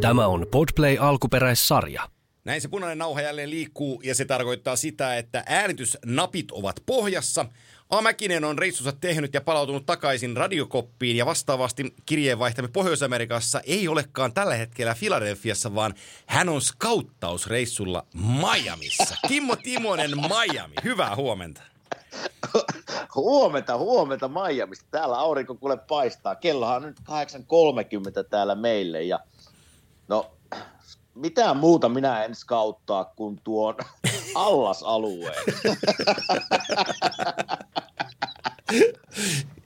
Tämä 0.00 0.26
on 0.26 0.46
Podplay 0.50 0.96
alkuperäissarja. 1.00 2.08
Näin 2.44 2.60
se 2.60 2.68
punainen 2.68 2.98
nauha 2.98 3.20
jälleen 3.20 3.50
liikkuu 3.50 4.00
ja 4.04 4.14
se 4.14 4.24
tarkoittaa 4.24 4.76
sitä, 4.76 5.16
että 5.16 5.44
äänitysnapit 5.46 6.50
ovat 6.52 6.76
pohjassa. 6.86 7.46
A. 7.90 8.02
Mäkinen 8.02 8.44
on 8.44 8.58
reissunsa 8.58 8.92
tehnyt 8.92 9.34
ja 9.34 9.40
palautunut 9.40 9.86
takaisin 9.86 10.36
radiokoppiin 10.36 11.16
ja 11.16 11.26
vastaavasti 11.26 11.94
kirjeenvaihtamme 12.06 12.68
Pohjois-Amerikassa 12.68 13.60
ei 13.64 13.88
olekaan 13.88 14.32
tällä 14.32 14.54
hetkellä 14.54 14.94
Filadelfiassa, 14.94 15.74
vaan 15.74 15.94
hän 16.26 16.48
on 16.48 16.60
skauttausreissulla 16.60 18.06
Miamissa. 18.40 19.16
Kimmo 19.28 19.56
Timonen 19.56 20.10
Miami, 20.16 20.74
hyvää 20.84 21.16
huomenta. 21.16 21.62
Huomenta, 23.14 23.76
huomenta 23.76 24.28
Miamista. 24.28 24.86
Täällä 24.90 25.18
aurinko 25.18 25.54
kuule 25.54 25.76
paistaa. 25.76 26.34
Kellohan 26.34 26.76
on 26.76 26.82
nyt 26.82 27.00
8.30 27.00 28.28
täällä 28.30 28.54
meille 28.54 29.02
ja 29.02 29.20
no 30.10 30.30
mitään 31.14 31.56
muuta 31.56 31.88
minä 31.88 32.24
en 32.24 32.34
skauttaa 32.34 33.04
kuin 33.04 33.40
tuon 33.44 33.76
allasalueen. 34.34 35.44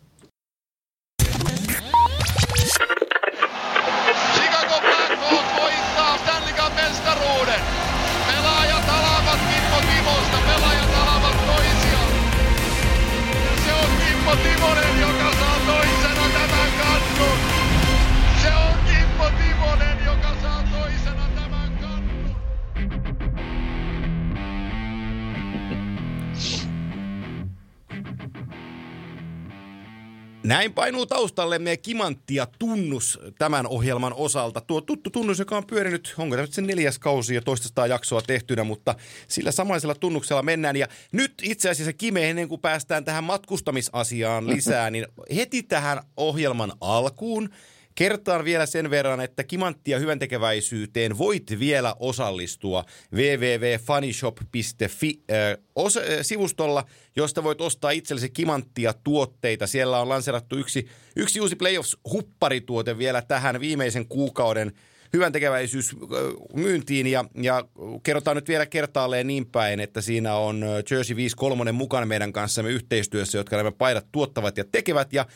Näin 30.44 30.72
painuu 30.72 31.06
taustallemme 31.06 31.76
kimanttia 31.76 32.46
tunnus 32.58 33.20
tämän 33.38 33.66
ohjelman 33.66 34.12
osalta. 34.16 34.60
Tuo 34.60 34.80
tuttu 34.80 35.10
tunnus, 35.10 35.38
joka 35.38 35.56
on 35.56 35.66
pyörinyt, 35.66 36.14
onko 36.18 36.36
tämä 36.36 36.46
sen 36.50 36.66
neljäs 36.66 36.98
kausi 36.98 37.34
ja 37.34 37.42
toistaista 37.42 37.86
jaksoa 37.86 38.22
tehtynä, 38.22 38.64
mutta 38.64 38.94
sillä 39.28 39.52
samaisella 39.52 39.94
tunnuksella 39.94 40.42
mennään. 40.42 40.76
Ja 40.76 40.88
nyt 41.12 41.34
itse 41.42 41.70
asiassa 41.70 41.92
Kime, 41.92 42.30
ennen 42.30 42.48
kuin 42.48 42.60
päästään 42.60 43.04
tähän 43.04 43.24
matkustamisasiaan 43.24 44.46
lisää, 44.46 44.90
niin 44.90 45.06
heti 45.36 45.62
tähän 45.62 46.00
ohjelman 46.16 46.72
alkuun 46.80 47.48
Kertaan 47.94 48.44
vielä 48.44 48.66
sen 48.66 48.90
verran, 48.90 49.20
että 49.20 49.44
kimanttia 49.44 49.98
hyväntekeväisyyteen 49.98 51.18
voit 51.18 51.58
vielä 51.58 51.94
osallistua 51.98 52.84
www.funnyshop.fi 53.14 55.22
äh, 55.30 55.36
os- 55.78 55.98
äh, 55.98 56.04
sivustolla, 56.22 56.84
josta 57.16 57.44
voit 57.44 57.60
ostaa 57.60 57.90
itsellesi 57.90 58.30
kimanttia 58.30 58.94
tuotteita. 59.04 59.66
Siellä 59.66 60.00
on 60.00 60.08
lanserattu 60.08 60.56
yksi, 60.56 60.86
yksi 61.16 61.40
uusi 61.40 61.56
Playoffs-hupparituote 61.56 62.98
vielä 62.98 63.22
tähän 63.22 63.60
viimeisen 63.60 64.08
kuukauden 64.08 64.72
hyvän 65.12 65.32
tekeväisyys 65.32 65.96
myyntiin 66.54 67.06
ja, 67.06 67.24
ja 67.42 67.64
kerrotaan 68.02 68.36
nyt 68.36 68.48
vielä 68.48 68.66
kertaalleen 68.66 69.26
niin 69.26 69.46
päin, 69.46 69.80
että 69.80 70.00
siinä 70.00 70.34
on 70.34 70.64
Jersey 70.90 71.16
53 71.16 71.72
mukana 71.72 72.06
meidän 72.06 72.32
kanssamme 72.32 72.70
yhteistyössä, 72.70 73.38
jotka 73.38 73.56
nämä 73.56 73.72
paidat 73.72 74.06
tuottavat 74.12 74.56
ja 74.56 74.64
tekevät 74.72 75.12
ja 75.12 75.26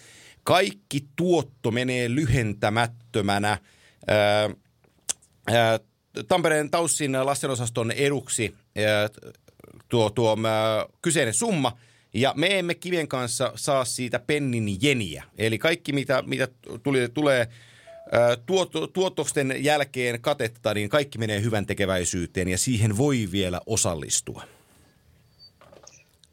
kaikki 0.49 1.05
tuotto 1.17 1.71
menee 1.71 2.15
lyhentämättömänä 2.15 3.59
ää, 4.07 4.51
ää, 5.47 5.81
Tampereen 6.29 6.71
Taussin 6.71 7.13
lastenosaston 7.13 7.91
eduksi 7.91 8.55
ää, 8.77 9.09
tuo, 9.89 10.11
tuo 10.11 10.37
ää, 10.47 10.87
kyseinen 11.03 11.35
summa. 11.35 11.79
Ja 12.15 12.33
me 12.37 12.59
emme 12.59 12.75
kivien 12.75 13.09
kanssa 13.09 13.53
saa 13.55 13.85
siitä 13.85 14.19
pennin 14.19 14.83
jeniä. 14.83 15.25
Eli 15.39 15.59
kaikki, 15.59 15.93
mitä, 15.93 16.23
mitä 16.27 16.49
tuli, 16.83 17.09
tulee 17.09 17.49
tuot, 18.47 18.73
tuotosten 18.93 19.55
jälkeen 19.59 20.21
katetta, 20.21 20.75
niin 20.75 20.89
kaikki 20.89 21.19
menee 21.19 21.43
hyvän 21.43 21.67
tekeväisyyteen 21.67 22.49
ja 22.49 22.59
siihen 22.59 22.97
voi 22.97 23.29
vielä 23.33 23.61
osallistua. 23.67 24.58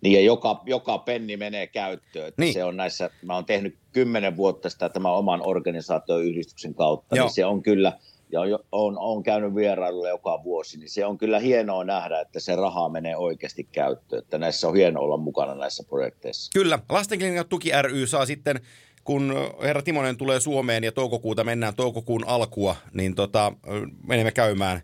Niin 0.02 0.14
ja 0.14 0.22
joka, 0.22 0.62
joka 0.66 0.98
penni 0.98 1.38
menee 1.38 1.68
käyttöön. 1.68 2.28
Että 2.28 2.42
Niin. 2.42 2.54
Se 2.54 2.64
on 2.64 2.78
näissä, 2.78 3.10
mä 3.22 3.36
oon 3.36 3.46
tehnyt 3.46 3.78
kymmenen 3.92 4.38
vuotta 4.38 4.70
sitä 4.70 4.90
tämän 4.90 5.14
oman 5.14 5.42
organisaatioyhdistyksen 5.48 6.76
kautta, 6.76 7.16
Joo. 7.16 7.26
niin 7.26 7.34
se 7.34 7.46
on 7.46 7.64
kyllä, 7.64 7.94
ja 8.32 8.42
on, 8.42 8.60
on, 8.72 8.98
on 8.98 9.24
käynyt 9.24 9.56
vierailulla 9.56 10.10
joka 10.10 10.44
vuosi, 10.44 10.78
niin 10.78 10.90
se 10.90 11.06
on 11.06 11.18
kyllä 11.18 11.40
hienoa 11.40 11.84
nähdä, 11.84 12.20
että 12.20 12.40
se 12.40 12.56
raha 12.56 12.90
menee 12.90 13.18
oikeasti 13.18 13.68
käyttöön. 13.72 14.24
Että 14.24 14.38
näissä 14.38 14.68
on 14.68 14.76
hienoa 14.76 15.04
olla 15.04 15.18
mukana 15.18 15.56
näissä 15.56 15.84
projekteissa. 15.90 16.52
Kyllä, 16.54 16.80
Lastenklinikan 16.90 17.50
tuki 17.50 17.72
ry 17.82 18.08
saa 18.08 18.26
sitten, 18.26 18.60
kun 19.04 19.34
herra 19.62 19.82
Timonen 19.82 20.18
tulee 20.18 20.40
Suomeen 20.40 20.84
ja 20.84 20.92
toukokuuta 20.92 21.44
mennään 21.44 21.76
toukokuun 21.76 22.28
alkua, 22.28 22.76
niin 22.94 23.16
tota, 23.16 23.54
menemme 24.08 24.32
käymään. 24.32 24.82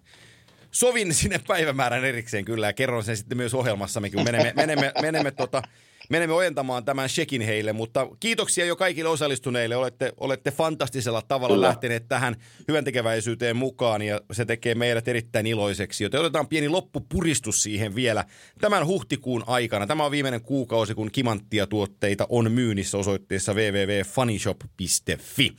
Sovin 0.71 1.13
sinne 1.13 1.39
päivämäärän 1.47 2.05
erikseen 2.05 2.45
kyllä 2.45 2.67
ja 2.67 2.73
kerron 2.73 3.03
sen 3.03 3.17
sitten 3.17 3.37
myös 3.37 3.53
ohjelmassamme, 3.53 4.09
kun 4.09 4.23
menemme, 4.23 4.53
menemme, 4.55 4.91
menemme, 5.01 5.31
tota, 5.31 5.61
menemme 6.09 6.33
ojentamaan 6.33 6.85
tämän 6.85 7.09
shekin 7.09 7.41
heille. 7.41 7.73
Mutta 7.73 8.07
kiitoksia 8.19 8.65
jo 8.65 8.75
kaikille 8.75 9.09
osallistuneille. 9.09 9.75
Olette, 9.75 10.13
olette 10.17 10.51
fantastisella 10.51 11.21
tavalla 11.21 11.55
Kyllä. 11.55 11.67
lähteneet 11.67 12.07
tähän 12.07 12.35
hyvän 12.67 12.83
tekeväisyyteen 12.83 13.55
mukaan 13.55 14.01
ja 14.01 14.21
se 14.31 14.45
tekee 14.45 14.75
meidät 14.75 15.07
erittäin 15.07 15.47
iloiseksi. 15.47 16.03
Joten 16.03 16.19
otetaan 16.19 16.47
pieni 16.47 16.69
loppupuristus 16.69 17.63
siihen 17.63 17.95
vielä 17.95 18.25
tämän 18.61 18.87
huhtikuun 18.87 19.43
aikana. 19.47 19.87
Tämä 19.87 20.05
on 20.05 20.11
viimeinen 20.11 20.41
kuukausi, 20.41 20.95
kun 20.95 21.11
kimanttia 21.11 21.67
tuotteita 21.67 22.25
on 22.29 22.51
myynnissä 22.51 22.97
osoitteessa 22.97 23.53
www.funnyshop.fi. 23.53 25.55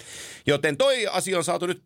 Joten 0.46 0.76
toi 0.76 1.06
asia 1.06 1.38
on 1.38 1.44
saatu 1.44 1.66
nyt 1.66 1.82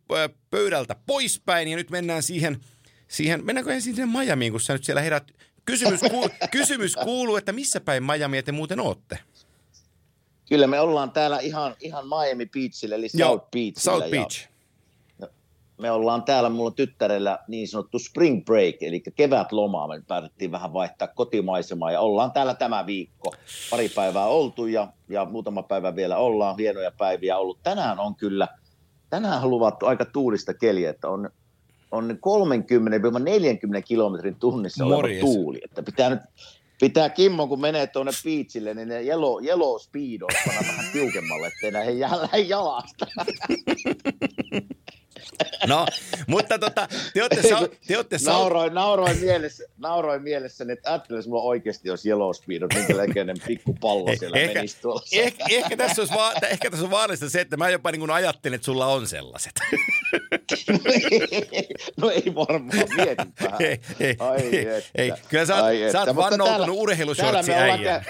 pöydältä 0.50 0.96
poispäin 1.06 1.68
ja 1.68 1.76
nyt 1.76 1.90
mennään 1.90 2.22
siihen, 2.22 2.60
siihen 3.08 3.44
mennäänkö 3.44 3.74
ensin 3.74 3.94
sinne 3.94 4.18
Miamiin, 4.18 4.52
kun 4.52 4.60
sä 4.60 4.72
nyt 4.72 4.84
siellä 4.84 5.02
herät. 5.02 5.32
Kysymys, 5.64 6.00
kuul, 6.10 6.28
kysymys 6.50 6.96
kuuluu, 6.96 7.36
että 7.36 7.52
missä 7.52 7.80
päin 7.80 8.04
Miamia 8.04 8.42
te 8.42 8.52
muuten 8.52 8.80
ootte? 8.80 9.18
Kyllä 10.48 10.66
me 10.66 10.80
ollaan 10.80 11.10
täällä 11.10 11.38
ihan, 11.38 11.74
ihan 11.80 12.04
Miami 12.08 12.46
Beachillä, 12.46 12.94
eli 12.94 13.08
South 13.08 13.50
Beachillä. 13.50 13.80
South 13.80 14.04
ja 14.04 14.10
Beach. 14.10 14.48
me 15.78 15.90
ollaan 15.90 16.22
täällä, 16.22 16.48
mulla 16.48 16.70
tyttärellä 16.70 17.38
niin 17.48 17.68
sanottu 17.68 17.98
spring 17.98 18.44
break, 18.44 18.82
eli 18.82 19.00
kevätloma. 19.00 19.88
Me 19.88 20.02
päätettiin 20.08 20.52
vähän 20.52 20.72
vaihtaa 20.72 21.08
kotimaisemaa 21.08 21.92
ja 21.92 22.00
ollaan 22.00 22.32
täällä 22.32 22.54
tämä 22.54 22.86
viikko. 22.86 23.34
Pari 23.70 23.88
päivää 23.88 24.26
oltu 24.26 24.66
ja, 24.66 24.88
ja 25.08 25.24
muutama 25.24 25.62
päivä 25.62 25.96
vielä 25.96 26.16
ollaan. 26.16 26.56
Hienoja 26.58 26.90
päiviä 26.98 27.38
ollut. 27.38 27.58
Tänään 27.62 27.98
on 27.98 28.14
kyllä, 28.14 28.48
tänään 29.10 29.42
on 29.42 29.50
luvattu 29.50 29.86
aika 29.86 30.04
tuulista 30.04 30.54
keliä, 30.54 30.90
että 30.90 31.08
on, 31.08 31.30
on 31.90 32.18
30-40 33.78 33.82
kilometrin 33.84 34.34
tunnissa 34.34 34.84
oleva 34.84 35.20
tuuli. 35.20 35.60
Että 35.64 35.82
pitää 35.82 36.10
nyt 36.10 36.20
Pitää 36.80 37.08
Kimmo, 37.08 37.46
kun 37.46 37.60
menee 37.60 37.86
tuonne 37.86 38.12
beachille, 38.24 38.74
niin 38.74 38.88
ne 38.88 39.02
yellow, 39.02 39.44
yellow 39.44 39.80
speed 39.80 40.22
on 40.22 40.28
panna 40.46 40.60
vähän 40.68 40.92
tiukemmalle, 40.92 41.46
ettei 41.46 41.70
näihin 41.70 41.98
jää 41.98 42.20
lähde 42.20 42.38
jalasta. 42.54 43.06
No, 45.66 45.86
mutta 46.26 46.58
tota, 46.58 46.88
te 47.14 47.20
olette, 47.22 47.48
sa- 47.48 47.68
te 47.86 47.96
olette 47.96 48.18
sa- 48.18 48.30
nauroin, 48.32 48.74
nauroin, 48.74 49.18
mielessä, 49.18 49.64
nauroin 49.78 50.22
mielessäni, 50.22 50.72
että 50.72 50.90
ajattelin, 50.90 51.18
jos 51.18 51.28
mulla 51.28 51.42
oikeasti 51.42 51.90
olisi 51.90 52.08
yellow 52.08 52.34
speed, 52.34 52.62
minkä 52.74 52.94
näköinen 52.94 53.36
pikku 53.46 53.74
pallo 53.80 54.16
siellä 54.18 54.38
ehkä, 54.38 54.54
menisi 54.54 54.76
tuolla. 54.82 55.02
ehkä, 55.12 55.44
ehkä, 55.50 55.76
tässä 55.76 56.02
olisi 56.02 56.14
va- 56.14 56.32
ehkä 56.50 56.70
tässä 56.70 56.84
on 56.84 56.90
vaarallista 56.90 57.30
se, 57.30 57.40
että 57.40 57.56
mä 57.56 57.70
jopa 57.70 57.90
niin 57.90 58.00
kuin 58.00 58.10
ajattelen, 58.10 58.54
että 58.54 58.64
sulla 58.64 58.86
on 58.86 59.06
sellaiset. 59.06 59.52
no 62.00 62.10
ei 62.10 62.34
varmaan, 62.34 62.78
mietin 62.96 63.32
vähän. 63.42 63.62
ei, 63.62 63.80
ei, 64.00 64.16
Ai 64.18 64.40
ei, 64.40 64.68
että. 64.68 64.90
ei. 64.94 65.12
Kyllä 65.28 65.46
sä, 65.46 65.54
oot- 65.56 65.62
Ai 65.62 65.78
sä 65.78 65.86
että. 65.86 66.00
oot 66.00 66.16
vannoutunut 66.16 66.76
urheilushortsi 66.78 67.54
äijä. 67.54 68.04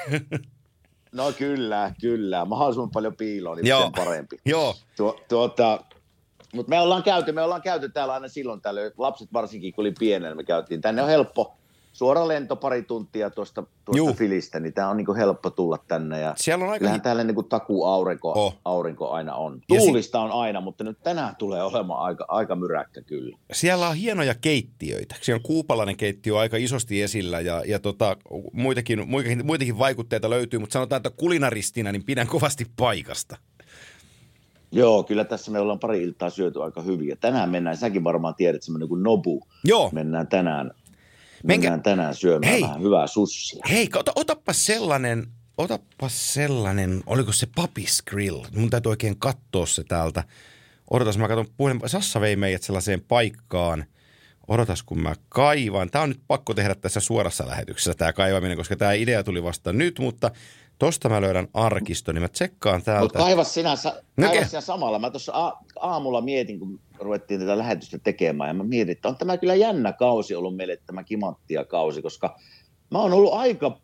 No 1.13 1.33
kyllä, 1.33 1.91
kyllä. 2.01 2.45
Mahdollisimman 2.45 2.91
paljon 2.91 3.17
piiloa, 3.17 3.57
niin 3.57 3.67
Joo. 3.67 3.91
parempi. 3.91 4.37
Joo, 4.45 4.77
Tuo, 4.97 5.21
tuota, 5.29 5.85
mutta 6.57 6.71
me 6.71 6.81
ollaan 6.81 7.03
käyty, 7.03 7.33
me 7.33 7.43
ollaan 7.43 7.63
käyty 7.63 7.89
täällä 7.89 8.15
aina 8.15 8.29
silloin 8.29 8.61
tällöin, 8.61 8.93
lapset 8.99 9.33
varsinkin 9.33 9.73
kun 9.73 9.83
oli 9.83 9.93
pienenä, 9.99 10.35
me 10.35 10.45
käytiin. 10.45 10.81
Tänne 10.81 11.03
on 11.03 11.09
helppo, 11.09 11.57
suora 11.93 12.29
lento 12.29 12.57
pari 12.57 12.83
tuntia 12.83 13.31
tuosta, 13.31 13.63
tuosta 13.85 14.13
Filistä, 14.19 14.61
niin 14.61 14.75
tämä 14.75 14.89
on 14.89 14.97
niinku 14.97 15.15
helppo 15.15 15.51
tulla 15.51 15.79
tänne. 15.89 16.21
Ja 16.21 16.35
siellä 16.37 16.65
on 16.65 16.71
aika... 16.71 16.99
täällä 16.99 17.25
niinku 17.25 17.43
takuu 17.43 17.85
aurinko, 17.85 18.33
Oh. 18.33 18.59
aurinko 18.65 19.11
aina 19.11 19.35
on. 19.35 19.61
Ja 19.71 19.81
si- 19.81 19.87
Tuulista 19.87 20.21
on 20.21 20.31
aina, 20.31 20.61
mutta 20.61 20.85
nyt 20.85 20.99
tänään 21.03 21.37
tulee 21.37 21.63
olemaan 21.63 22.01
aika, 22.01 22.25
aika 22.29 22.57
myräkkä 22.57 23.03
kyllä. 23.03 23.39
Siellä 23.53 23.89
on 23.89 23.97
hienoja 23.97 24.35
keittiöitä. 24.35 25.15
Siellä 25.21 25.39
on 25.39 25.43
kuupalainen 25.43 25.97
keittiö 25.97 26.39
aika 26.39 26.57
isosti 26.57 27.03
esillä 27.03 27.41
ja, 27.41 27.63
ja 27.67 27.79
tota, 27.79 28.17
muitakin, 28.53 29.09
muitakin, 29.09 29.47
muitakin 29.47 29.79
vaikutteita 29.79 30.31
löytyy, 30.31 30.59
mutta 30.59 30.73
sanotaan, 30.73 30.97
että 30.97 31.11
kulinaristina 31.11 31.93
niin 31.93 32.05
pidän 32.05 32.27
kovasti 32.27 32.67
paikasta. 32.77 33.37
Joo, 34.77 35.05
kyllä 35.05 35.25
tässä 35.25 35.51
me 35.51 35.61
ollaan 35.61 35.79
pari 35.79 36.03
iltaa 36.03 36.31
syöty 36.31 36.63
aika 36.63 36.83
hyvin. 36.83 37.09
Ja 37.09 37.17
tänään 37.17 37.51
mennään, 37.51 37.77
säkin 37.77 38.05
varmaan 38.05 38.35
tiedät, 38.35 38.63
semmoinen 38.63 38.89
kuin 38.89 39.03
Nobu. 39.03 39.41
Joo. 39.65 39.91
Mennään 39.93 40.27
tänään, 40.27 40.71
Menkä- 41.45 41.63
mennään 41.63 41.83
tänään 41.83 42.15
syömään 42.15 42.53
Hei. 42.53 42.63
vähän 42.63 42.83
hyvää 42.83 43.07
sussia. 43.07 43.63
Hei, 43.71 43.89
ota, 43.95 44.13
otappa 44.17 44.53
sellainen, 44.53 45.27
otappa 45.59 46.09
sellainen, 46.09 47.03
oliko 47.07 47.33
se 47.33 47.47
Papis 47.57 48.03
Grill? 48.03 48.45
Mun 48.57 48.71
täytyy 48.71 48.91
oikein 48.91 49.19
katsoa 49.19 49.67
se 49.67 49.85
täältä. 49.85 50.25
Odotas, 50.91 51.19
mä 51.19 51.29
katson 51.29 51.47
puhelin. 51.57 51.81
Sassa 51.87 52.21
vei 52.21 52.37
meidät 52.37 52.63
sellaiseen 52.63 53.01
paikkaan. 53.01 53.85
Odotas, 54.49 54.83
kun 54.83 55.01
mä 55.01 55.15
kaivan. 55.29 55.91
Tämä 55.91 56.03
on 56.03 56.09
nyt 56.09 56.21
pakko 56.29 56.55
tehdä 56.55 56.75
tässä 56.75 57.01
suorassa 57.01 57.47
lähetyksessä, 57.47 57.95
tämä 57.95 58.13
kaivaminen, 58.13 58.57
koska 58.57 58.77
tämä 58.77 58.93
idea 58.93 59.25
tuli 59.25 59.43
vasta 59.43 59.73
nyt, 59.73 59.99
mutta 59.99 60.31
tosta 60.79 61.09
mä 61.09 61.21
löydän 61.21 61.49
arkiston, 61.55 62.15
niin 62.15 62.23
mä 62.23 62.29
tsekkaan 62.29 62.83
täältä. 62.83 63.03
Mutta 63.03 63.19
kaivas 63.19 63.55
sinä, 63.55 63.77
sa- 63.77 63.95
No 64.17 64.27
kaivas 64.27 64.47
ke- 64.47 64.49
sinä 64.51 64.61
samalla. 64.61 64.99
Mä 64.99 65.11
tuossa 65.11 65.33
a- 65.47 65.59
aamulla 65.81 66.21
mietin, 66.21 66.59
kun 66.59 66.81
ruvettiin 66.99 67.41
tätä 67.41 67.59
lähetystä 67.59 67.99
tekemään, 67.99 68.49
ja 68.49 68.55
mä 68.55 68.65
mietin, 68.65 68.93
että 68.93 69.09
on 69.09 69.17
tämä 69.17 69.37
kyllä 69.37 69.55
jännä 69.55 69.93
kausi 69.93 70.35
ollut 70.35 70.57
meille 70.57 70.79
tämä 70.87 71.05
kimanttia 71.05 71.65
kausi, 71.65 72.03
koska 72.03 72.39
mä 72.91 72.99
oon 72.99 73.13
ollut 73.13 73.33
aika 73.33 73.79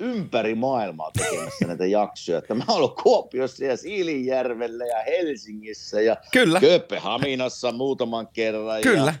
ympäri 0.00 0.54
maailmaa 0.54 1.10
tekemässä 1.18 1.66
näitä 1.66 1.86
jaksoja. 1.86 2.38
Että 2.38 2.54
mä 2.54 2.64
oon 2.68 2.76
ollut 2.76 3.00
Kuopiossa 3.02 3.64
ja 3.64 3.76
Siilinjärvellä 3.76 4.84
ja 4.86 4.98
Helsingissä 5.06 6.00
ja 6.00 6.16
Kyllä, 6.32 6.60
Kööpenhaminassa 6.60 7.72
muutaman 7.72 8.28
kerran. 8.32 8.80
kyllä. 8.82 9.14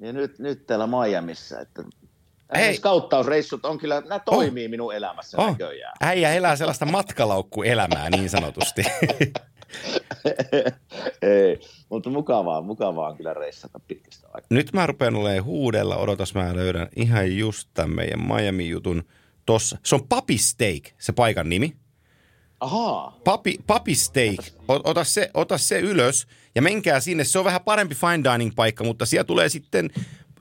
Ja, 0.00 0.06
ja 0.06 0.12
nyt, 0.12 0.38
nyt 0.38 0.66
täällä 0.66 0.86
Miamiissa. 0.86 1.60
Että 1.60 1.84
Hei. 2.56 2.76
Skauttausreissut 2.76 3.64
on 3.64 3.78
kyllä, 3.78 4.00
nämä 4.00 4.18
toimii 4.18 4.68
minun 4.68 4.94
elämässä 4.94 5.38
Oh. 5.42 5.46
näköjään. 5.50 5.92
Äijä 6.00 6.34
elää 6.34 6.56
sellaista 6.56 6.86
matkalaukkuelämää 6.86 8.10
niin 8.10 8.30
sanotusti. 8.30 8.82
Ei, 11.22 11.60
mutta 11.88 12.10
mukavaa, 12.10 12.60
mukavaa 12.60 13.08
on 13.08 13.16
kyllä 13.16 13.34
reissata 13.34 13.80
pitkästä 13.88 14.26
aikaa. 14.26 14.46
Nyt 14.50 14.72
mä 14.72 14.86
rupean 14.86 15.16
olemaan 15.16 15.44
huudella. 15.44 15.96
Odotas, 15.96 16.34
mä 16.34 16.56
löydän 16.56 16.88
ihan 16.96 17.36
just 17.36 17.68
tämän 17.74 17.90
meidän 17.96 18.20
Miami-jutun 18.20 19.04
tossa. 19.46 19.78
Se 19.84 19.94
on 19.94 20.08
Papi 20.08 20.38
Steak, 20.38 20.82
se 20.98 21.12
paikan 21.12 21.48
nimi. 21.48 21.76
Ahaa, 22.60 23.20
Papi, 23.24 23.58
papi 23.66 23.94
Steak, 23.94 24.36
ota 24.68 25.04
se, 25.04 25.30
ota 25.34 25.58
se 25.58 25.78
ylös 25.80 26.26
ja 26.54 26.62
menkää 26.62 27.00
sinne. 27.00 27.24
Se 27.24 27.38
on 27.38 27.44
vähän 27.44 27.60
parempi 27.64 27.94
fine 27.94 28.32
dining 28.32 28.52
paikka, 28.56 28.84
mutta 28.84 29.06
siellä 29.06 29.24
tulee 29.24 29.48
sitten 29.48 29.90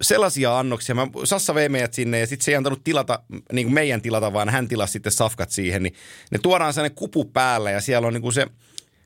sellaisia 0.02 0.60
annoksia. 0.60 0.96
Mä, 0.96 1.08
Sassa 1.24 1.56
vei 1.56 1.70
meidät 1.70 1.94
sinne 1.94 2.20
ja 2.20 2.28
sitten 2.28 2.46
se 2.46 2.52
ei 2.52 2.56
antanut 2.56 2.84
tilata, 2.84 3.20
niin 3.52 3.66
kuin 3.68 3.74
meidän 3.74 4.02
tilata, 4.02 4.34
vaan 4.34 4.50
hän 4.50 4.68
tilasi 4.68 4.92
sitten 4.94 5.12
safkat 5.12 5.50
siihen. 5.50 5.84
Niin 5.84 5.94
ne 6.32 6.40
tuodaan 6.40 6.74
sellainen 6.74 6.96
kupu 6.96 7.26
päällä 7.26 7.72
ja 7.72 7.82
siellä 7.82 8.08
on 8.08 8.14
niin 8.14 8.22
kuin 8.22 8.34
se 8.34 8.48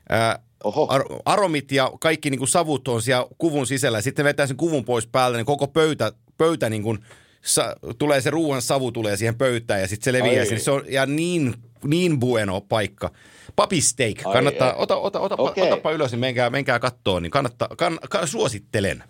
ää, 0.08 0.38
Oho. 0.64 0.86
ar- 0.90 1.04
aromit 1.24 1.72
ja 1.72 1.92
kaikki 2.00 2.30
niin 2.30 2.38
kuin 2.38 2.48
savut 2.48 2.88
on 2.88 3.02
siellä 3.02 3.26
kuvun 3.38 3.66
sisällä. 3.66 4.00
Sitten 4.00 4.24
vetää 4.24 4.46
sen 4.46 4.56
kuvun 4.56 4.84
pois 4.84 5.06
päältä, 5.06 5.36
niin 5.38 5.46
koko 5.46 5.66
pöytä, 5.66 6.12
pöytä 6.38 6.70
niin 6.70 6.82
kuin 6.82 6.98
sa- 7.42 7.76
tulee 7.98 8.20
se 8.20 8.30
ruoan 8.30 8.62
savu 8.62 8.92
tulee 8.92 9.16
siihen 9.16 9.34
pöytään 9.34 9.80
ja 9.80 9.88
sitten 9.88 10.04
se 10.04 10.18
leviää 10.18 10.44
sinne. 10.44 10.60
Se 10.60 10.70
on 10.70 10.84
ja 10.88 11.06
niin, 11.06 11.54
niin 11.84 12.20
bueno 12.20 12.60
paikka. 12.60 13.10
Papi 13.56 13.80
steak, 13.80 14.16
Ai 14.24 14.32
kannattaa, 14.32 14.68
ei. 14.72 14.76
ota, 14.78 14.96
ota, 14.96 15.20
ota, 15.20 15.34
Okei. 15.38 15.64
otapa 15.72 15.90
ylös, 15.92 16.10
niin 16.10 16.20
menkää, 16.20 16.50
menkää 16.50 16.78
kattoon, 16.78 17.22
niin 17.22 17.30
kannattaa, 17.30 17.68
kann, 17.78 17.98
kann, 18.10 18.28
suosittelen. 18.28 19.04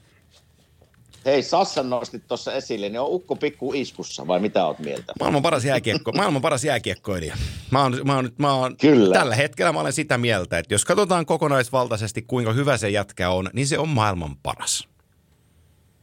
Hei 1.24 1.42
Sassan 1.42 1.90
nostit 1.90 2.22
tuossa 2.28 2.52
esille, 2.52 2.88
niin 2.88 3.00
on 3.00 3.06
Ukko 3.10 3.36
Pikku 3.36 3.72
iskussa 3.74 4.26
vai 4.26 4.40
mitä 4.40 4.66
oot 4.66 4.78
mieltä? 4.78 5.12
Maailman 5.20 5.42
paras, 5.42 5.64
jääkiekko, 5.64 6.12
maailman 6.12 6.42
paras 6.42 6.64
jääkiekkoilija. 6.64 7.36
Mä 7.70 7.82
oon, 7.82 8.00
mä 8.04 8.14
oon, 8.14 8.24
nyt- 8.24 8.38
mä 8.38 8.54
oon, 8.54 8.76
Kyllä. 8.76 9.14
Tällä 9.18 9.34
hetkellä 9.34 9.72
mä 9.72 9.80
olen 9.80 9.92
sitä 9.92 10.18
mieltä, 10.18 10.58
että 10.58 10.74
jos 10.74 10.84
katsotaan 10.84 11.26
kokonaisvaltaisesti, 11.26 12.22
kuinka 12.22 12.52
hyvä 12.52 12.76
se 12.76 12.90
jätkä 12.90 13.30
on, 13.30 13.50
niin 13.52 13.66
se 13.66 13.78
on 13.78 13.88
maailman 13.88 14.36
paras. 14.42 14.88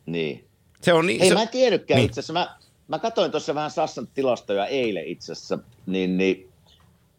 Niin. 0.06 0.47
Se 0.81 0.94
on 0.94 1.06
niin, 1.07 1.19
Hei, 1.19 1.29
se, 1.29 1.35
mä 1.35 1.41
en 1.41 1.50
tiedäkään 1.50 1.97
niin. 1.97 2.06
itse 2.06 2.19
asiassa. 2.19 2.33
Mä, 2.33 2.56
mä 2.88 3.00
katsoin 3.00 3.31
tuossa 3.31 3.56
vähän 3.56 3.71
Sassan 3.71 4.07
tilastoja 4.07 4.65
eilen 4.65 5.06
itse 5.06 5.31
asiassa, 5.31 5.59
niin, 5.85 6.17
niin 6.17 6.50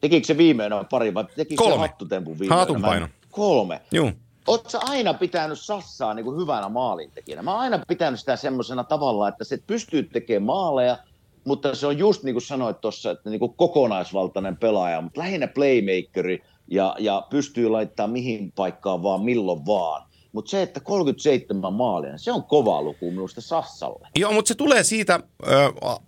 tekikö 0.00 0.26
se 0.26 0.36
viimeinen 0.36 0.86
pari 0.90 1.14
vai 1.14 1.24
tekikö 1.36 1.62
Kolme. 1.62 1.74
se 1.74 1.80
hattutempun 1.80 2.38
viimeinen? 2.38 2.56
Haatunpaino. 2.56 3.08
Kolme. 3.30 3.80
Juu. 3.92 4.10
Oletko 4.46 4.78
aina 4.80 5.14
pitänyt 5.14 5.60
Sassaa 5.60 6.14
niin 6.14 6.24
kuin 6.24 6.40
hyvänä 6.40 6.68
maalintekijänä? 6.68 7.42
Mä 7.42 7.52
oon 7.52 7.60
aina 7.60 7.78
pitänyt 7.88 8.20
sitä 8.20 8.36
semmoisena 8.36 8.84
tavalla, 8.84 9.28
että 9.28 9.44
se 9.44 9.58
pystyy 9.66 10.02
tekemään 10.02 10.46
maaleja, 10.46 10.98
mutta 11.44 11.74
se 11.74 11.86
on 11.86 11.98
just 11.98 12.22
niin 12.22 12.34
kuin 12.34 12.42
sanoit 12.42 12.80
tuossa, 12.80 13.10
että 13.10 13.30
niin 13.30 13.40
kuin 13.40 13.54
kokonaisvaltainen 13.56 14.56
pelaaja, 14.56 15.00
mutta 15.00 15.20
lähinnä 15.20 15.46
playmakeri 15.46 16.42
ja, 16.68 16.96
ja 16.98 17.26
pystyy 17.30 17.68
laittamaan 17.68 18.10
mihin 18.10 18.52
paikkaan 18.52 19.02
vaan 19.02 19.20
milloin 19.20 19.66
vaan. 19.66 20.05
Mutta 20.36 20.50
se, 20.50 20.62
että 20.62 20.80
37 20.80 21.72
maalia, 21.72 22.18
se 22.18 22.32
on 22.32 22.44
kova 22.44 22.82
luku 22.82 23.10
minusta 23.10 23.40
Sassalle. 23.40 24.08
Joo, 24.16 24.32
mutta 24.32 24.48
se 24.48 24.54
tulee 24.54 24.84
siitä 24.84 25.20
ö, 25.46 25.48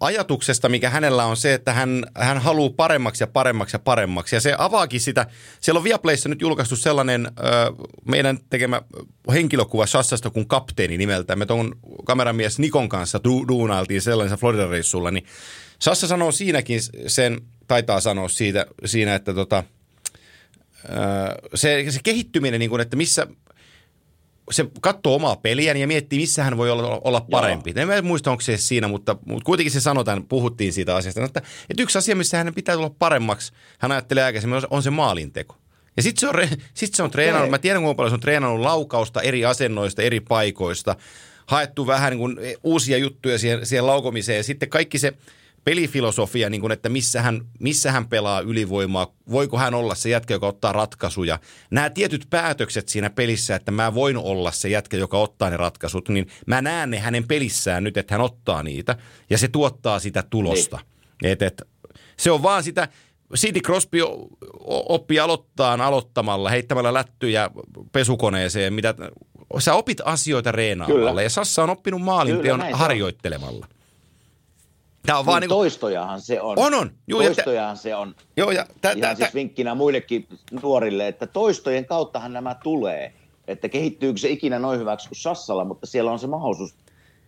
ajatuksesta, 0.01 0.69
mikä 0.69 0.91
hänellä 0.91 1.25
on 1.25 1.37
se, 1.37 1.55
että 1.55 1.73
hän, 1.73 2.05
hän 2.15 2.39
haluaa 2.39 2.73
paremmaksi 2.77 3.23
ja 3.23 3.27
paremmaksi 3.27 3.75
ja 3.75 3.79
paremmaksi. 3.79 4.37
Ja 4.37 4.41
se 4.41 4.55
avaakin 4.59 5.01
sitä. 5.01 5.27
Siellä 5.61 5.79
on 5.79 5.85
Viaplayssa 5.85 6.29
nyt 6.29 6.41
julkaistu 6.41 6.77
sellainen 6.77 7.27
ö, 7.27 7.31
meidän 8.05 8.39
tekemä 8.51 8.83
henkilökuva 9.33 9.87
Sassasta 9.87 10.31
kuin 10.31 10.49
kapteeni 10.49 10.97
nimeltä. 10.97 11.37
Me 11.37 11.47
tuon 11.47 11.75
kameramies 12.05 12.59
Nikon 12.59 12.89
kanssa 12.89 13.19
du- 13.19 13.49
duunailtiin 13.49 14.03
sellaisessa 14.03 14.37
Florida-reissulla. 14.37 15.11
Niin 15.11 15.25
Sassa 15.79 16.07
sanoo 16.07 16.33
siinäkin 16.33 16.81
sen, 17.07 17.41
taitaa 17.67 18.01
sanoa 18.01 18.29
siitä, 18.29 18.67
siinä, 18.85 19.15
että 19.15 19.35
tota, 19.35 19.65
se, 21.55 21.85
se 21.89 22.01
kehittyminen, 22.03 22.61
niin 22.61 22.71
kuin, 22.71 22.81
että 22.81 22.97
missä 22.97 23.27
se 24.51 24.67
katsoo 24.81 25.15
omaa 25.15 25.37
peliään 25.37 25.77
ja 25.77 25.87
miettii, 25.87 26.19
missä 26.19 26.45
hän 26.45 26.57
voi 26.57 26.71
olla, 26.71 27.01
olla 27.05 27.21
parempi. 27.21 27.73
En 27.77 27.89
mä 27.89 28.03
muista, 28.03 28.31
onko 28.31 28.41
se 28.41 28.57
siinä, 28.57 28.89
mutta, 28.89 29.17
mutta 29.27 29.45
kuitenkin 29.45 29.73
se 29.73 29.81
sanotaan, 29.81 30.25
puhuttiin 30.25 30.73
siitä 30.73 30.97
asiasta, 30.97 31.25
että, 31.25 31.43
että 31.71 31.83
yksi 31.83 31.99
asia, 31.99 32.17
missä 32.17 32.39
hänen 32.39 32.55
pitää 32.55 32.75
tulla 32.75 32.91
paremmaksi, 32.99 33.53
hän 33.79 33.93
ajattelee 33.93 34.25
aikaisemmin, 34.25 34.57
on, 34.57 34.63
on 34.71 34.83
se 34.83 34.91
maalinteko. 34.91 35.57
Ja 35.97 36.03
sitten 36.03 36.21
se 36.21 36.29
on, 36.29 36.49
sit 36.75 36.95
se 36.95 37.03
on 37.03 37.11
treenannut, 37.11 37.51
mä 37.51 37.59
tiedän 37.59 37.83
kuinka 37.83 37.97
paljon 37.97 38.11
se 38.11 38.15
on 38.15 38.21
treenannut 38.21 38.61
laukausta 38.61 39.23
eri 39.23 39.45
asennoista, 39.45 40.03
eri 40.03 40.21
paikoista, 40.21 40.97
haettu 41.47 41.87
vähän 41.87 42.11
niin 42.11 42.19
kuin 42.19 42.39
uusia 42.65 42.99
juttuja 42.99 43.39
siihen, 43.39 43.67
siihen 43.67 43.87
laukomiseen 43.87 44.37
ja 44.37 44.45
sitten 44.45 44.69
kaikki 44.69 44.99
se 44.99 45.13
pelifilosofia, 45.65 46.51
niin 46.51 46.61
kuin, 46.61 46.73
että 46.73 46.89
missä 46.89 47.23
hän, 47.23 47.41
missä 47.61 47.93
hän 47.93 48.09
pelaa 48.09 48.41
ylivoimaa, 48.41 49.15
voiko 49.31 49.59
hän 49.59 49.75
olla 49.75 49.95
se 49.95 50.09
jätkä, 50.09 50.35
joka 50.35 50.47
ottaa 50.47 50.73
ratkaisuja. 50.73 51.39
Nämä 51.71 51.91
tietyt 51.91 52.27
päätökset 52.31 52.89
siinä 52.89 53.11
pelissä, 53.11 53.57
että 53.57 53.71
mä 53.71 53.95
voin 53.95 54.17
olla 54.17 54.53
se 54.53 54.69
jätkä, 54.69 54.97
joka 54.97 55.19
ottaa 55.19 55.51
ne 55.51 55.57
ratkaisut, 55.57 56.09
niin 56.09 56.27
mä 56.47 56.63
näen 56.63 56.91
ne 56.91 56.99
hänen 56.99 57.29
pelissään 57.29 57.85
nyt, 57.85 57.97
että 57.97 58.15
hän 58.15 58.21
ottaa 58.21 58.63
niitä 58.63 58.97
ja 59.31 59.39
se 59.39 59.49
tuottaa 59.49 59.99
sitä 59.99 60.23
tulosta. 60.23 60.79
Et, 61.23 61.43
et, 61.43 61.63
se 62.17 62.31
on 62.31 62.43
vaan 62.43 62.63
sitä, 62.63 62.89
Sidney 63.35 63.63
Crosby 63.63 63.99
oppi 64.65 65.21
aloittaa 65.21 65.87
aloittamalla, 65.87 66.51
heittämällä 66.51 66.95
lättyjä 66.95 67.51
pesukoneeseen, 67.93 68.73
mitä 68.73 68.95
sä 69.59 69.75
opit 69.75 70.01
asioita 70.05 70.53
reenaamalla 70.53 71.11
Kyllä. 71.11 71.23
ja 71.23 71.31
Sassa 71.31 71.63
on 71.63 71.71
oppinut 71.71 72.03
maalinteon 72.03 72.65
harjoittelemalla. 72.73 73.67
Tämä 75.07 75.19
on 75.19 75.27
vaan 75.27 75.33
Vaan 75.33 75.41
niin 75.41 75.49
kuin, 75.49 75.57
toistojahan 75.57 76.21
se 76.21 76.41
on. 76.41 76.59
On, 76.59 76.75
on. 76.75 76.91
Juu, 77.07 77.23
toistojahan 77.23 77.77
se 77.77 77.95
on. 77.95 78.15
joo, 78.37 78.51
ja 78.51 78.67
tä, 78.81 78.91
Ihan 78.91 79.01
tä, 79.01 79.15
siis 79.15 79.29
tä, 79.29 79.35
vinkkinä 79.35 79.75
muillekin 79.75 80.29
nuorille, 80.63 81.09
että 81.09 81.27
toistojen 81.27 81.87
kauttahan 81.87 82.33
nämä 82.33 82.55
tulee. 82.55 83.13
Että 83.47 83.69
kehittyykö 83.69 84.21
se 84.21 84.29
ikinä 84.29 84.59
noin 84.59 84.81
hyväksi 84.81 85.09
kuin 85.09 85.19
Sassalla, 85.19 85.65
mutta 85.65 85.87
siellä 85.87 86.13
on 86.13 86.19
se 86.19 86.27
mahdollisuus, 86.27 86.75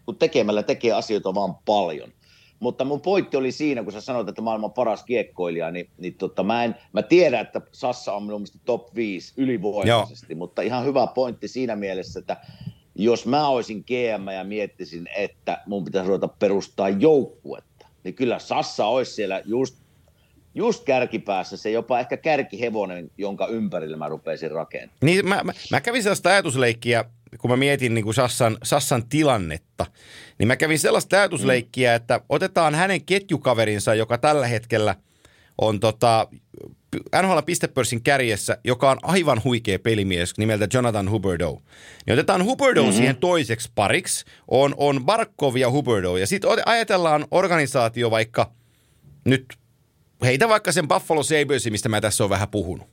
kun 0.07 0.17
tekemällä 0.17 0.63
tekee 0.63 0.93
asioita 0.93 1.35
vaan 1.35 1.55
paljon. 1.55 2.13
Mutta 2.61 2.85
mun 2.85 3.01
pointti 3.01 3.37
oli 3.37 3.53
siinä, 3.53 3.83
kun 3.83 3.93
sä 3.93 4.01
sanoit, 4.01 4.29
että 4.29 4.43
maailman 4.43 4.73
paras 4.73 5.05
kiekkoilija, 5.05 5.71
niin, 5.71 5.91
niin 5.99 6.15
tota, 6.15 6.43
mä, 6.43 6.65
en, 6.65 6.77
mä 6.93 7.03
tiedän, 7.03 7.41
että 7.41 7.61
Sassa 7.73 8.13
on 8.13 8.23
minun 8.23 8.41
mielestä 8.41 8.59
top 8.65 8.95
5 8.95 9.33
ylivoimaisesti, 9.37 10.35
mutta 10.35 10.63
ihan 10.63 10.85
hyvä 10.85 11.07
pointti 11.07 11.49
siinä 11.49 11.77
mielessä, 11.77 12.21
että 12.21 12.37
jos 13.03 13.27
mä 13.27 13.49
olisin 13.49 13.85
GM 13.87 14.29
ja 14.29 14.45
miettisin, 14.45 15.09
että 15.17 15.63
mun 15.67 15.85
pitäisi 15.85 16.09
ruveta 16.09 16.29
perustaa 16.29 16.89
joukkuetta, 16.89 17.87
niin 18.05 18.15
kyllä 18.15 18.39
Sassa 18.39 18.87
olisi 18.87 19.13
siellä 19.13 19.43
just, 19.45 19.77
just 20.55 20.85
kärkipäässä, 20.85 21.57
se 21.57 21.71
jopa 21.71 22.01
ehkä 22.01 22.17
kärkihevonen, 22.17 23.11
jonka 23.19 23.47
ympärille 23.47 23.97
mä 23.97 24.09
rupeisin 24.09 24.51
rakentamaan. 24.51 24.99
niin 25.03 25.29
mä, 25.29 25.41
mä, 25.45 25.53
mä 25.71 25.81
kävin 25.81 26.03
sellaista 26.03 26.31
ajatusleikkiä, 26.31 27.05
kun 27.39 27.51
mä 27.51 27.57
mietin 27.57 27.95
niin 27.95 28.05
kuin 28.05 28.15
Sassan, 28.15 28.59
Sassan 28.63 29.09
tilannetta, 29.09 29.87
niin 30.39 30.47
mä 30.47 30.57
kävin 30.57 30.79
sellaista 30.79 31.17
ajatusleikkiä, 31.17 31.95
että 31.95 32.21
otetaan 32.29 32.75
hänen 32.75 33.05
ketjukaverinsa, 33.05 33.95
joka 33.95 34.19
tällä 34.19 34.47
hetkellä 34.47 34.95
on 35.59 35.81
tota, 35.81 36.29
NHL 37.23 37.39
pistepörssin 37.47 38.03
kärjessä, 38.03 38.59
joka 38.65 38.91
on 38.91 38.99
aivan 39.03 39.41
huikea 39.45 39.79
pelimies 39.79 40.39
nimeltä 40.39 40.69
Jonathan 40.75 41.11
Huberdeau. 41.11 41.61
Niin 42.07 42.15
otetaan 42.15 42.45
Huberdeau 42.45 42.87
mm-hmm. 42.87 42.97
siihen 42.97 43.17
toiseksi 43.17 43.71
pariksi, 43.75 44.25
on, 44.49 44.75
on 44.77 45.05
Barkov 45.05 45.57
ja 45.57 45.71
Huberdeau. 45.71 46.17
Ja 46.17 46.27
sitten 46.27 46.51
ajatellaan 46.67 47.27
organisaatio 47.31 48.11
vaikka 48.11 48.53
nyt, 49.25 49.45
heitä 50.23 50.49
vaikka 50.49 50.73
sen 50.73 50.89
Buffalo 50.89 51.23
Sabresin, 51.23 51.73
mistä 51.73 51.89
mä 51.89 52.01
tässä 52.01 52.25
on 52.25 52.31
vähän 52.31 52.49
puhunut. 52.49 52.89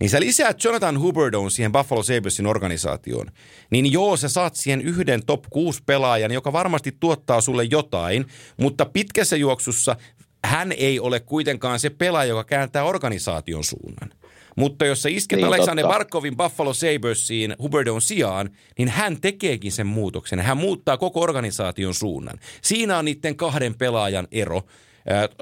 niin 0.00 0.10
sä 0.10 0.20
lisäät 0.20 0.64
Jonathan 0.64 1.00
Hubbardon 1.00 1.50
siihen 1.50 1.72
Buffalo 1.72 2.02
Sabresin 2.02 2.46
organisaatioon, 2.46 3.26
niin 3.70 3.92
joo, 3.92 4.16
sä 4.16 4.28
saat 4.28 4.54
siihen 4.54 4.80
yhden 4.80 5.26
top 5.26 5.44
6 5.50 5.82
pelaajan, 5.86 6.32
joka 6.32 6.52
varmasti 6.52 6.96
tuottaa 7.00 7.40
sulle 7.40 7.64
jotain, 7.64 8.26
mutta 8.56 8.84
pitkässä 8.84 9.36
juoksussa 9.36 9.96
hän 10.44 10.72
ei 10.72 11.00
ole 11.00 11.20
kuitenkaan 11.20 11.78
se 11.78 11.90
pelaaja, 11.90 12.28
joka 12.28 12.44
kääntää 12.44 12.84
organisaation 12.84 13.64
suunnan. 13.64 14.10
Mutta 14.56 14.86
jos 14.86 15.02
sä 15.02 15.08
isket 15.08 15.36
niin, 15.36 15.46
Alexander 15.46 15.82
totta. 15.82 15.94
Barkovin 15.94 16.36
Buffalo 16.36 16.72
Sabersiin 16.72 17.56
Hubbardon 17.62 18.02
sijaan, 18.02 18.50
niin 18.78 18.88
hän 18.88 19.20
tekeekin 19.20 19.72
sen 19.72 19.86
muutoksen. 19.86 20.40
Hän 20.40 20.56
muuttaa 20.56 20.96
koko 20.96 21.20
organisaation 21.20 21.94
suunnan. 21.94 22.38
Siinä 22.62 22.98
on 22.98 23.04
niiden 23.04 23.36
kahden 23.36 23.74
pelaajan 23.74 24.28
ero 24.32 24.62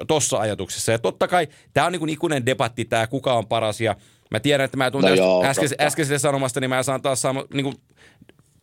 tuossa 0.07 0.37
ajatuksessa. 0.37 0.91
Ja 0.91 0.99
totta 0.99 1.27
kai 1.27 1.47
tämä 1.73 1.87
on 1.87 1.91
niin 1.91 2.09
ikuinen 2.09 2.45
debatti, 2.45 2.85
tämä 2.85 3.07
kuka 3.07 3.33
on 3.33 3.47
paras. 3.47 3.81
Ja 3.81 3.95
mä 4.31 4.39
tiedän, 4.39 4.65
että 4.65 4.77
mä 4.77 4.91
tuun 4.91 5.03
no 5.03 5.43
äsken, 5.43 5.69
äskeisestä 5.81 6.19
sanomasta, 6.19 6.59
niin 6.59 6.69
mä 6.69 6.83
saan 6.83 7.01
taas 7.01 7.21
saama, 7.21 7.45
niin 7.53 7.63
kuin 7.63 7.75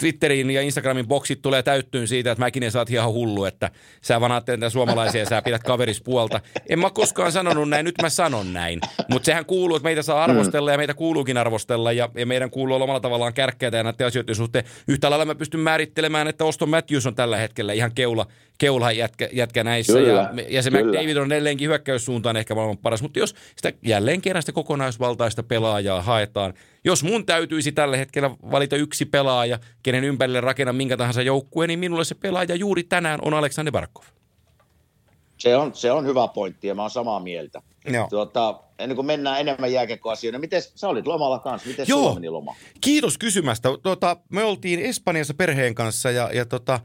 Twitterin 0.04 0.50
ja 0.50 0.62
Instagramin 0.62 1.06
boksit 1.06 1.42
tulee 1.42 1.62
täyttyyn 1.62 2.08
siitä, 2.08 2.32
että 2.32 2.44
mäkin 2.44 2.62
en 2.62 2.70
saat 2.70 2.90
ihan 2.90 3.12
hullu, 3.12 3.44
että 3.44 3.70
sä 4.02 4.20
vaan 4.20 4.32
ajattelet 4.32 4.72
suomalaisia 4.72 5.20
ja 5.20 5.28
sä 5.28 5.42
pidät 5.42 5.62
kaveris 5.62 6.02
puolta. 6.02 6.40
En 6.68 6.78
mä 6.78 6.90
koskaan 6.90 7.32
sanonut 7.32 7.68
näin, 7.68 7.84
nyt 7.84 7.94
mä 8.02 8.08
sanon 8.08 8.52
näin. 8.52 8.80
Mutta 9.08 9.26
sehän 9.26 9.46
kuuluu, 9.46 9.76
että 9.76 9.84
meitä 9.84 10.02
saa 10.02 10.24
arvostella 10.24 10.72
ja 10.72 10.78
meitä 10.78 10.94
kuuluukin 10.94 11.36
arvostella 11.36 11.92
ja, 11.92 12.08
ja 12.14 12.26
meidän 12.26 12.50
kuuluu 12.50 12.74
olla 12.74 12.84
omalla 12.84 13.00
tavallaan 13.00 13.34
kärkkäitä 13.34 13.76
ja 13.76 13.82
näiden 13.82 14.06
asioiden 14.06 14.34
suhteen. 14.34 14.64
Yhtä 14.88 15.10
lailla 15.10 15.24
mä 15.24 15.34
pystyn 15.34 15.60
määrittelemään, 15.60 16.28
että 16.28 16.44
Oston 16.44 16.68
Matthews 16.68 17.06
on 17.06 17.14
tällä 17.14 17.36
hetkellä 17.36 17.72
ihan 17.72 17.92
keula, 17.94 18.26
keula 18.58 18.92
jätkä, 18.92 19.28
jätkä 19.32 19.64
näissä. 19.64 19.92
Kyllä, 19.92 20.12
ja, 20.12 20.44
ja 20.48 20.62
se 20.62 20.70
kyllä. 20.70 20.84
McDavid 20.84 21.16
on 21.16 21.32
edelleenkin 21.32 21.68
hyökkäyssuuntaan 21.68 22.36
ehkä 22.36 22.54
maailman 22.54 22.78
paras, 22.78 23.02
mutta 23.02 23.18
jos 23.18 23.34
sitä 23.56 23.72
jälleen 23.82 24.20
kerran 24.20 24.42
sitä 24.42 24.52
kokonaisvaltaista 24.52 25.42
pelaajaa 25.42 26.02
haetaan– 26.02 26.54
jos 26.84 27.04
mun 27.04 27.26
täytyisi 27.26 27.72
tällä 27.72 27.96
hetkellä 27.96 28.30
valita 28.50 28.76
yksi 28.76 29.04
pelaaja, 29.04 29.58
kenen 29.82 30.04
ympärille 30.04 30.40
rakenna 30.40 30.72
minkä 30.72 30.96
tahansa 30.96 31.22
joukkueen, 31.22 31.68
niin 31.68 31.78
minulle 31.78 32.04
se 32.04 32.14
pelaaja 32.14 32.54
juuri 32.54 32.82
tänään 32.82 33.20
on 33.22 33.34
Aleksander 33.34 33.72
Barkov. 33.72 34.04
Se 35.38 35.56
on, 35.56 35.74
se 35.74 35.92
on 35.92 36.06
hyvä 36.06 36.28
pointti 36.28 36.68
ja 36.68 36.74
mä 36.74 36.82
oon 36.82 36.90
samaa 36.90 37.20
mieltä. 37.20 37.62
Joo. 37.92 38.06
Tuota, 38.10 38.60
ennen 38.78 38.96
kuin 38.96 39.06
mennään 39.06 39.40
enemmän 39.40 39.72
jääkekoasioihin, 39.72 40.40
miten 40.40 40.62
sä 40.62 40.88
olit 40.88 41.06
lomalla 41.06 41.38
kanssa? 41.38 41.68
Miten 41.68 41.86
Joo. 41.88 41.98
sulla 41.98 42.14
meni 42.14 42.28
loma? 42.28 42.56
Kiitos 42.80 43.18
kysymästä. 43.18 43.68
Tuota, 43.82 44.16
me 44.28 44.44
oltiin 44.44 44.80
Espanjassa 44.80 45.34
perheen 45.34 45.74
kanssa 45.74 46.10
ja, 46.10 46.30
ja 46.32 46.44
tota, 46.44 46.80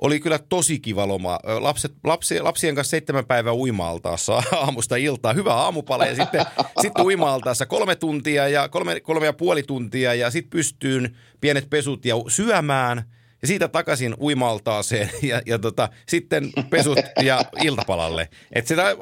oli 0.00 0.20
kyllä 0.20 0.38
tosi 0.48 0.80
kiva 0.80 1.08
loma. 1.08 1.38
Lapset, 1.44 1.92
lapsi, 2.04 2.40
lapsien 2.40 2.74
kanssa 2.74 2.90
seitsemän 2.90 3.26
päivää 3.26 3.54
uimaaltaassa 3.54 4.42
aamusta 4.64 4.96
iltaa. 4.96 5.32
Hyvä 5.32 5.54
aamupala 5.54 6.06
ja 6.06 6.14
sitten, 6.16 6.46
sitten 6.80 7.04
uimaaltaassa 7.04 7.66
kolme 7.66 7.96
tuntia 7.96 8.48
ja 8.48 8.68
kolme, 8.68 9.00
kolme 9.00 9.26
ja 9.26 9.32
puoli 9.32 9.62
tuntia 9.62 10.14
ja 10.14 10.30
sitten 10.30 10.50
pystyyn 10.50 11.16
pienet 11.40 11.70
pesut 11.70 12.04
ja 12.04 12.14
syömään 12.28 13.04
ja 13.42 13.48
siitä 13.48 13.68
takaisin 13.68 14.14
uimaltaaseen 14.20 15.10
ja, 15.30 15.42
ja 15.46 15.58
tota, 15.58 15.88
sitten 16.08 16.52
pesut 16.70 16.98
ja 17.22 17.44
iltapalalle. 17.62 18.28
Et 18.52 18.66
sitä, 18.66 18.96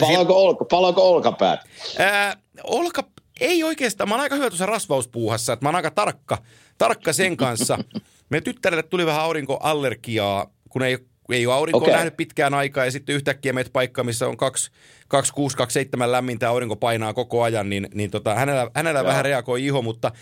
palaako, 0.00 0.42
olka, 0.42 0.64
palaako 0.64 1.10
olkapäät? 1.10 1.60
Ää, 1.98 2.36
olka, 2.64 3.04
ei 3.40 3.64
oikeastaan. 3.64 4.08
Mä 4.08 4.14
oon 4.14 4.22
aika 4.22 4.34
hyvä 4.34 4.50
tuossa 4.50 4.66
rasvauspuuhassa, 4.66 5.52
että 5.52 5.64
mä 5.64 5.68
oon 5.68 5.76
aika 5.76 5.90
tarkka, 5.90 6.38
tarkka 6.78 7.12
sen 7.12 7.36
kanssa. 7.36 7.78
Meidän 8.32 8.44
tyttärelle 8.44 8.82
tuli 8.82 9.06
vähän 9.06 9.20
aurinkoallergiaa, 9.20 10.50
kun 10.68 10.82
ei, 10.82 10.98
ei 11.32 11.46
ole 11.46 11.54
aurinkoa 11.54 11.82
okay. 11.82 11.94
nähnyt 11.94 12.16
pitkään 12.16 12.54
aikaa 12.54 12.84
ja 12.84 12.90
sitten 12.90 13.14
yhtäkkiä 13.14 13.52
meitä 13.52 13.70
paikka, 13.72 14.04
missä 14.04 14.28
on 14.28 14.36
26, 14.36 15.56
27 15.56 16.12
lämmintä 16.12 16.48
aurinko 16.48 16.76
painaa 16.76 17.14
koko 17.14 17.42
ajan, 17.42 17.70
niin, 17.70 17.88
niin 17.94 18.10
tota, 18.10 18.34
hänellä, 18.34 18.70
hänellä 18.74 19.04
vähän 19.04 19.24
reagoi 19.24 19.66
iho, 19.66 19.82
mutta 19.82 20.12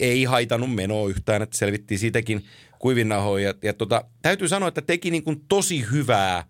ei 0.00 0.24
haitannut 0.24 0.74
menoa 0.74 1.08
yhtään, 1.08 1.42
että 1.42 1.58
selvittiin 1.58 1.98
siitäkin 1.98 2.44
kuivinnahoja. 2.78 3.48
Ja, 3.48 3.54
ja 3.62 3.74
tota, 3.74 4.04
täytyy 4.22 4.48
sanoa, 4.48 4.68
että 4.68 4.82
teki 4.82 5.10
niin 5.10 5.24
kuin 5.24 5.40
tosi 5.48 5.86
hyvää 5.92 6.44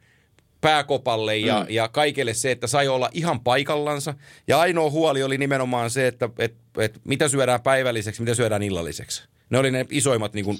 pääkopalle 0.60 1.36
ja, 1.36 1.60
mm. 1.60 1.66
ja 1.68 1.88
kaikelle 1.88 2.34
se, 2.34 2.50
että 2.50 2.66
sai 2.66 2.88
olla 2.88 3.10
ihan 3.12 3.40
paikallansa. 3.40 4.14
Ja 4.48 4.60
ainoa 4.60 4.90
huoli 4.90 5.22
oli 5.22 5.38
nimenomaan 5.38 5.90
se, 5.90 6.06
että 6.06 6.28
et, 6.38 6.54
et, 6.78 7.00
mitä 7.04 7.28
syödään 7.28 7.62
päivälliseksi, 7.62 8.22
mitä 8.22 8.34
syödään 8.34 8.62
illalliseksi. 8.62 9.28
Ne 9.50 9.58
oli 9.58 9.70
ne 9.70 9.86
isoimmat 9.90 10.32
niin 10.32 10.44
kuin 10.44 10.58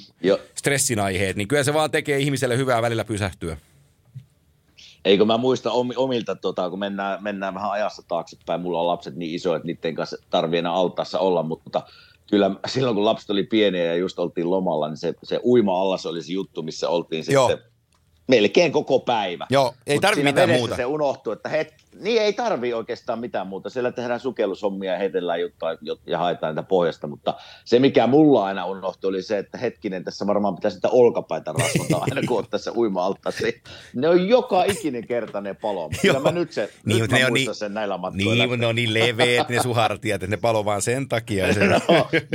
stressin 0.55 1.01
aiheet, 1.01 1.37
niin 1.37 1.49
kyllä 1.49 1.63
se 1.63 1.75
vaan 1.75 1.91
tekee 1.91 2.19
ihmiselle 2.19 2.57
hyvää 2.57 2.83
välillä 2.83 3.05
pysähtyä. 3.05 3.57
Eikö 5.05 5.25
mä 5.25 5.37
muista 5.37 5.73
omilta, 5.97 6.37
tota, 6.37 6.71
kun 6.71 6.79
mennään, 6.79 7.23
mennään 7.23 7.55
vähän 7.55 7.71
ajassa 7.71 8.03
taaksepäin, 8.09 8.61
mulla 8.61 8.81
on 8.81 8.87
lapset 8.87 9.17
niin 9.17 9.35
isoja, 9.35 9.57
että 9.57 9.67
niiden 9.67 9.95
kanssa 9.95 10.17
tarvii 10.31 10.59
enää 10.59 10.73
altaassa 10.73 11.19
olla, 11.19 11.43
mutta 11.43 11.83
kyllä 12.31 12.51
silloin 12.67 12.97
kun 12.97 13.05
lapset 13.05 13.31
oli 13.31 13.43
pieniä 13.43 13.85
ja 13.85 13.97
just 13.97 14.19
oltiin 14.19 14.51
lomalla, 14.51 14.89
niin 14.89 14.97
se, 14.97 15.15
se 15.23 15.41
uima-allas 15.45 16.07
oli 16.07 16.23
se 16.23 16.33
juttu, 16.33 16.63
missä 16.63 16.89
oltiin 16.89 17.25
Joo. 17.29 17.49
sitten 17.49 17.71
melkein 18.29 18.73
koko 18.73 18.99
päivä. 19.01 19.47
Joo, 19.51 19.75
ei 19.87 20.01
tarvi 20.01 20.23
mitään 20.23 20.51
muuta. 20.51 20.77
se 20.77 20.87
unohtuu, 20.87 21.33
että 21.33 21.49
het, 21.49 21.75
niin 21.95 22.23
ei 22.23 22.33
tarvi 22.33 22.73
oikeastaan 22.73 23.19
mitään 23.19 23.47
muuta. 23.47 23.71
Siellä 23.71 23.93
tehdään 23.93 24.21
sukellushommia 24.21 24.93
ja 24.93 24.99
heitellään 24.99 25.41
juttua 25.41 25.69
ja 26.07 26.19
haetaan 26.19 26.55
niitä 26.55 26.69
pohjasta, 26.69 27.07
mutta 27.07 27.35
se 27.65 27.79
mikä 27.79 28.07
mulla 28.07 28.45
aina 28.45 28.67
unohtui 28.67 29.09
oli 29.09 29.23
se, 29.23 29.39
että 29.39 29.59
hetkinen, 29.59 30.05
tässä 30.05 30.27
varmaan 30.27 30.55
pitäisi 30.55 30.75
sitä 30.75 30.89
olkapäitä 30.89 31.53
rasvata 31.53 31.97
aina 32.01 32.23
kun 32.29 32.47
tässä 32.51 32.73
uima 32.77 33.15
Ne 33.95 34.09
on 34.09 34.29
joka 34.29 34.65
ikinen 34.65 35.07
kerta 35.07 35.41
ne 35.41 35.55
palo, 35.55 35.91
kyllä 36.03 36.21
mä 36.21 36.33
nyt, 36.33 36.53
se, 36.53 36.71
niin, 36.85 37.01
nyt 37.03 37.11
mä 37.11 37.19
ne 37.19 37.31
niin, 37.31 37.55
sen 37.55 37.75
näillä 37.75 37.99
matkoilla. 37.99 38.47
Niin, 38.47 38.61
ne 38.61 38.67
on 38.67 38.75
niin 38.75 38.95
leveät 38.95 39.49
ne 39.49 39.63
suhartiat, 39.63 40.23
että 40.23 40.37
ne 40.37 40.41
palo 40.41 40.65
vaan 40.65 40.83
sen 40.83 41.09
takia. 41.09 41.55
Se... 41.55 41.67
no, 41.69 41.81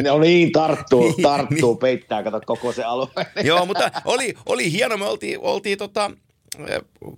ne 0.03 0.11
on 0.11 0.21
niin, 0.21 0.51
tarttuu, 0.51 1.01
niin, 1.01 1.21
tarttuu, 1.21 1.71
niin. 1.73 1.79
peittää, 1.79 2.23
kato 2.23 2.41
koko 2.45 2.71
se 2.71 2.83
alue. 2.83 3.07
Joo, 3.43 3.65
mutta 3.65 3.91
oli, 4.05 4.33
oli 4.45 4.71
hieno, 4.71 4.97
me 4.97 5.05
oltiin, 5.05 5.39
oltiin 5.41 5.77
tota, 5.77 6.11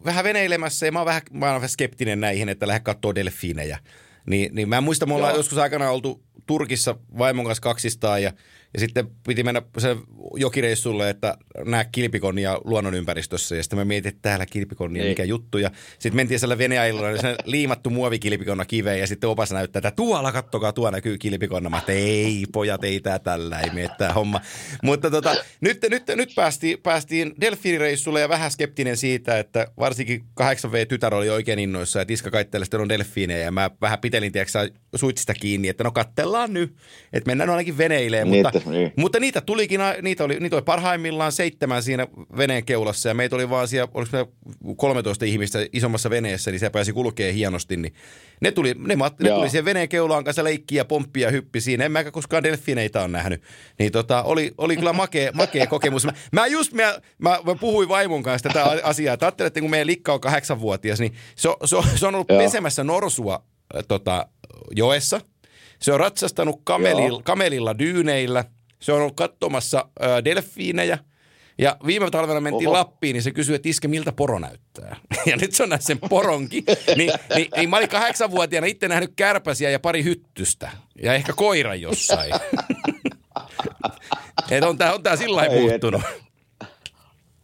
vähän 0.06 0.24
veneilemässä 0.24 0.86
ja 0.86 0.92
mä 0.92 1.00
oon 1.00 1.06
vähän, 1.06 1.22
mä 1.32 1.46
oon 1.46 1.56
vähän 1.56 1.70
skeptinen 1.70 2.20
näihin, 2.20 2.50
että 2.50 2.68
lähde 2.68 2.80
katsoa 2.80 3.16
delfiinejä. 3.16 3.80
Niin, 4.26 4.56
niin 4.56 4.70
mä 4.70 4.82
muistan, 4.82 5.10
me 5.10 5.16
ollaan 5.16 5.36
joskus 5.36 5.58
aikana 5.58 5.92
oltu 5.92 6.24
Turkissa 6.46 6.96
vaimon 7.18 7.46
kanssa 7.46 7.62
kaksistaan 7.62 8.24
ja 8.24 8.34
ja 8.74 8.80
sitten 8.80 9.08
piti 9.28 9.44
mennä 9.44 9.62
se 9.78 9.96
jokireissulle, 10.36 11.10
että 11.10 11.38
nää 11.66 11.86
kilpikonnia 11.86 12.62
luonnonympäristössä. 12.64 13.56
Ja 13.56 13.64
sitten 13.64 13.80
me 13.80 13.86
mietin, 13.86 14.10
että 14.10 14.22
täällä 14.22 14.46
kilpikonnia, 14.46 15.04
mikä 15.04 15.24
juttu. 15.24 15.58
Ja 15.58 15.72
sitten 16.00 16.16
mentiin 16.16 16.40
siellä 16.40 16.58
veneaililla, 16.58 17.08
niin 17.08 17.22
se 17.22 17.36
liimattu 17.46 17.90
muovikilpikonna 17.90 18.66
kiveen. 18.66 19.00
Ja 19.00 19.08
sitten 19.08 19.30
opas 19.30 19.52
näyttää, 19.52 19.80
että 19.80 19.92
tuolla 19.92 20.32
kattokaa, 20.32 20.74
tuo 20.74 20.92
näkyy 20.92 21.18
kilpikonna. 21.18 21.70
Mä 21.70 21.82
ei 21.88 22.46
pojat, 22.52 22.84
ei 22.84 23.00
tää 23.00 23.20
tällä, 23.20 23.60
ei 23.60 23.70
mene 23.70 23.90
tää 23.98 24.14
homma. 24.14 24.42
Mutta 24.84 25.12
tota, 25.12 25.36
nyt, 25.62 25.78
nyt, 25.90 26.04
nyt 26.16 26.30
päästiin, 26.36 26.78
päästiin 26.84 27.34
delfiinireissulle 27.42 28.22
ja 28.22 28.30
vähän 28.30 28.52
skeptinen 28.52 28.98
siitä, 28.98 29.40
että 29.40 29.68
varsinkin 29.80 30.26
8V-tytär 30.42 31.14
oli 31.14 31.30
oikein 31.30 31.60
innoissa. 31.60 32.00
Ja 32.00 32.06
Tiska 32.06 32.32
Kaittele 32.32 32.66
on 32.82 32.90
delfiinejä. 32.90 33.44
Ja 33.44 33.52
mä 33.52 33.72
vähän 33.82 34.00
pitelin, 34.00 34.32
tiedätkö, 34.32 34.70
suitsista 34.96 35.34
kiinni, 35.34 35.68
että 35.68 35.84
no 35.84 35.92
kattellaan 35.92 36.54
nyt. 36.54 36.76
Että 37.14 37.28
mennään 37.28 37.50
ainakin 37.50 37.78
veneileen. 37.78 38.32
Niin, 38.32 38.46
mutta 38.46 38.57
niin. 38.66 38.94
Mutta 38.96 39.20
niitä 39.20 39.42
tulikin, 39.42 39.82
niitä 40.02 40.24
oli, 40.24 40.40
niitä 40.40 40.56
oli 40.56 40.64
parhaimmillaan 40.64 41.32
seitsemän 41.32 41.84
siinä 41.84 42.08
veneen 42.38 42.66
keulassa 42.66 43.10
ja 43.10 43.14
meitä 43.14 43.36
oli 43.36 43.50
vaan 43.50 43.68
siellä, 43.68 43.92
oliko 43.94 44.12
me 44.18 44.28
13 44.76 45.26
ihmistä 45.26 45.60
isommassa 45.74 46.10
veneessä, 46.10 46.52
niin 46.52 46.60
se 46.60 46.70
pääsi 46.70 46.94
kulkee 46.94 47.34
hienosti, 47.34 47.78
niin 47.78 47.94
ne 48.42 48.52
tuli, 48.52 48.74
ne, 48.74 48.96
ne 49.20 49.30
tuli 49.30 49.50
siihen 49.50 49.66
veneen 49.66 49.90
keulaan 49.90 50.24
kanssa 50.24 50.44
leikkiä, 50.44 50.86
pomppia, 50.86 51.32
hyppi 51.32 51.62
siinä. 51.62 51.86
En 51.86 51.92
mäkä 51.92 52.12
koskaan 52.12 52.44
delfineitä 52.44 53.02
ole 53.02 53.08
nähnyt. 53.08 53.42
Niin 53.80 53.92
tota, 53.92 54.24
oli, 54.24 54.52
oli 54.58 54.78
kyllä 54.78 54.94
makea, 54.94 55.32
makea 55.42 55.68
kokemus. 55.68 56.06
Mä, 56.06 56.14
mä 56.32 56.48
just, 56.48 56.74
mä, 56.74 57.00
mä, 57.18 57.40
mä, 57.46 57.56
puhuin 57.56 57.90
vaimon 57.90 58.24
kanssa 58.24 58.50
tätä 58.50 58.80
asiaa, 58.84 59.14
että 59.14 59.26
ajattelin, 59.26 59.48
että 59.48 59.62
kun 59.62 59.70
meidän 59.70 59.88
likka 59.88 60.14
on 60.14 60.22
kahdeksanvuotias, 60.22 61.00
niin 61.00 61.14
se, 61.36 61.50
se, 61.66 61.78
se 61.96 62.08
on 62.08 62.16
ollut 62.16 62.30
Joo. 62.30 62.40
pesemässä 62.40 62.84
norsua 62.84 63.44
tota, 63.88 64.28
joessa. 64.72 65.22
Se 65.80 65.94
on 65.94 66.00
ratsastanut 66.00 66.62
kamelilla, 66.64 67.22
kamelilla 67.24 67.80
dyyneillä– 67.80 68.46
se 68.80 68.94
on 68.94 69.02
ollut 69.02 69.16
katsomassa 69.16 69.90
äh, 70.04 70.24
delfiinejä. 70.26 70.98
Ja 71.58 71.78
viime 71.86 72.12
talvena 72.12 72.42
mentiin 72.42 72.68
Oho. 72.68 72.78
Lappiin, 72.78 73.14
niin 73.14 73.24
se 73.24 73.32
kysyi, 73.32 73.56
että 73.56 73.70
iske, 73.70 73.88
miltä 73.88 74.12
poro 74.12 74.40
näyttää. 74.40 74.96
Ja 75.26 75.38
nyt 75.38 75.54
se 75.54 75.64
on 75.64 75.70
nähnyt 75.70 75.86
sen 75.86 76.00
poronkin. 76.10 76.64
niin, 76.96 77.12
niin, 77.36 77.48
niin 77.56 77.70
mä 77.70 77.78
olin 77.78 77.90
kahdeksanvuotiaana 77.90 78.68
itse 78.68 78.88
nähnyt 78.88 79.14
kärpäsiä 79.16 79.70
ja 79.70 79.80
pari 79.80 80.04
hyttystä. 80.04 80.72
Ja 81.04 81.14
ehkä 81.14 81.34
koira 81.34 81.76
jossain. 81.76 82.32
että 84.52 84.68
on 84.68 84.78
tää, 84.78 84.94
on 84.94 85.04
tää 85.04 85.16
sillä 85.16 85.36
lailla 85.36 85.56
puuttunut. 85.56 86.02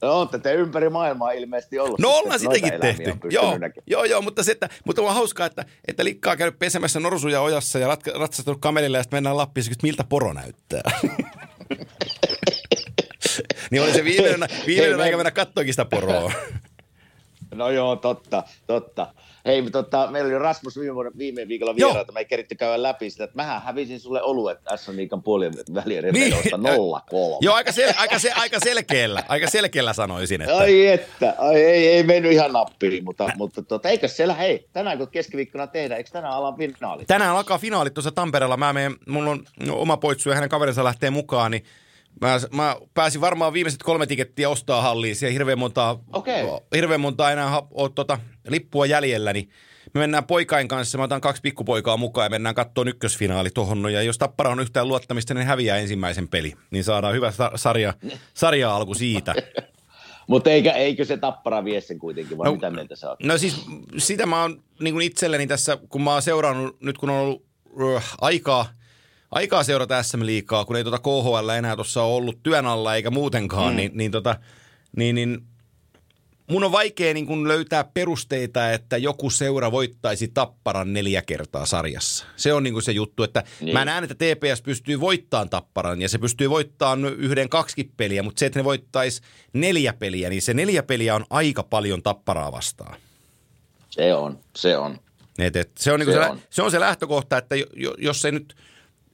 No, 0.03 0.19
olette 0.19 0.39
te 0.39 0.53
ympäri 0.53 0.89
maailmaa 0.89 1.31
ilmeisesti 1.31 1.79
ollut. 1.79 1.99
No 1.99 2.09
ollaan 2.09 2.39
sitäkin 2.39 2.73
tehty. 2.81 3.13
Joo, 3.29 3.59
joo, 3.87 4.03
joo, 4.03 4.21
mutta, 4.21 4.43
se, 4.43 4.51
että, 4.51 4.69
mutta 4.85 5.01
on 5.01 5.13
hauskaa, 5.13 5.45
että, 5.45 5.65
että 5.87 6.03
Likka 6.03 6.31
on 6.31 6.37
käynyt 6.37 6.59
pesemässä 6.59 6.99
norsuja 6.99 7.41
ojassa 7.41 7.79
ja 7.79 7.97
ratsastanut 8.15 8.61
kamelilla 8.61 8.97
ja 8.97 9.03
sitten 9.03 9.17
mennään 9.17 9.37
Lappiin 9.37 9.65
ja 9.69 9.75
miltä 9.83 10.03
poro 10.03 10.33
näyttää. 10.33 10.81
niin 13.71 13.83
oli 13.83 13.93
se 13.93 14.03
viimeinen, 14.03 14.49
viimeinen 14.67 15.01
aika 15.01 15.17
mennä 15.17 15.31
katsoakin 15.31 15.73
sitä 15.73 15.85
poroa. 15.85 16.31
No 17.55 17.69
joo, 17.69 17.95
totta, 17.95 18.43
totta. 18.67 19.13
Hei, 19.45 19.61
tota, 19.71 20.07
meillä 20.11 20.27
oli 20.27 20.39
Rasmus 20.39 20.79
viime, 20.79 21.11
viime 21.17 21.47
viikolla 21.47 21.75
vieraita, 21.75 22.11
me 22.11 22.19
ei 22.19 22.25
keritty 22.25 22.55
käydä 22.55 22.83
läpi 22.83 23.09
sitä, 23.09 23.23
että 23.23 23.35
mähän 23.35 23.61
hävisin 23.61 23.99
sulle 23.99 24.21
oluet 24.21 24.59
S 24.75 24.87
Liikan 24.87 25.23
puolien 25.23 25.53
välierien 25.73 26.13
Niin. 26.13 26.33
niin. 26.43 26.63
nolla 26.63 27.01
kolme. 27.09 27.37
Joo, 27.41 27.55
aika, 27.55 27.71
sel, 27.71 27.93
aika, 27.97 28.19
se, 28.19 28.31
aika 28.31 28.57
selkeällä, 28.63 29.23
aika 29.27 29.47
selkeällä 29.49 29.93
sanoisin, 29.93 30.41
että... 30.41 30.57
Ai 30.57 30.87
että, 30.87 31.35
ai, 31.37 31.55
ei, 31.55 31.87
ei 31.87 32.03
mennyt 32.03 32.31
ihan 32.31 32.53
nappiin, 32.53 33.03
mutta, 33.03 33.29
mutta 33.37 33.63
tota, 33.63 33.89
eikö 33.89 34.07
siellä, 34.07 34.33
hei, 34.33 34.67
tänään 34.73 34.97
kun 34.97 35.07
keskiviikkona 35.07 35.67
tehdään, 35.67 35.97
eikö 35.97 36.09
tänään 36.09 36.33
alan 36.33 36.57
finaalit? 36.57 37.07
Tänään 37.07 37.35
alkaa 37.35 37.57
finaalit 37.57 37.93
tuossa 37.93 38.11
Tampereella. 38.11 38.57
Mä 38.57 38.73
menen, 38.73 38.95
mulla 39.07 39.29
on 39.31 39.45
oma 39.71 39.97
poitsu 39.97 40.29
ja 40.29 40.35
hänen 40.35 40.49
kaverinsa 40.49 40.83
lähtee 40.83 41.09
mukaan, 41.09 41.51
niin 41.51 41.63
mä, 42.21 42.39
mä 42.51 42.75
pääsin 42.93 43.21
varmaan 43.21 43.53
viimeiset 43.53 43.83
kolme 43.83 44.07
tikettiä 44.07 44.49
ostaa 44.49 44.81
halliin. 44.81 45.15
Siellä 45.15 45.33
hirveän 45.33 45.59
montaa, 45.59 45.99
Okei. 46.13 46.43
hirveän 46.75 47.01
montaa 47.01 47.31
enää 47.31 47.49
ha- 47.49 47.67
ole 47.71 47.89
tota, 47.95 48.19
lippua 48.47 48.85
jäljellä, 48.85 49.33
niin 49.33 49.49
me 49.93 49.99
mennään 49.99 50.23
poikain 50.23 50.67
kanssa, 50.67 50.97
mä 50.97 51.03
otan 51.03 51.21
kaksi 51.21 51.41
pikkupoikaa 51.41 51.97
mukaan 51.97 52.25
ja 52.25 52.29
mennään 52.29 52.55
katsomaan 52.55 52.87
ykkösfinaali 52.87 53.49
tohon. 53.49 53.81
No, 53.81 53.89
ja 53.89 54.01
jos 54.01 54.17
Tappara 54.17 54.49
on 54.49 54.59
yhtään 54.59 54.87
luottamista, 54.87 55.33
niin 55.33 55.47
häviää 55.47 55.77
ensimmäisen 55.77 56.27
peli. 56.27 56.53
Niin 56.71 56.83
saadaan 56.83 57.13
hyvä 57.13 57.31
sa- 57.31 57.51
sarja, 57.55 57.93
sarja 58.33 58.75
alku 58.75 58.93
siitä. 58.93 59.35
Mutta 60.27 60.49
eikä, 60.49 60.71
eikö 60.71 61.05
se 61.05 61.17
tappara 61.17 61.65
vie 61.65 61.81
sen 61.81 61.99
kuitenkin, 61.99 62.37
vai 62.37 62.45
No, 62.45 62.53
mitä 62.53 62.69
mieltä 62.69 62.95
sä 62.95 63.09
oot? 63.09 63.19
No 63.23 63.37
siis 63.37 63.65
sitä 63.97 64.25
mä 64.25 64.41
oon 64.41 64.63
niin 64.79 65.01
itselleni 65.01 65.47
tässä, 65.47 65.77
kun 65.89 66.01
mä 66.03 66.13
oon 66.13 66.21
seurannut, 66.21 66.81
nyt 66.81 66.97
kun 66.97 67.09
on 67.09 67.15
ollut 67.19 67.45
uh, 67.71 68.01
aikaa, 68.21 68.65
aikaa 69.33 69.63
seurata 69.63 70.03
SM 70.03 70.25
Liikaa, 70.25 70.65
kun 70.65 70.75
ei 70.75 70.83
tuota 70.83 70.99
KHL 70.99 71.49
enää 71.49 71.75
tuossa 71.75 72.03
ollut 72.03 72.43
työn 72.43 72.65
alla 72.65 72.95
eikä 72.95 73.11
muutenkaan, 73.11 73.73
mm. 73.73 73.77
niin, 73.77 73.91
niin, 73.93 74.11
tota, 74.11 74.35
niin, 74.97 75.15
niin 75.15 75.43
mun 76.49 76.63
on 76.63 76.71
vaikea 76.71 77.13
niin 77.13 77.25
kuin 77.25 77.47
löytää 77.47 77.83
perusteita, 77.83 78.71
että 78.71 78.97
joku 78.97 79.29
seura 79.29 79.71
voittaisi 79.71 80.27
Tapparan 80.27 80.93
neljä 80.93 81.21
kertaa 81.21 81.65
sarjassa. 81.65 82.25
Se 82.35 82.53
on 82.53 82.63
niin 82.63 82.81
se 82.81 82.91
juttu, 82.91 83.23
että 83.23 83.39
niin. 83.39 83.65
Niin. 83.65 83.73
mä 83.73 83.85
näen, 83.85 84.03
että 84.03 84.15
TPS 84.15 84.61
pystyy 84.61 84.99
voittamaan 84.99 85.49
Tapparan 85.49 86.01
ja 86.01 86.09
se 86.09 86.17
pystyy 86.17 86.49
voittamaan 86.49 87.05
yhden 87.05 87.49
kaksi 87.49 87.91
peliä, 87.97 88.23
mutta 88.23 88.39
se, 88.39 88.45
että 88.45 88.59
ne 88.59 88.63
voittaisi 88.63 89.21
neljä 89.53 89.93
peliä, 89.93 90.29
niin 90.29 90.41
se 90.41 90.53
neljä 90.53 90.83
peliä 90.83 91.15
on 91.15 91.25
aika 91.29 91.63
paljon 91.63 92.03
Tapparaa 92.03 92.51
vastaan. 92.51 92.95
Se 93.89 94.13
on, 94.13 94.39
se 94.55 94.77
on. 94.77 94.99
Et, 95.39 95.55
et, 95.55 95.71
se, 95.79 95.91
on 95.91 95.99
niinku 95.99 96.13
se, 96.13 96.19
Se 96.19 96.29
on. 96.29 96.39
se 96.49 96.61
on 96.61 96.71
se 96.71 96.79
lähtökohta, 96.79 97.37
että 97.37 97.55
jo, 97.55 97.65
jo- 97.75 97.95
jos 97.97 98.21
se 98.21 98.31
nyt, 98.31 98.55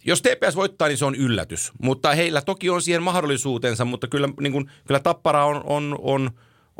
jos 0.05 0.21
TPS 0.21 0.55
voittaa, 0.55 0.87
niin 0.87 0.97
se 0.97 1.05
on 1.05 1.15
yllätys. 1.15 1.71
Mutta 1.81 2.15
heillä 2.15 2.41
toki 2.41 2.69
on 2.69 2.81
siihen 2.81 3.03
mahdollisuutensa, 3.03 3.85
mutta 3.85 4.07
kyllä, 4.07 4.29
niin 4.39 4.53
kuin, 4.53 4.71
kyllä 4.87 4.99
Tappara 4.99 5.45
on, 5.45 5.63
on, 5.65 5.95
on, 6.01 6.31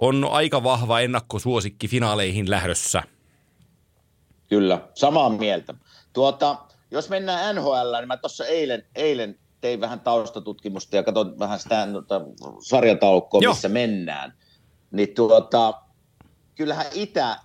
on 0.02 0.28
aika 0.32 0.64
vahva 0.64 1.00
ennakkosuosikki 1.00 1.88
finaaleihin 1.88 2.50
lähdössä. 2.50 3.04
Kyllä, 4.48 4.82
samaa 4.94 5.30
mieltä. 5.30 5.74
Tuota, 6.14 6.58
jos 6.92 7.10
mennään 7.10 7.56
NHL, 7.56 7.96
niin 7.98 8.08
mä 8.08 8.18
tuossa 8.18 8.46
eilen, 8.46 8.86
eilen 8.96 9.40
tein 9.62 9.82
vähän 9.82 10.00
taustatutkimusta 10.00 10.96
ja 10.96 11.04
katsoin 11.04 11.40
vähän 11.40 11.60
sitä 11.60 11.88
tota, 11.94 12.22
sarjataulukkoa, 12.60 13.42
Joo. 13.42 13.54
missä 13.54 13.70
mennään. 13.70 14.34
Niin 14.92 15.16
tuota, 15.16 15.82
kyllähän 16.56 16.86
Itä, 16.94 17.40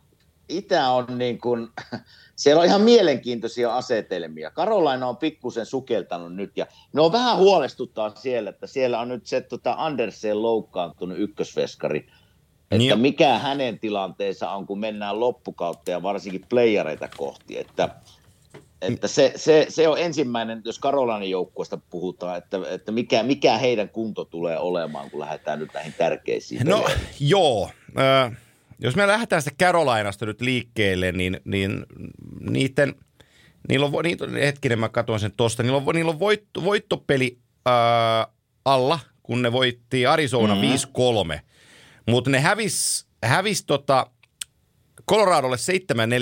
Itä 0.48 0.90
on 0.90 1.18
niin 1.18 1.40
kuin, 1.40 1.68
siellä 2.36 2.60
on 2.60 2.66
ihan 2.66 2.80
mielenkiintoisia 2.80 3.76
asetelmia. 3.76 4.50
Karolaina 4.50 5.08
on 5.08 5.16
pikkusen 5.16 5.66
sukeltanut 5.66 6.34
nyt 6.34 6.56
ja 6.56 6.66
ne 6.92 7.00
on 7.00 7.12
vähän 7.12 7.38
huolestuttaa 7.38 8.14
siellä, 8.14 8.50
että 8.50 8.66
siellä 8.66 9.00
on 9.00 9.08
nyt 9.08 9.26
se 9.26 9.40
tota 9.40 9.74
Andersen 9.78 10.42
loukkaantunut 10.42 11.18
ykkösveskari. 11.18 11.98
Että 12.70 12.78
Niin. 12.78 13.00
mikä 13.00 13.38
hänen 13.38 13.78
tilanteensa 13.78 14.50
on, 14.50 14.66
kun 14.66 14.80
mennään 14.80 15.20
loppukautta 15.20 15.90
ja 15.90 16.02
varsinkin 16.02 16.44
playereita 16.48 17.08
kohti. 17.16 17.58
Että, 17.58 17.88
että 18.82 19.08
se, 19.08 19.32
se, 19.36 19.66
se, 19.68 19.88
on 19.88 19.98
ensimmäinen, 19.98 20.62
jos 20.64 20.78
Karolainen 20.78 21.30
joukkueesta 21.30 21.78
puhutaan, 21.90 22.38
että, 22.38 22.58
että 22.70 22.92
mikä, 22.92 23.22
mikä 23.22 23.58
heidän 23.58 23.88
kunto 23.88 24.24
tulee 24.24 24.58
olemaan, 24.58 25.10
kun 25.10 25.20
lähdetään 25.20 25.58
nyt 25.58 25.74
näihin 25.74 25.94
tärkeisiin 25.98 26.66
No 26.66 26.80
peleihin. 26.82 27.06
joo, 27.20 27.70
ö, 27.98 28.30
jos 28.78 28.96
me 28.96 29.06
lähdetään 29.06 29.42
sitä 29.42 29.56
Carolinasta 29.64 30.26
nyt 30.26 30.40
liikkeelle, 30.40 31.12
niin, 31.12 31.40
niin 31.44 31.86
niiden, 32.50 32.94
niillä 33.68 33.86
on, 33.86 33.92
niitä, 34.04 34.26
hetkinen 34.42 34.78
mä 34.78 34.88
katson 34.88 35.20
sen 35.20 35.32
tosta, 35.36 35.62
niillä 35.62 35.76
on, 35.76 35.94
niillä 35.94 36.10
on 36.10 36.18
voitto, 36.18 36.64
voittopeli 36.64 37.38
ää, 37.66 38.26
alla, 38.64 38.98
kun 39.22 39.42
ne 39.42 39.52
voitti 39.52 40.06
Arizona 40.06 40.54
Mhm. 40.54 40.64
5-3, 41.34 41.40
mutta 42.08 42.30
ne 42.30 42.40
hävis, 42.40 43.06
hävis 43.24 43.64
tota 43.64 44.06
Coloradolle 45.10 45.56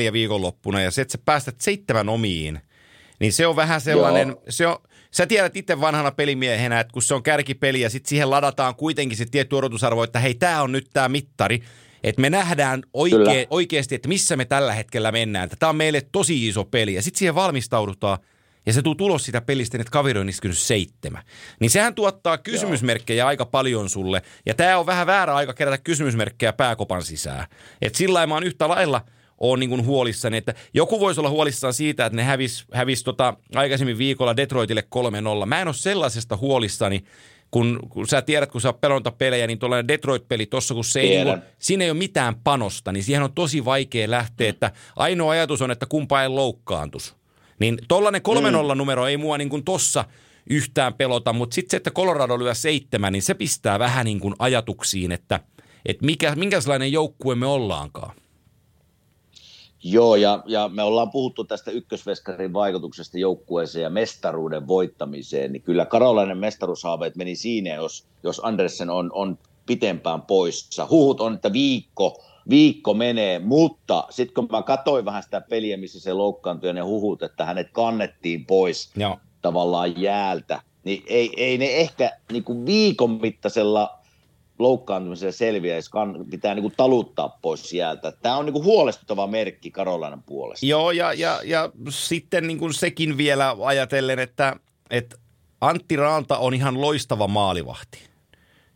7-4 0.08 0.12
viikonloppuna 0.12 0.80
ja 0.80 0.90
se, 0.90 1.02
että 1.02 1.12
sä 1.12 1.18
päästät 1.24 1.61
seitsemän 1.61 2.08
omiin, 2.08 2.61
niin 3.20 3.32
se 3.32 3.46
on 3.46 3.56
vähän 3.56 3.80
sellainen, 3.80 4.28
Joo. 4.28 4.42
se 4.48 4.66
on, 4.66 4.78
sä 5.11 5.26
tiedät 5.26 5.56
itse 5.56 5.80
vanhana 5.80 6.11
pelimiehenä, 6.11 6.80
että 6.80 6.92
kun 6.92 7.02
se 7.02 7.14
on 7.14 7.22
kärkipeli 7.22 7.80
ja 7.80 7.90
sitten 7.90 8.08
siihen 8.08 8.30
ladataan 8.30 8.74
kuitenkin 8.74 9.18
se 9.18 9.26
tietty 9.26 9.56
odotusarvo, 9.56 10.02
että 10.02 10.20
hei, 10.20 10.35
tämä 10.35 10.62
on 10.62 10.72
nyt 10.72 10.87
tämä 10.92 11.08
mittari, 11.08 11.62
että 12.02 12.20
me 12.20 12.30
nähdään 12.30 12.82
oikee, 12.94 13.18
Kyllä. 13.18 13.46
oikeasti, 13.50 13.94
että 13.94 14.08
missä 14.08 14.36
me 14.36 14.44
tällä 14.44 14.72
hetkellä 14.72 15.12
mennään. 15.12 15.48
Tämä 15.58 15.70
on 15.70 15.76
meille 15.76 16.06
tosi 16.12 16.48
iso 16.48 16.64
peli 16.64 16.94
ja 16.94 17.02
sitten 17.02 17.18
siihen 17.18 17.34
valmistaudutaan 17.34 18.18
ja 18.66 18.72
se 18.72 18.82
tuu 18.82 18.94
tulos 18.94 19.24
sitä 19.24 19.40
pelistä, 19.40 19.78
että 19.80 19.90
kaveri 19.90 20.20
on 20.20 20.28
iskenyt 20.28 20.58
seitsemän. 20.58 21.22
Niin 21.60 21.70
sehän 21.70 21.94
tuottaa 21.94 22.38
kysymysmerkkejä 22.38 23.26
aika 23.26 23.46
paljon 23.46 23.88
sulle. 23.88 24.22
Ja 24.46 24.54
tämä 24.54 24.78
on 24.78 24.86
vähän 24.86 25.06
väärä 25.06 25.34
aika 25.34 25.54
kerätä 25.54 25.78
kysymysmerkkejä 25.78 26.52
pääkopan 26.52 27.02
sisään. 27.02 27.46
Et 27.82 27.94
sillä 27.94 28.14
lailla 28.14 28.26
mä 28.26 28.34
oon 28.34 28.44
yhtä 28.44 28.68
lailla 28.68 29.00
on 29.38 29.60
niin 29.60 29.70
kuin 29.70 29.86
huolissani, 29.86 30.36
että 30.36 30.54
joku 30.74 31.00
voisi 31.00 31.20
olla 31.20 31.30
huolissaan 31.30 31.74
siitä, 31.74 32.06
että 32.06 32.16
ne 32.16 32.22
hävis, 32.22 32.64
hävis 32.72 33.02
tota 33.02 33.34
aikaisemmin 33.54 33.98
viikolla 33.98 34.36
Detroitille 34.36 34.84
3-0. 35.42 35.46
Mä 35.46 35.60
en 35.60 35.68
ole 35.68 35.74
sellaisesta 35.74 36.36
huolissani, 36.36 37.04
kun, 37.52 37.78
kun 37.88 38.08
sä 38.08 38.22
tiedät, 38.22 38.50
kun 38.50 38.60
sä 38.60 38.68
oot 38.68 38.80
pelannut 38.80 39.18
pelejä, 39.18 39.46
niin 39.46 39.58
tuollainen 39.58 39.88
Detroit-peli 39.88 40.46
tossa, 40.46 40.74
kun 40.74 40.84
se 40.84 41.00
ei, 41.00 41.24
niinku, 41.24 41.44
siinä 41.58 41.84
ei 41.84 41.90
ole 41.90 41.98
mitään 41.98 42.34
panosta, 42.44 42.92
niin 42.92 43.04
siihen 43.04 43.22
on 43.22 43.32
tosi 43.32 43.64
vaikea 43.64 44.10
lähteä, 44.10 44.48
että 44.48 44.72
ainoa 44.96 45.32
ajatus 45.32 45.62
on, 45.62 45.70
että 45.70 45.86
kumpa 45.86 46.22
ei 46.22 46.28
loukkaantus. 46.28 47.16
Niin 47.58 47.78
tollainen 47.88 48.22
3-0 48.72 48.74
numero 48.74 49.06
ei 49.06 49.16
mua 49.16 49.38
niin 49.38 49.48
kuin 49.48 49.64
tossa 49.64 50.04
yhtään 50.50 50.94
pelota, 50.94 51.32
mutta 51.32 51.54
sitten 51.54 51.70
se, 51.70 51.76
että 51.76 51.90
Colorado 51.90 52.38
lyö 52.38 52.54
seitsemän, 52.54 53.12
niin 53.12 53.22
se 53.22 53.34
pistää 53.34 53.78
vähän 53.78 54.04
niin 54.04 54.20
kuin 54.20 54.34
ajatuksiin, 54.38 55.12
että, 55.12 55.40
että 55.86 56.06
mikä, 56.06 56.34
minkälainen 56.34 56.92
joukkue 56.92 57.34
me 57.34 57.46
ollaankaan. 57.46 58.16
Joo, 59.85 60.16
ja, 60.16 60.42
ja 60.47 60.68
me 60.68 60.83
ollaan 60.83 61.11
puhuttu 61.11 61.45
tästä 61.45 61.71
ykkösveskarin 61.71 62.53
vaikutuksesta 62.53 63.18
joukkueeseen 63.18 63.83
ja 63.83 63.90
mestaruuden 63.90 64.68
voittamiseen, 64.68 65.53
niin 65.53 65.62
kyllä 65.62 65.87
karolainen 65.87 66.38
mestaruushaaveet 66.38 67.16
meni 67.16 67.37
siinä, 67.37 67.75
jos, 67.75 68.07
jos 68.23 68.40
Andersen 68.45 68.90
on, 68.90 69.11
on 69.12 69.38
pitempään 69.66 70.23
poissa. 70.23 70.87
Huhut 70.90 71.21
on, 71.21 71.35
että 71.35 71.53
viikko, 71.53 72.25
viikko 72.51 72.95
menee, 72.95 73.38
mutta 73.38 74.07
sitten 74.11 74.35
kun 74.35 74.49
mä 74.51 74.62
katsoin 74.62 75.05
vähän 75.05 75.23
sitä 75.23 75.40
peliä, 75.40 75.77
missä 75.77 76.01
se 76.01 76.12
loukkaantui 76.12 76.68
ja 76.68 76.73
ne 76.73 76.81
huhut, 76.81 77.23
että 77.23 77.45
hänet 77.45 77.68
kannettiin 77.73 78.47
pois 78.47 78.90
Joo. 78.97 79.18
tavallaan 79.42 80.01
jäältä, 80.01 80.62
niin 80.85 81.03
ei, 81.07 81.33
ei 81.37 81.59
ne 81.59 81.66
ehkä 81.66 82.18
niin 82.33 82.45
kuin 82.45 82.66
viikon 82.66 83.18
mittaisella 83.23 84.01
loukkaantumisella 84.62 85.33
selviäisi, 85.33 85.90
kann- 85.90 86.31
pitää 86.31 86.55
niin 86.55 86.62
kuin 86.62 86.75
taluttaa 86.77 87.38
pois 87.42 87.72
jäältä. 87.72 88.12
Tämä 88.12 88.37
on 88.37 88.46
niin 88.46 88.53
kuin 88.53 88.64
huolestuttava 88.64 89.27
merkki 89.27 89.70
Karolainan 89.70 90.22
puolesta. 90.22 90.66
Joo, 90.66 90.90
ja, 90.90 91.12
ja, 91.12 91.40
ja 91.44 91.70
sitten 91.88 92.46
niin 92.46 92.59
kuin 92.59 92.75
sekin 92.75 93.16
vielä 93.16 93.57
ajatellen, 93.61 94.18
että, 94.18 94.57
että 94.90 95.16
Antti 95.61 95.96
Raanta 95.96 96.38
on 96.38 96.55
ihan 96.55 96.81
loistava 96.81 97.29
maalivahti. 97.29 97.98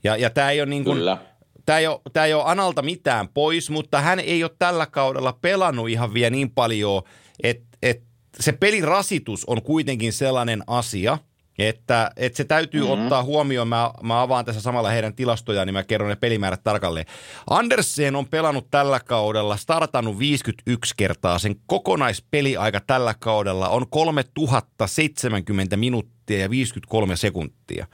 Ja, 0.05 0.17
ja 0.17 0.31
tämä 0.31 0.51
ei 0.51 0.61
ole 0.61 0.69
niin 0.69 0.85
kuin, 0.85 0.97
Kyllä. 0.97 1.19
Tämä 1.67 1.79
ei, 1.79 1.87
ole, 1.87 2.01
tämä 2.13 2.27
ei 2.27 2.35
ole 2.35 2.43
Analta 2.47 2.83
mitään 2.83 3.29
pois, 3.29 3.71
mutta 3.71 4.01
hän 4.01 4.21
ei 4.21 4.45
ole 4.45 4.51
tällä 4.59 4.87
kaudella 4.87 5.39
pelannut 5.41 5.89
ihan 5.89 6.15
vielä 6.15 6.31
niin 6.31 6.51
paljon, 6.51 7.03
että, 7.43 7.79
että 7.83 8.07
se 8.41 8.53
pelirasitus 8.53 9.45
on 9.45 9.63
kuitenkin 9.63 10.13
sellainen 10.13 10.63
asia, 10.67 11.19
että, 11.59 12.11
että 12.17 12.37
se 12.37 12.45
täytyy 12.45 12.81
mm-hmm. 12.81 13.03
ottaa 13.03 13.23
huomioon. 13.23 13.69
Mä, 13.69 13.91
mä 14.03 14.23
avaan 14.23 14.45
tässä 14.45 14.61
samalla 14.61 14.91
heidän 14.91 15.15
tilastojaan, 15.15 15.67
niin 15.67 15.75
mä 15.75 15.85
kerron 15.85 16.09
ne 16.09 16.17
pelimäärät 16.17 16.65
tarkalleen. 16.65 17.07
Andersen 17.51 18.17
on 18.17 18.27
pelannut 18.29 18.71
tällä 18.71 19.01
kaudella, 19.01 19.57
startannut 19.57 20.19
51 20.19 20.95
kertaa. 20.97 21.39
Sen 21.39 21.57
kokonaispeliaika 21.67 22.81
tällä 22.81 23.15
kaudella 23.15 23.69
on 23.69 23.87
3070 23.91 25.77
minuuttia 25.77 26.39
ja 26.39 26.51
53 26.51 27.17
sekuntia. 27.17 27.87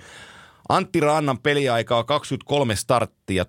Antti 0.68 1.00
Rannan 1.00 1.38
peliaika 1.38 1.98
on 1.98 2.06
23 2.06 2.76
starttia, 2.76 3.44
1364,40 3.44 3.48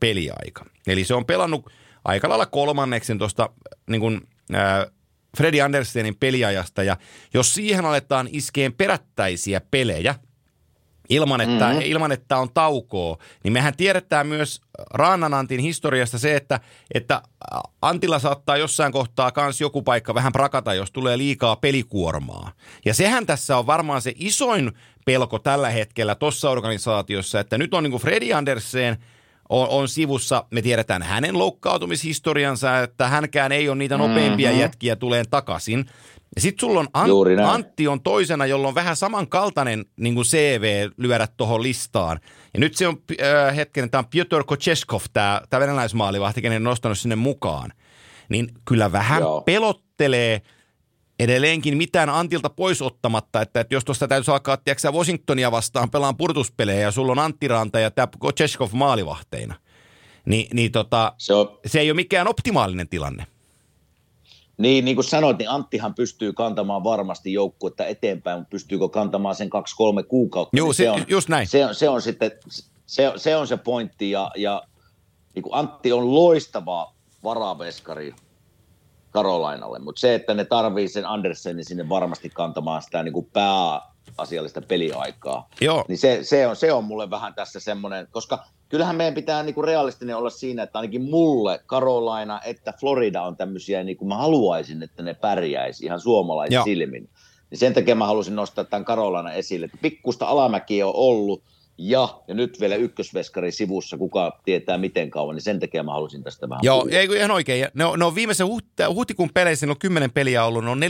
peliaika. 0.00 0.64
Eli 0.86 1.04
se 1.04 1.14
on 1.14 1.24
pelannut 1.24 1.70
aika 2.04 2.28
lailla 2.28 2.46
kolmanneksen 2.46 3.18
tuosta 3.18 3.50
niin 3.90 4.00
kuin, 4.00 4.20
äh, 4.54 4.86
Freddy 5.36 5.60
Andersenin 5.60 6.16
peliajasta. 6.16 6.82
Ja 6.82 6.96
jos 7.34 7.54
siihen 7.54 7.84
aletaan 7.84 8.28
iskeen 8.32 8.72
perättäisiä 8.72 9.60
pelejä, 9.70 10.14
ilman 11.08 11.40
että, 11.40 11.66
mm-hmm. 11.66 11.82
ilman, 11.84 12.12
että 12.12 12.38
on 12.38 12.50
taukoa, 12.54 13.16
niin 13.44 13.52
mehän 13.52 13.76
tiedetään 13.76 14.26
myös 14.26 14.60
Raananantin 14.94 15.60
historiasta 15.60 16.18
se, 16.18 16.36
että, 16.36 16.60
että 16.94 17.22
Antilla 17.82 18.18
saattaa 18.18 18.56
jossain 18.56 18.92
kohtaa 18.92 19.30
kans 19.30 19.60
joku 19.60 19.82
paikka 19.82 20.14
vähän 20.14 20.32
prakata, 20.32 20.74
jos 20.74 20.90
tulee 20.90 21.18
liikaa 21.18 21.56
pelikuormaa. 21.56 22.52
Ja 22.84 22.94
sehän 22.94 23.26
tässä 23.26 23.58
on 23.58 23.66
varmaan 23.66 24.02
se 24.02 24.12
isoin 24.16 24.72
pelko 25.04 25.38
tällä 25.38 25.70
hetkellä 25.70 26.14
tuossa 26.14 26.50
organisaatiossa, 26.50 27.40
että 27.40 27.58
nyt 27.58 27.74
on 27.74 27.82
niin 27.82 27.90
kuin 27.90 28.02
Freddy 28.02 28.32
Andersen 28.32 28.98
on, 29.52 29.68
on 29.68 29.88
sivussa, 29.88 30.44
me 30.50 30.62
tiedetään 30.62 31.02
hänen 31.02 31.38
loukkaautumishistoriansa, 31.38 32.78
että 32.78 33.08
hänkään 33.08 33.52
ei 33.52 33.68
ole 33.68 33.76
niitä 33.76 33.96
nopeimpia 33.96 34.48
mm-hmm. 34.48 34.60
jätkiä 34.60 34.96
tuleen 34.96 35.24
takaisin. 35.30 35.86
Ja 36.36 36.40
sitten 36.40 36.60
sulla 36.60 36.80
on 36.80 36.86
Ant- 36.86 37.46
Antti 37.46 37.88
on 37.88 38.02
toisena, 38.02 38.46
jolla 38.46 38.68
on 38.68 38.74
vähän 38.74 38.96
samankaltainen 38.96 39.84
niin 39.96 40.14
kuin 40.14 40.24
CV 40.24 40.88
lyödä 40.96 41.28
tuohon 41.36 41.62
listaan. 41.62 42.20
Ja 42.54 42.60
nyt 42.60 42.76
se 42.76 42.88
on 42.88 42.96
äh, 43.22 43.56
hetken, 43.56 43.90
tämä 43.90 43.98
on 43.98 44.10
Piotr 44.10 44.44
Kocheskov, 44.44 45.00
tämä, 45.12 45.40
tämä 45.50 45.60
venäläismaalivahti, 45.60 46.42
kenen 46.42 46.64
nostanut 46.64 46.98
sinne 46.98 47.16
mukaan. 47.16 47.72
Niin 48.28 48.48
kyllä 48.64 48.92
vähän 48.92 49.20
Joo. 49.20 49.40
pelottelee 49.40 50.42
edelleenkin 51.18 51.76
mitään 51.76 52.08
Antilta 52.08 52.50
pois 52.50 52.82
ottamatta, 52.82 53.40
että, 53.40 53.60
että 53.60 53.74
jos 53.74 53.84
tuosta 53.84 54.08
täytyy 54.08 54.34
alkaa, 54.34 54.56
tiedätkö, 54.56 54.92
Washingtonia 54.92 55.52
vastaan 55.52 55.90
pelaan 55.90 56.16
purtuspelejä 56.16 56.80
ja 56.80 56.90
sulla 56.90 57.12
on 57.12 57.18
Antti 57.18 57.48
Ranta 57.48 57.80
ja 57.80 57.90
tämä 57.90 58.08
Kocheskov 58.18 58.68
maalivahteina, 58.72 59.54
niin, 60.24 60.46
niin 60.52 60.72
tota, 60.72 61.12
se, 61.18 61.34
on... 61.34 61.58
se 61.66 61.80
ei 61.80 61.90
ole 61.90 61.96
mikään 61.96 62.28
optimaalinen 62.28 62.88
tilanne. 62.88 63.26
Niin, 64.58 64.84
niin 64.84 64.94
kuin 64.96 65.04
sanoit, 65.04 65.38
niin 65.38 65.50
Anttihan 65.50 65.94
pystyy 65.94 66.32
kantamaan 66.32 66.84
varmasti 66.84 67.32
joukkuetta 67.32 67.86
eteenpäin, 67.86 68.38
mutta 68.38 68.50
pystyykö 68.50 68.88
kantamaan 68.88 69.34
sen 69.34 69.50
kaksi-kolme 69.50 70.02
kuukautta? 70.02 70.56
Joo, 70.56 70.66
niin 70.66 70.74
se, 70.74 70.82
se 70.82 70.90
on, 70.90 71.04
just 71.08 71.28
näin. 71.28 71.46
Se, 71.46 71.68
se 71.72 71.88
on 71.88 72.02
sitten, 72.02 72.30
se, 72.86 73.12
se 73.16 73.36
on 73.36 73.46
se 73.46 73.56
pointti 73.56 74.10
ja, 74.10 74.30
ja 74.36 74.62
niin 75.34 75.42
kuin 75.42 75.54
Antti 75.54 75.92
on 75.92 76.14
loistava 76.14 76.94
varaveskari 77.24 78.14
Karolainalle, 79.12 79.78
mutta 79.78 80.00
se, 80.00 80.14
että 80.14 80.34
ne 80.34 80.44
tarvii 80.44 80.88
sen 80.88 81.06
Andersenin 81.06 81.64
sinne 81.64 81.88
varmasti 81.88 82.30
kantamaan 82.30 82.82
sitä 82.82 83.02
niin 83.02 83.12
kuin 83.12 83.28
pääasiallista 83.32 84.62
peliaikaa, 84.62 85.48
Joo. 85.60 85.84
niin 85.88 85.98
se, 85.98 86.18
se, 86.22 86.46
on, 86.46 86.56
se 86.56 86.72
on 86.72 86.84
mulle 86.84 87.10
vähän 87.10 87.34
tässä 87.34 87.60
semmoinen, 87.60 88.08
koska 88.10 88.44
kyllähän 88.68 88.96
meidän 88.96 89.14
pitää 89.14 89.42
niin 89.42 89.54
kuin 89.54 89.64
realistinen 89.64 90.16
olla 90.16 90.30
siinä, 90.30 90.62
että 90.62 90.78
ainakin 90.78 91.02
mulle 91.02 91.60
Carolina 91.66 92.40
että 92.44 92.74
Florida 92.80 93.22
on 93.22 93.36
tämmöisiä, 93.36 93.84
niin 93.84 93.96
kuin 93.96 94.08
mä 94.08 94.16
haluaisin, 94.16 94.82
että 94.82 95.02
ne 95.02 95.14
pärjäisi 95.14 95.84
ihan 95.84 96.00
suomalaisin 96.00 96.64
silmin. 96.64 97.08
Niin 97.50 97.58
sen 97.58 97.74
takia 97.74 97.94
mä 97.94 98.06
halusin 98.06 98.36
nostaa 98.36 98.64
tämän 98.64 98.84
Carolina 98.84 99.32
esille, 99.32 99.64
että 99.64 99.78
pikkusta 99.82 100.26
alamäkiä 100.26 100.86
on 100.86 100.94
ollut, 100.94 101.42
ja, 101.78 102.20
ja 102.28 102.34
nyt 102.34 102.60
vielä 102.60 102.76
ykkösveskari 102.76 103.52
sivussa, 103.52 103.96
kuka 103.96 104.40
tietää 104.44 104.78
miten 104.78 105.10
kauan, 105.10 105.34
niin 105.34 105.42
sen 105.42 105.60
takia 105.60 105.82
mä 105.82 105.92
halusin 105.92 106.22
tästä 106.22 106.48
vähän 106.48 106.60
Joo, 106.62 106.88
ei, 106.90 107.08
ihan 107.16 107.30
oikein. 107.30 107.68
Ne 107.74 107.84
on, 107.84 107.98
ne 107.98 108.04
on 108.04 108.14
viimeisen 108.14 108.46
huht- 108.46 108.94
huhtikuun 108.94 109.30
peleissä, 109.34 109.66
ne 109.66 109.70
on 109.70 109.78
kymmenen 109.78 110.10
peliä 110.10 110.44
ollut, 110.44 110.64
ne 110.64 110.70
on 110.70 110.80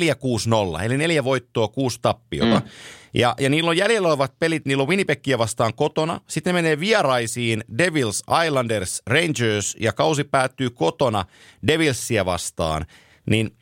4-6-0, 0.79 0.83
eli 0.83 0.97
neljä 0.97 1.25
voittoa, 1.25 1.69
kuusi 1.69 1.99
tappiota. 2.03 2.61
Mm. 2.61 2.67
Ja, 3.15 3.35
ja 3.41 3.51
niillä 3.51 3.71
on 3.71 3.77
jäljellä 3.77 4.09
olevat 4.09 4.39
pelit, 4.39 4.67
niillä 4.67 4.83
on 4.83 4.89
Winnipegia 4.89 5.39
vastaan 5.39 5.75
kotona. 5.75 6.21
Sitten 6.29 6.55
ne 6.55 6.63
menee 6.63 6.81
vieraisiin 6.81 7.65
Devils, 7.79 8.23
Islanders, 8.47 9.03
Rangers 9.07 9.77
ja 9.81 9.93
kausi 9.93 10.25
päättyy 10.25 10.71
kotona 10.71 11.25
Devilsia 11.67 12.25
vastaan. 12.25 12.87
Niin 13.31 13.57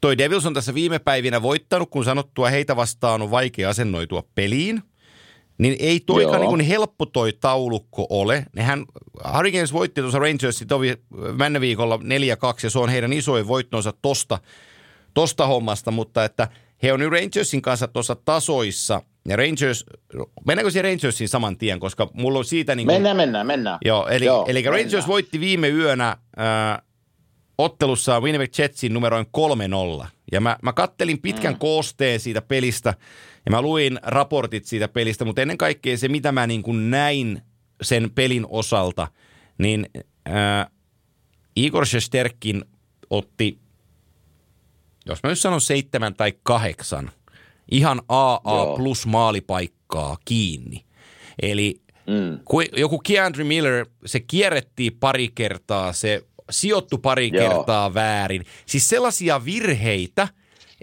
toi 0.00 0.18
Devils 0.18 0.46
on 0.46 0.54
tässä 0.54 0.74
viime 0.74 0.98
päivinä 0.98 1.42
voittanut, 1.42 1.90
kun 1.90 2.04
sanottua 2.04 2.48
heitä 2.48 2.76
vastaan 2.76 3.22
on 3.22 3.30
vaikea 3.30 3.70
asennoitua 3.70 4.22
peliin. 4.34 4.82
Niin 5.58 5.76
ei 5.78 6.00
toika 6.00 6.38
niin 6.38 6.48
kuin 6.48 6.60
helppo 6.60 7.06
toi 7.06 7.32
taulukko 7.32 8.06
ole. 8.10 8.44
Nehän 8.56 8.84
Hurricanes 9.36 9.72
voitti 9.72 10.00
tuossa 10.00 10.18
Rangersin 10.18 10.68
tovi 10.68 10.96
mennä 11.38 11.60
viikolla 11.60 11.96
4-2 11.96 12.00
ja 12.62 12.70
se 12.70 12.78
on 12.78 12.88
heidän 12.88 13.12
isoin 13.12 13.48
voittonsa 13.48 13.92
tosta, 14.02 14.38
tosta 15.14 15.46
hommasta, 15.46 15.90
mutta 15.90 16.24
että 16.24 16.48
he 16.82 16.92
on 16.92 17.00
nyt 17.00 17.10
Rangersin 17.10 17.62
kanssa 17.62 17.88
tuossa 17.88 18.16
tasoissa 18.24 19.02
ja 19.28 19.36
Rangers, 19.36 19.84
mennäänkö 20.46 20.70
siihen 20.70 20.84
Rangersiin 20.84 21.28
saman 21.28 21.56
tien, 21.58 21.80
koska 21.80 22.10
mulla 22.12 22.38
on 22.38 22.44
siitä 22.44 22.74
niin 22.74 22.86
kuin, 22.86 22.94
Mennään, 22.94 23.16
mennään, 23.16 23.46
mennään. 23.46 23.78
Joo, 23.84 24.08
eli, 24.08 24.24
Joo, 24.24 24.44
eli 24.48 24.62
Rangers 24.62 24.92
mennään. 24.92 25.08
voitti 25.08 25.40
viime 25.40 25.68
yönä 25.68 26.08
äh, 26.08 26.82
ottelussa 27.58 28.20
Winnipeg 28.20 28.58
Jetsin 28.58 28.94
numeroin 28.94 29.26
3-0. 30.02 30.06
Ja 30.32 30.40
mä, 30.40 30.56
mä 30.62 30.72
kattelin 30.72 31.22
pitkän 31.22 31.52
mm. 31.52 31.58
koosteen 31.58 32.20
siitä 32.20 32.42
pelistä 32.42 32.94
ja 33.48 33.50
mä 33.50 33.62
luin 33.62 33.98
raportit 34.02 34.64
siitä 34.64 34.88
pelistä, 34.88 35.24
mutta 35.24 35.42
ennen 35.42 35.58
kaikkea 35.58 35.96
se, 35.96 36.08
mitä 36.08 36.32
mä 36.32 36.46
niin 36.46 36.62
kuin 36.62 36.90
näin 36.90 37.42
sen 37.82 38.10
pelin 38.10 38.46
osalta, 38.48 39.08
niin 39.58 39.86
äh, 40.28 40.66
Igor 41.56 41.86
Shesterkin 41.86 42.64
otti, 43.10 43.58
jos 45.06 45.22
mä 45.22 45.30
nyt 45.30 45.38
sanon 45.38 45.60
seitsemän 45.60 46.14
tai 46.14 46.32
kahdeksan, 46.42 47.10
ihan 47.70 48.02
AA 48.08 48.40
Joo. 48.44 48.76
plus 48.76 49.06
maalipaikkaa 49.06 50.16
kiinni. 50.24 50.84
Eli 51.42 51.80
mm. 52.06 52.38
joku 52.76 52.98
Keandre 52.98 53.44
Miller, 53.44 53.86
se 54.06 54.20
kierrettiin 54.20 54.96
pari 55.00 55.28
kertaa, 55.28 55.92
se 55.92 56.22
sijoittu 56.50 56.98
pari 56.98 57.30
Joo. 57.32 57.48
kertaa 57.48 57.94
väärin. 57.94 58.44
Siis 58.66 58.88
sellaisia 58.88 59.44
virheitä, 59.44 60.28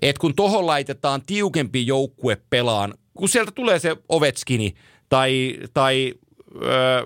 että 0.01 0.19
kun 0.19 0.36
tohon 0.36 0.65
laitetaan 0.65 1.21
tiukempi 1.25 1.88
joukkue 1.88 2.38
pelaan, 2.49 2.93
kun 3.13 3.29
sieltä 3.29 3.51
tulee 3.51 3.79
se 3.79 3.95
Ovechkini 4.10 4.73
tai, 5.10 5.58
tai 5.73 6.13
öö, 6.62 7.05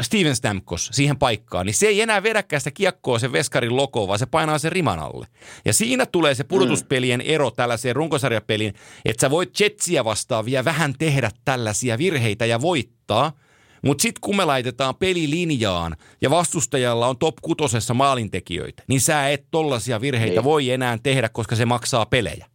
Steven 0.00 0.36
Stamkos 0.36 0.90
siihen 0.92 1.18
paikkaan, 1.18 1.66
niin 1.66 1.74
se 1.74 1.86
ei 1.86 2.00
enää 2.00 2.22
vedäkään 2.22 2.60
sitä 2.60 2.70
kiekkoa 2.70 3.18
sen 3.18 3.32
veskarin 3.32 3.76
lokoon, 3.76 4.08
vaan 4.08 4.18
se 4.18 4.26
painaa 4.26 4.58
sen 4.58 4.72
riman 4.72 4.98
alle. 4.98 5.26
Ja 5.64 5.72
siinä 5.72 6.06
tulee 6.06 6.34
se 6.34 6.44
pudotuspelien 6.44 7.20
ero 7.20 7.50
tällaiseen 7.50 7.96
runkosarjapeliin, 7.96 8.74
että 9.04 9.20
sä 9.20 9.30
voit 9.30 9.60
Jetsiä 9.60 10.04
vastaan 10.04 10.44
vielä 10.44 10.64
vähän 10.64 10.94
tehdä 10.98 11.30
tällaisia 11.44 11.98
virheitä 11.98 12.46
ja 12.46 12.60
voittaa– 12.60 13.32
mutta 13.84 14.02
sitten 14.02 14.20
kun 14.20 14.36
me 14.36 14.44
laitetaan 14.44 14.94
pelilinjaan 14.96 15.96
ja 16.20 16.30
vastustajalla 16.30 17.06
on 17.06 17.18
top 17.18 17.36
kutosessa 17.42 17.94
maalintekijöitä, 17.94 18.82
niin 18.88 19.00
sä 19.00 19.28
et 19.28 19.44
tollaisia 19.50 20.00
virheitä 20.00 20.34
niin. 20.34 20.44
voi 20.44 20.70
enää 20.70 20.98
tehdä, 21.02 21.28
koska 21.28 21.56
se 21.56 21.64
maksaa 21.64 22.06
pelejä. 22.06 22.46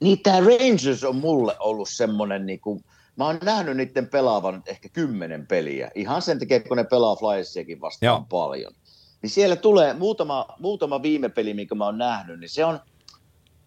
Niin 0.00 0.22
tämä 0.22 0.40
Rangers 0.40 1.04
on 1.04 1.16
mulle 1.16 1.56
ollut 1.58 1.88
semmoinen, 1.88 2.46
niin 2.46 2.60
kuin, 2.60 2.84
mä 3.16 3.26
oon 3.26 3.38
nähnyt 3.42 3.76
niiden 3.76 4.08
pelaavan 4.08 4.62
ehkä 4.66 4.88
kymmenen 4.88 5.46
peliä. 5.46 5.90
Ihan 5.94 6.22
sen 6.22 6.38
takia, 6.38 6.60
kun 6.60 6.76
ne 6.76 6.84
pelaa 6.84 7.16
Flyersiakin 7.16 7.80
vastaan 7.80 8.06
Joo. 8.06 8.26
paljon. 8.30 8.72
Niin 9.22 9.30
siellä 9.30 9.56
tulee 9.56 9.94
muutama, 9.94 10.46
muutama 10.58 11.02
viime 11.02 11.28
peli, 11.28 11.54
minkä 11.54 11.74
mä 11.74 11.84
oon 11.84 11.98
nähnyt, 11.98 12.40
niin 12.40 12.48
se 12.48 12.64
on 12.64 12.80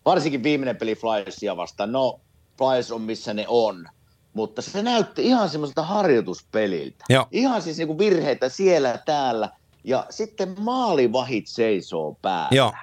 varsinkin 0.05 0.43
viimeinen 0.43 0.77
peli 0.77 0.95
Flyersia 0.95 1.57
vastaan. 1.57 1.91
No, 1.91 2.19
Flyers 2.57 2.91
on 2.91 3.01
missä 3.01 3.33
ne 3.33 3.45
on 3.47 3.87
mutta 4.35 4.61
se 4.61 4.83
näytti 4.83 5.25
ihan 5.25 5.49
semmoiselta 5.49 5.83
harjoituspeliltä. 5.83 7.05
Joo. 7.09 7.27
Ihan 7.31 7.61
siis 7.61 7.77
niinku 7.77 7.97
virheitä 7.97 8.49
siellä 8.49 8.99
täällä, 9.05 9.49
ja 9.83 10.05
sitten 10.09 10.55
maalivahit 10.59 11.47
seisoo 11.47 12.17
päällä. 12.21 12.55
Joo. 12.55 12.73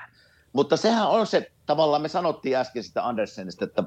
Mutta 0.52 0.76
sehän 0.76 1.08
on 1.08 1.26
se, 1.26 1.50
tavallaan 1.66 2.02
me 2.02 2.08
sanottiin 2.08 2.56
äsken 2.56 2.84
sitä 2.84 3.06
Andersenista, 3.06 3.64
että 3.64 3.84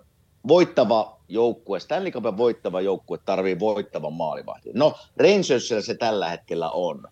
voittava 0.47 1.19
joukkue, 1.27 1.79
Stanley 1.79 2.11
Cupin 2.11 2.37
voittava 2.37 2.81
joukkue 2.81 3.17
tarvii 3.25 3.59
voittavan 3.59 4.13
maalivahdin. 4.13 4.71
No, 4.75 4.93
Rangersilla 5.17 5.81
se 5.81 5.95
tällä 5.95 6.29
hetkellä 6.29 6.69
on. 6.69 7.07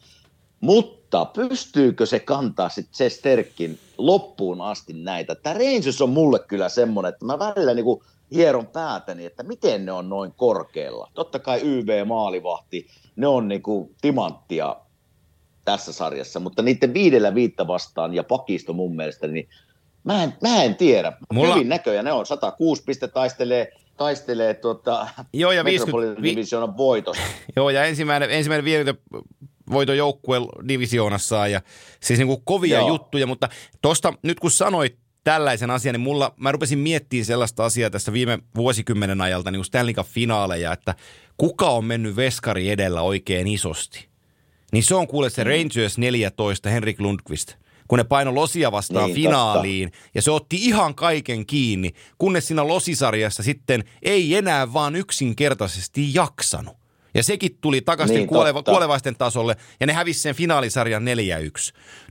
Mutta 0.60 1.26
pystyykö 1.26 2.06
se 2.06 2.20
kantaa 2.20 2.70
sitten 2.70 2.96
se 2.96 3.10
Sterkin 3.10 3.80
loppuun 3.98 4.62
asti 4.62 4.94
näitä? 4.94 5.36
Tämä 5.36 5.54
Rangers 5.54 6.02
on 6.02 6.10
mulle 6.10 6.40
kyllä 6.40 6.70
semmoinen, 6.70 7.14
että 7.14 7.26
mä 7.26 7.40
välillä 7.40 7.74
niinku 7.74 8.04
hieron 8.32 8.68
päätäni, 8.68 9.26
että 9.26 9.44
miten 9.44 9.86
ne 9.86 9.92
on 9.92 10.10
noin 10.10 10.34
korkealla. 10.38 11.12
Totta 11.14 11.40
kai 11.40 11.62
YV-maalivahti, 11.64 12.88
ne 13.16 13.28
on 13.28 13.48
niinku 13.48 13.96
timanttia 14.02 14.76
tässä 15.66 15.94
sarjassa, 15.94 16.40
mutta 16.40 16.62
niiden 16.62 16.94
viidellä 16.94 17.36
viitta 17.36 17.68
vastaan 17.68 18.14
ja 18.14 18.24
pakisto 18.24 18.74
mun 18.74 18.96
mielestä, 18.96 19.28
niin 19.28 19.50
mä 20.04 20.24
en, 20.24 20.34
mä 20.42 20.64
en 20.64 20.76
tiedä. 20.76 21.14
Mulla... 21.34 21.54
Hyvin 21.54 21.70
näköjä 21.70 22.04
ne 22.04 22.12
on, 22.12 22.26
106 22.26 22.84
piste 22.84 23.08
taistelee, 23.08 23.72
taistelee 23.98 24.54
tuota 24.54 25.08
Joo, 25.34 25.52
ja 25.52 25.64
50, 25.64 26.24
Divisioonan 26.24 26.78
voitosta. 26.78 27.24
Joo, 27.56 27.70
ja 27.70 27.86
ensimmäinen, 27.86 28.32
ensimmäinen 28.32 28.66
viidetä 28.66 28.94
voiton 29.72 29.98
joukkue 29.98 30.38
divisioonassa 30.68 31.48
ja 31.48 31.62
siis 32.00 32.20
niin 32.20 32.28
kuin 32.28 32.42
kovia 32.44 32.78
Joo. 32.78 32.88
juttuja, 32.88 33.28
mutta 33.28 33.50
tuosta 33.82 34.14
nyt 34.24 34.40
kun 34.40 34.52
sanoit 34.52 35.03
tällaisen 35.24 35.70
asian, 35.72 35.94
niin 35.94 36.02
mulla, 36.02 36.34
mä 36.38 36.52
rupesin 36.52 36.80
miettimään 36.80 37.26
sellaista 37.26 37.66
asiaa 37.66 37.90
tässä 37.90 38.14
viime 38.14 38.40
vuosikymmenen 38.56 39.22
ajalta, 39.22 39.52
niin 39.52 39.58
kuin 39.60 39.66
Stanley 39.66 39.94
Cup-finaaleja, 39.94 40.74
että 40.74 40.96
kuka 41.38 41.70
on 41.70 41.86
mennyt 41.86 42.16
veskari 42.16 42.70
edellä 42.70 43.02
oikein 43.02 43.48
isosti. 43.48 44.08
Niin 44.72 44.84
se 44.84 44.96
on 44.96 45.08
kuule 45.08 45.30
se 45.30 45.44
mm. 45.44 45.50
Rangers 45.50 45.98
14, 45.98 46.70
Henrik 46.70 47.00
Lundqvist. 47.00 47.54
kun 47.88 47.98
ne 47.98 48.04
paino 48.04 48.36
Losia 48.36 48.72
vastaan 48.72 49.06
Niin, 49.06 49.16
finaaliin. 49.16 49.92
Ja 50.16 50.22
se 50.22 50.32
otti 50.32 50.56
ihan 50.56 50.96
kaiken 50.96 51.46
kiinni, 51.46 51.94
kunnes 52.18 52.48
siinä 52.48 52.68
Losisarjassa 52.68 53.44
sitten 53.44 53.84
ei 54.02 54.36
enää 54.36 54.74
vaan 54.74 54.96
yksinkertaisesti 54.96 56.14
jaksanut. 56.14 56.78
Ja 57.16 57.24
sekin 57.24 57.58
tuli 57.62 57.82
takaisin 57.82 58.16
Niin, 58.16 58.28
kuoleva, 58.28 58.60
totta. 58.60 58.72
kuolevaisten 58.72 59.16
tasolle, 59.16 59.56
ja 59.80 59.88
ne 59.88 59.94
hävisi 59.94 60.20
sen 60.20 60.36
finaalisarjan 60.36 61.04
4-1. 61.04 61.06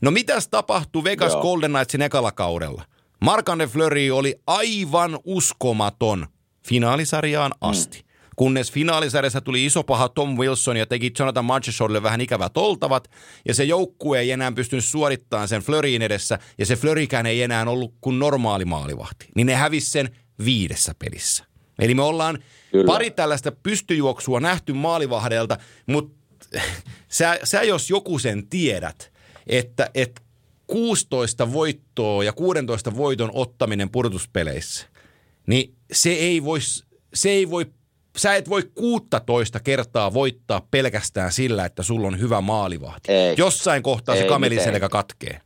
No 0.03 0.11
mitäs 0.11 0.49
tapahtui 0.49 1.05
Vegas 1.05 1.33
Joo. 1.33 1.43
Golden 1.43 1.71
Knightsin 1.73 2.03
ekalla 2.03 2.33
kaudella? 2.33 2.83
Markane 3.23 3.67
Fleury 3.67 4.11
oli 4.11 4.41
aivan 4.47 5.19
uskomaton 5.25 6.27
finaalisarjaan 6.67 7.53
asti. 7.61 7.99
Mm. 7.99 8.05
Kunnes 8.37 8.73
finaalisarjassa 8.73 9.41
tuli 9.41 9.65
iso 9.65 9.83
paha 9.83 10.09
Tom 10.09 10.37
Wilson 10.39 10.77
ja 10.77 10.87
teki 10.87 11.13
Jonathan 11.19 11.45
Marchessaultille 11.45 12.03
vähän 12.03 12.21
ikävät 12.21 12.57
oltavat, 12.57 13.11
ja 13.49 13.55
se 13.55 13.65
joukkue 13.65 14.21
ei 14.21 14.31
enää 14.31 14.53
pystynyt 14.53 14.85
suorittamaan 14.85 15.49
sen 15.49 15.63
Flöryin 15.63 16.03
edessä, 16.03 16.39
ja 16.59 16.67
se 16.67 16.77
Flörikään 16.77 17.27
ei 17.27 17.43
enää 17.43 17.65
ollut 17.69 17.95
kuin 18.01 18.19
normaali 18.19 18.65
maalivahti. 18.65 19.29
Niin 19.35 19.47
ne 19.47 19.55
hävisi 19.55 19.91
sen 19.91 20.17
viidessä 20.45 20.95
pelissä. 20.99 21.45
Eli 21.79 21.95
me 21.95 22.03
ollaan 22.03 22.39
Kyllä. 22.73 22.87
pari 22.87 23.11
tällaista 23.11 23.53
pystyjuoksua 23.53 24.41
nähty 24.41 24.73
maalivahdelta, 24.73 25.59
mutta 25.87 26.15
sä, 27.09 27.39
sä 27.45 27.63
jos 27.63 27.91
joku 27.91 28.19
sen 28.19 28.49
tiedät, 28.49 29.13
että, 29.47 29.91
että 29.95 30.23
16 30.73 31.53
voittoa 31.53 32.25
ja 32.25 32.33
16 32.33 32.97
voiton 32.97 33.31
ottaminen 33.33 33.91
pudotuspeleissä, 33.91 34.87
niin 35.47 35.75
se 35.93 36.11
ei 36.11 36.45
voi, 36.45 36.59
se 37.15 37.31
ei 37.31 37.51
voi, 37.51 37.67
sä 38.17 38.35
et 38.35 38.49
voi 38.49 38.63
16 38.75 39.61
kertaa 39.61 40.15
voittaa 40.15 40.67
pelkästään 40.71 41.33
sillä, 41.33 41.65
että 41.65 41.83
sulla 41.83 42.07
on 42.07 42.21
hyvä 42.21 42.41
maalivahti. 42.41 43.13
Ei. 43.13 43.35
Jossain 43.39 43.83
kohtaa 43.83 44.15
se 44.15 44.23
Ei 44.23 44.29
kameliselkä 44.29 44.69
mitenkään. 44.71 44.91
katkee. 44.91 45.41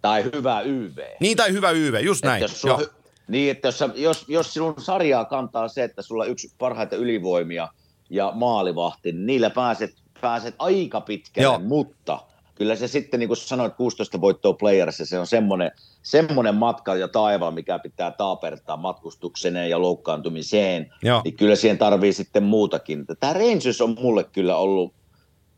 Tai 0.00 0.24
hyvä 0.34 0.60
YV. 0.60 0.98
Niin 1.20 1.36
tai 1.36 1.52
hyvä 1.52 1.70
YV, 1.70 1.94
just 2.02 2.24
näin. 2.24 2.42
Että 2.44 2.52
jos, 2.52 2.60
sulla, 2.60 2.80
niin, 3.28 3.50
että 3.50 3.68
jos, 3.68 3.78
sä- 3.78 3.90
jos, 3.94 4.24
jos 4.28 4.54
sinun 4.54 4.74
sarjaa 4.78 5.24
kantaa 5.24 5.68
se, 5.68 5.84
että 5.84 6.02
sulla 6.02 6.24
on 6.24 6.30
yksi 6.30 6.54
parhaita 6.58 6.96
ylivoimia 6.96 7.68
ja 8.10 8.32
maalivahti, 8.34 9.12
niin 9.12 9.26
niillä 9.26 9.50
pääset, 9.50 9.94
pääset 10.20 10.54
aika 10.58 11.00
pitkälle, 11.00 11.44
Joo. 11.44 11.58
mutta 11.58 12.20
kyllä 12.54 12.76
se 12.76 12.88
sitten, 12.88 13.20
niin 13.20 13.28
kuin 13.28 13.36
sanoit, 13.36 13.74
16 13.74 14.20
voittoa 14.20 14.52
playerissa, 14.52 15.06
se 15.06 15.18
on 15.18 15.26
semmoinen, 15.26 15.70
semmoinen 16.02 16.54
matka 16.54 16.96
ja 16.96 17.08
taivaal, 17.08 17.50
mikä 17.50 17.78
pitää 17.78 18.10
taapertaa 18.10 18.76
matkustukseneen 18.76 19.70
ja 19.70 19.82
loukkaantumiseen, 19.82 20.92
Joo. 21.02 21.20
niin 21.24 21.36
kyllä 21.36 21.56
siihen 21.56 21.78
tarvii 21.78 22.12
sitten 22.12 22.42
muutakin. 22.42 23.04
Tämä 23.20 23.32
Rangers 23.32 23.80
on 23.80 23.96
mulle 24.00 24.24
kyllä 24.24 24.56
ollut, 24.56 24.94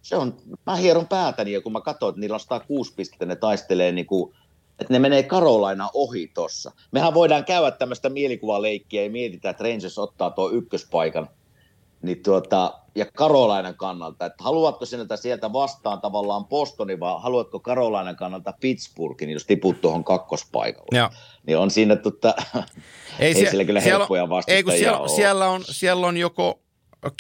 se 0.03 0.17
on, 0.17 0.37
mä 0.67 0.77
hieron 0.77 1.09
päätäni 1.09 1.53
ja 1.53 1.61
kun 1.61 1.73
mä 1.73 1.81
katsoin, 1.81 2.11
että 2.11 2.21
niillä 2.21 2.35
on 2.35 2.41
106 2.41 2.95
pistettä, 2.97 3.27
ne 3.27 3.37
taistelee 3.37 3.93
niin 3.93 4.07
kuin, 4.07 4.35
että 4.79 4.93
ne 4.93 4.99
menee 4.99 5.23
Karolaina 5.23 5.91
ohi 5.95 6.31
tossa. 6.35 6.73
Mehän 6.93 7.15
voidaan 7.15 7.45
käydä 7.45 7.71
tämmöistä 7.71 8.09
mielikuvaleikkiä 8.09 9.03
ja 9.03 9.11
mietitään, 9.11 9.51
että 9.51 9.65
Rangers 9.65 9.99
ottaa 9.99 10.31
tuo 10.31 10.51
ykköspaikan 10.51 11.29
niin 12.03 12.23
tuota, 12.23 12.79
ja 12.97 13.07
Karolainan 13.17 13.75
kannalta, 13.77 14.27
että 14.27 14.45
haluatko 14.45 14.87
sinältä 14.87 15.17
sieltä 15.17 15.53
vastaan 15.53 16.01
tavallaan 16.01 16.47
Bostoni 16.47 17.01
vai 17.01 17.15
haluatko 17.23 17.61
Karolainan 17.61 18.17
kannalta 18.17 18.55
Pittsburghin, 18.61 19.31
jos 19.31 19.45
tiput 19.47 19.81
tuohon 19.81 20.05
kakkospaikalle. 20.05 20.99
Joo. 20.99 21.11
Niin 21.47 21.59
on 21.59 21.71
siinä, 21.71 21.97
tota, 21.97 22.35
ei, 23.19 23.35
sie- 23.35 23.51
siellä 23.51 23.65
kyllä 23.65 23.81
siellä 23.81 23.97
on- 23.97 24.01
helppoja 24.01 24.29
vastustajia 24.29 24.57
Ei, 24.57 24.63
kun 24.63 24.73
siellä, 24.73 24.99
ole. 24.99 25.09
siellä, 25.09 25.49
on, 25.49 25.65
siellä 25.65 26.07
on 26.07 26.17
joko 26.17 26.59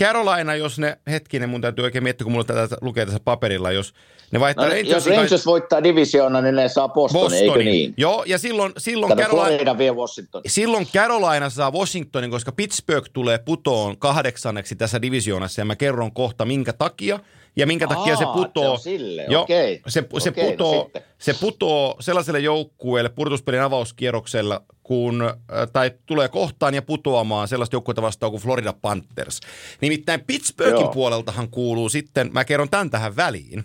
Carolina, 0.03 0.55
jos 0.55 0.79
ne, 0.79 0.99
hetkinen, 1.11 1.49
mun 1.49 1.61
täytyy 1.61 1.85
oikein 1.85 2.05
miettiä, 2.05 2.25
kun 2.25 2.33
mulla 2.33 2.44
tätä 2.44 2.77
lukee 2.81 3.05
tässä 3.07 3.20
paperilla, 3.25 3.72
jos 3.72 3.94
ne 4.31 4.40
vaihtaa 4.40 4.64
No, 4.64 4.70
Rangersin 4.70 4.94
jos 4.94 5.05
kai- 5.05 5.16
Rangers 5.16 5.46
voittaa 5.46 5.83
divisioona, 5.85 6.40
niin 6.40 6.55
ne 6.57 6.68
saa 6.68 6.88
Bostoni, 6.88 7.22
Bostonin. 7.25 7.51
eikö 7.51 7.70
niin? 7.70 7.94
Joo, 7.96 8.25
ja 8.27 8.38
silloin, 8.38 8.72
silloin, 8.79 9.16
Carolina, 9.18 9.79
vie 9.79 9.90
Washington. 9.90 10.42
silloin 10.46 10.87
Carolina 10.94 11.51
saa 11.51 11.72
Washingtonin, 11.72 12.31
koska 12.31 12.53
Pittsburgh 12.53 13.11
tulee 13.12 13.38
putoon 13.38 13.99
kahdeksanneksi 13.99 14.77
tässä 14.77 15.03
divisioonassa, 15.03 15.61
ja 15.61 15.64
mä 15.64 15.77
kerron 15.77 16.12
kohta 16.12 16.44
minkä 16.44 16.72
takia, 16.72 17.20
ja 17.57 17.66
minkä 17.66 17.87
takia 17.87 18.16
se 18.16 18.25
Aa, 18.25 18.33
putoo. 18.33 18.64
se 18.64 18.71
on 18.71 18.79
silleen, 18.79 19.33
Joo, 19.33 19.42
okei. 19.42 19.81
se, 19.87 20.05
se, 20.19 20.29
Okei, 20.31 20.45
no 20.45 20.51
putoo, 20.51 20.83
sitten. 20.85 21.03
se 21.19 21.35
putoo 21.35 21.97
sellaiselle 22.01 22.40
joukkueelle 22.40 23.09
pudotuspelin 23.09 23.61
avauskierroksella, 23.62 24.62
kun, 24.83 25.35
tai 25.73 25.90
tulee 26.07 26.29
kohtaan 26.29 26.75
ja 26.75 26.83
putoamaan 26.83 27.49
sellaista 27.49 27.75
joukkuetta 27.77 28.03
vastaan 28.03 28.33
kuin 28.33 28.42
Florida 28.42 28.73
Panthers. 28.73 29.40
Nimittäin 29.81 30.21
Pittsburghin 30.27 30.81
Joo. 30.81 30.92
puoleltahan 30.92 31.49
kuuluu 31.51 31.88
sitten, 31.88 32.31
mä 32.33 32.45
kerron 32.45 32.71
tämän 32.71 32.90
tähän 32.90 33.16
väliin, 33.16 33.64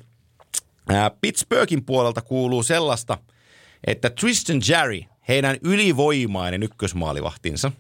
Ää, 0.90 1.12
Pittsburghin 1.22 1.86
puolelta 1.86 2.22
kuuluu 2.22 2.64
sellaista, 2.64 3.18
että 3.88 4.10
Tristan 4.10 4.62
Jarry, 4.70 5.02
heidän 5.28 5.58
ylivoimainen 5.64 6.64
ykkösmaalivahtinsa, 6.64 7.72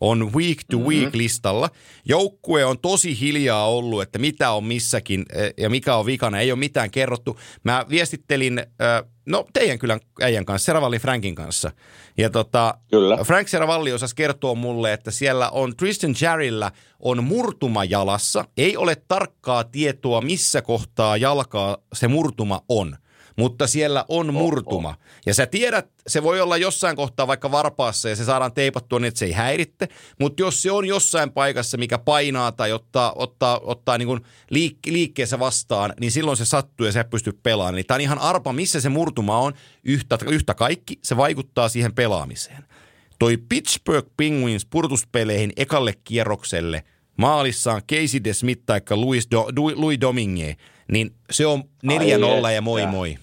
on 0.00 0.32
week 0.32 0.58
to 0.70 0.78
week 0.78 1.14
listalla. 1.14 1.70
Joukkue 2.04 2.64
on 2.64 2.78
tosi 2.78 3.20
hiljaa 3.20 3.68
ollut, 3.68 4.02
että 4.02 4.18
mitä 4.18 4.50
on 4.50 4.64
missäkin 4.64 5.24
eh, 5.32 5.54
ja 5.56 5.70
mikä 5.70 5.96
on 5.96 6.06
vikana. 6.06 6.40
Ei 6.40 6.52
ole 6.52 6.58
mitään 6.58 6.90
kerrottu. 6.90 7.38
Mä 7.64 7.86
viestittelin, 7.88 8.62
no 9.26 9.46
teidän 9.52 9.78
kylän 9.78 10.00
äijän 10.20 10.44
kanssa, 10.44 10.66
Seravallin 10.66 11.00
Frankin 11.00 11.34
kanssa. 11.34 11.72
Ja 12.18 12.30
tota, 12.30 12.74
Kyllä. 12.90 13.18
Frank 13.24 13.48
Seravalli 13.48 13.92
osasi 13.92 14.16
kertoa 14.16 14.54
mulle, 14.54 14.92
että 14.92 15.10
siellä 15.10 15.50
on 15.50 15.76
Tristan 15.76 16.14
Jarryllä 16.20 16.72
on 17.00 17.24
murtuma 17.24 17.84
jalassa. 17.84 18.44
Ei 18.56 18.76
ole 18.76 18.96
tarkkaa 19.08 19.64
tietoa, 19.64 20.20
missä 20.20 20.62
kohtaa 20.62 21.16
jalkaa 21.16 21.76
se 21.92 22.08
murtuma 22.08 22.60
on. 22.68 22.96
Mutta 23.36 23.66
siellä 23.66 24.04
on 24.08 24.34
murtuma. 24.34 24.94
Ja 25.26 25.34
sä 25.34 25.46
tiedät, 25.46 25.88
se 26.06 26.22
voi 26.22 26.40
olla 26.40 26.56
jossain 26.56 26.96
kohtaa 26.96 27.26
vaikka 27.26 27.50
varpaassa 27.50 28.08
ja 28.08 28.16
se 28.16 28.24
saadaan 28.24 28.52
teipattua 28.52 28.98
niin, 28.98 29.08
että 29.08 29.18
se 29.18 29.24
ei 29.24 29.32
häiritte. 29.32 29.88
Mutta 30.20 30.42
jos 30.42 30.62
se 30.62 30.72
on 30.72 30.86
jossain 30.86 31.32
paikassa, 31.32 31.76
mikä 31.76 31.98
painaa 31.98 32.52
tai 32.52 32.72
ottaa, 32.72 33.12
ottaa, 33.16 33.60
ottaa 33.62 33.98
niin 33.98 34.20
liik- 34.54 34.92
liikkeessä 34.92 35.38
vastaan, 35.38 35.94
niin 36.00 36.12
silloin 36.12 36.36
se 36.36 36.44
sattuu 36.44 36.86
ja 36.86 36.92
sä 36.92 37.00
et 37.00 37.10
pysty 37.10 37.38
pelaamaan. 37.42 37.74
Eli 37.74 37.84
tämä 37.84 37.96
on 37.96 38.00
ihan 38.00 38.18
arpa, 38.18 38.52
missä 38.52 38.80
se 38.80 38.88
murtuma 38.88 39.38
on. 39.38 39.52
Yhtä, 39.84 40.18
yhtä 40.26 40.54
kaikki, 40.54 40.98
se 41.02 41.16
vaikuttaa 41.16 41.68
siihen 41.68 41.94
pelaamiseen. 41.94 42.64
Toi 43.18 43.36
Pittsburgh 43.36 44.08
Penguins 44.16 44.66
purtuspeleihin 44.66 45.52
ekalle 45.56 45.94
kierrokselle 46.04 46.84
maalissaan 47.16 47.82
Casey 47.82 48.24
DeSmith 48.24 48.62
tai 48.66 48.80
Louis, 48.90 49.30
Do, 49.30 49.46
Louis 49.76 50.00
Domingue, 50.00 50.56
niin 50.92 51.14
se 51.30 51.46
on 51.46 51.64
4-0 52.46 52.50
ja 52.54 52.62
moi 52.62 52.86
moi. 52.86 53.18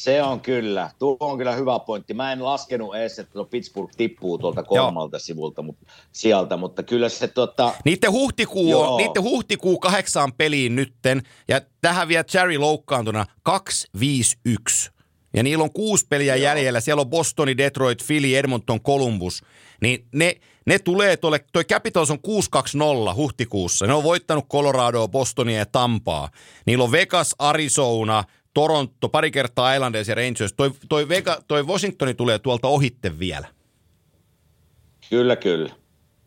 Se 0.00 0.22
on 0.22 0.40
kyllä. 0.40 0.90
Tuo 0.98 1.16
on 1.20 1.38
kyllä 1.38 1.52
hyvä 1.52 1.78
pointti. 1.78 2.14
Mä 2.14 2.32
en 2.32 2.44
laskenut 2.44 2.96
edes, 2.96 3.18
että 3.18 3.32
tuo 3.32 3.44
Pittsburgh 3.44 3.92
tippuu 3.96 4.38
tuolta 4.38 4.62
kolmalta 4.62 5.18
sivulta 5.18 5.62
mutta, 5.62 5.86
sieltä, 6.12 6.56
mutta 6.56 6.82
kyllä 6.82 7.08
se 7.08 7.28
tota, 7.28 7.74
Niiden 7.84 8.12
huhtikuu, 8.12 8.70
Joo. 8.70 8.96
niiden 8.96 9.22
huhtikuu 9.22 9.78
kahdeksaan 9.78 10.32
peliin 10.32 10.76
nytten, 10.76 11.22
ja 11.48 11.60
tähän 11.80 12.08
vielä 12.08 12.24
Jerry 12.34 12.58
loukkaantuna 12.58 13.26
2-5-1. 13.48 14.90
Ja 15.34 15.42
niillä 15.42 15.64
on 15.64 15.72
kuusi 15.72 16.06
peliä 16.08 16.36
Joo. 16.36 16.44
jäljellä. 16.44 16.80
Siellä 16.80 17.00
on 17.00 17.10
Bostoni, 17.10 17.56
Detroit, 17.56 17.98
Philly, 18.06 18.36
Edmonton, 18.36 18.80
Columbus. 18.80 19.42
Niin 19.82 20.06
ne, 20.14 20.36
ne 20.66 20.78
tulee 20.78 21.16
tuolle, 21.16 21.44
toi 21.52 21.64
Capitals 21.64 22.10
on 22.10 22.18
6-2-0 23.10 23.14
huhtikuussa. 23.14 23.86
Ne 23.86 23.94
on 23.94 24.04
voittanut 24.04 24.48
Coloradoa, 24.48 25.08
Bostonia 25.08 25.58
ja 25.58 25.66
Tampaa. 25.66 26.28
Niillä 26.66 26.84
on 26.84 26.92
Vegas, 26.92 27.34
Arizona, 27.38 28.24
Toronto, 28.54 29.08
pari 29.08 29.30
kertaa 29.30 29.74
Islanders 29.74 30.08
ja 30.08 30.14
Rangers. 30.14 30.52
Toi, 30.52 30.70
toi, 30.88 31.08
Vega, 31.08 31.42
toi 31.48 31.62
Washingtoni 31.66 32.14
tulee 32.14 32.38
tuolta 32.38 32.68
ohitte 32.68 33.18
vielä. 33.18 33.48
kyllä, 35.10 35.36
kyllä. 35.36 35.70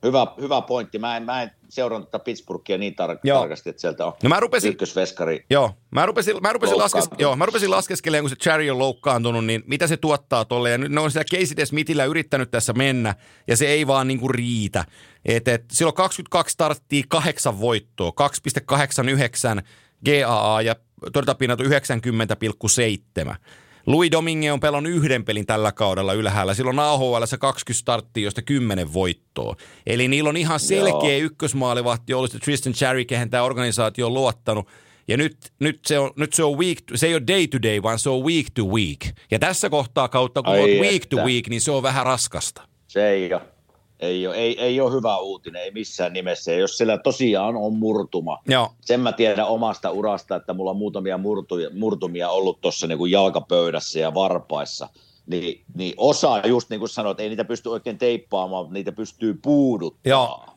Hyvä, 0.03 0.27
hyvä 0.41 0.61
pointti. 0.61 0.99
Mä 0.99 1.17
en, 1.17 1.23
mä 1.23 1.41
en 1.41 1.51
seurannut 1.69 2.11
tätä 2.11 2.23
Pittsburghia 2.23 2.77
niin 2.77 2.93
tar- 2.93 3.19
Joo. 3.23 3.39
tarkasti, 3.39 3.69
että 3.69 3.81
sieltä 3.81 4.05
on 4.05 4.13
No 4.23 4.29
mä 4.29 4.39
rupesin, 4.39 4.71
ykkösveskari. 4.71 5.45
Joo, 5.49 5.71
mä 5.91 6.05
rupesin, 6.05 6.35
mä 6.41 6.53
rupesin, 6.53 6.77
laskes, 6.77 7.09
joo, 7.17 7.35
mä 7.35 7.45
rupesin 7.45 7.71
laskeskelemaan, 7.71 8.23
kun 8.23 8.29
se 8.29 8.35
Cherry 8.35 8.69
on 8.69 8.79
loukkaantunut, 8.79 9.45
niin 9.45 9.63
mitä 9.67 9.87
se 9.87 9.97
tuottaa 9.97 10.45
tolle. 10.45 10.69
Ja 10.69 10.77
nyt 10.77 10.91
ne 10.91 11.01
on 11.01 11.11
siellä 11.11 11.25
Casey 11.25 11.57
DeSmithillä 11.57 12.05
yrittänyt 12.05 12.51
tässä 12.51 12.73
mennä, 12.73 13.15
ja 13.47 13.57
se 13.57 13.67
ei 13.67 13.87
vaan 13.87 14.07
niinku 14.07 14.27
riitä. 14.27 14.85
Et, 15.25 15.47
et, 15.47 15.63
silloin 15.71 15.95
22 15.95 16.53
starttia, 16.53 17.03
kahdeksan 17.07 17.59
voittoa, 17.59 18.11
2,89 19.59 19.63
GAA 20.05 20.61
ja 20.61 20.75
torjuntapinnat 21.13 21.59
on 21.61 21.65
90,7. 21.65 23.35
Louis 23.85 24.11
Domingue 24.11 24.51
on 24.51 24.59
pelannut 24.59 24.93
yhden 24.93 25.25
pelin 25.25 25.45
tällä 25.45 25.71
kaudella 25.71 26.13
ylhäällä. 26.13 26.53
Silloin 26.53 26.79
AHL 26.79 27.23
20 27.39 27.79
starttia, 27.79 28.23
josta 28.23 28.41
10 28.41 28.93
voittoa. 28.93 29.55
Eli 29.87 30.07
niillä 30.07 30.29
on 30.29 30.37
ihan 30.37 30.59
selkeä 30.59 31.17
Joo. 31.17 31.25
ykkösmaalivahti 31.25 32.13
ollut 32.13 32.31
Tristan 32.43 32.73
Cherry, 32.73 33.05
kehen 33.05 33.29
tämä 33.29 33.43
organisaatio 33.43 34.05
on 34.07 34.13
luottanut. 34.13 34.67
Ja 35.07 35.17
nyt, 35.17 35.37
nyt, 35.59 35.79
se 35.85 35.99
on, 35.99 36.11
nyt 36.17 36.33
se 36.33 36.43
on 36.43 36.57
week, 36.57 36.81
to, 36.81 36.97
se 36.97 37.07
ei 37.07 37.13
ole 37.13 37.23
day 37.27 37.47
to 37.47 37.61
day, 37.61 37.83
vaan 37.83 37.99
se 37.99 38.09
on 38.09 38.23
week 38.23 38.45
to 38.53 38.65
week. 38.65 39.17
Ja 39.31 39.39
tässä 39.39 39.69
kohtaa 39.69 40.07
kautta, 40.07 40.41
kun 40.41 40.53
Ai 40.53 40.59
olet 40.59 40.79
week 40.79 41.05
to 41.05 41.17
week, 41.17 41.47
niin 41.49 41.61
se 41.61 41.71
on 41.71 41.83
vähän 41.83 42.05
raskasta. 42.05 42.61
Se 42.87 43.09
ei 43.09 43.33
ole. 43.33 43.52
Ei 44.03 44.27
ole, 44.27 44.35
ei, 44.35 44.59
ei 44.59 44.81
ole 44.81 44.91
hyvä 44.91 45.17
uutinen, 45.17 45.61
ei 45.61 45.71
missään 45.71 46.13
nimessä. 46.13 46.51
Ja 46.51 46.57
jos 46.57 46.77
siellä 46.77 46.97
tosiaan 46.97 47.55
on 47.55 47.73
murtuma, 47.73 48.39
Joo. 48.47 48.69
sen 48.81 48.99
mä 48.99 49.11
tiedän 49.11 49.47
omasta 49.47 49.91
urasta, 49.91 50.35
että 50.35 50.53
mulla 50.53 50.71
on 50.71 50.77
muutamia 50.77 51.17
murtuja, 51.17 51.69
murtumia 51.73 52.29
ollut 52.29 52.61
tuossa 52.61 52.87
niin 52.87 53.11
jalkapöydässä 53.11 53.99
ja 53.99 54.13
varpaissa. 54.13 54.89
Niin, 55.25 55.63
niin 55.75 55.93
osa, 55.97 56.47
just 56.47 56.69
niin 56.69 56.79
kuin 56.79 56.89
sanoit, 56.89 57.19
ei 57.19 57.29
niitä 57.29 57.45
pysty 57.45 57.69
oikein 57.69 57.97
teippaamaan, 57.97 58.73
niitä 58.73 58.91
pystyy 58.91 59.39
puuduttamaan. 59.41 60.29
Joo. 60.29 60.52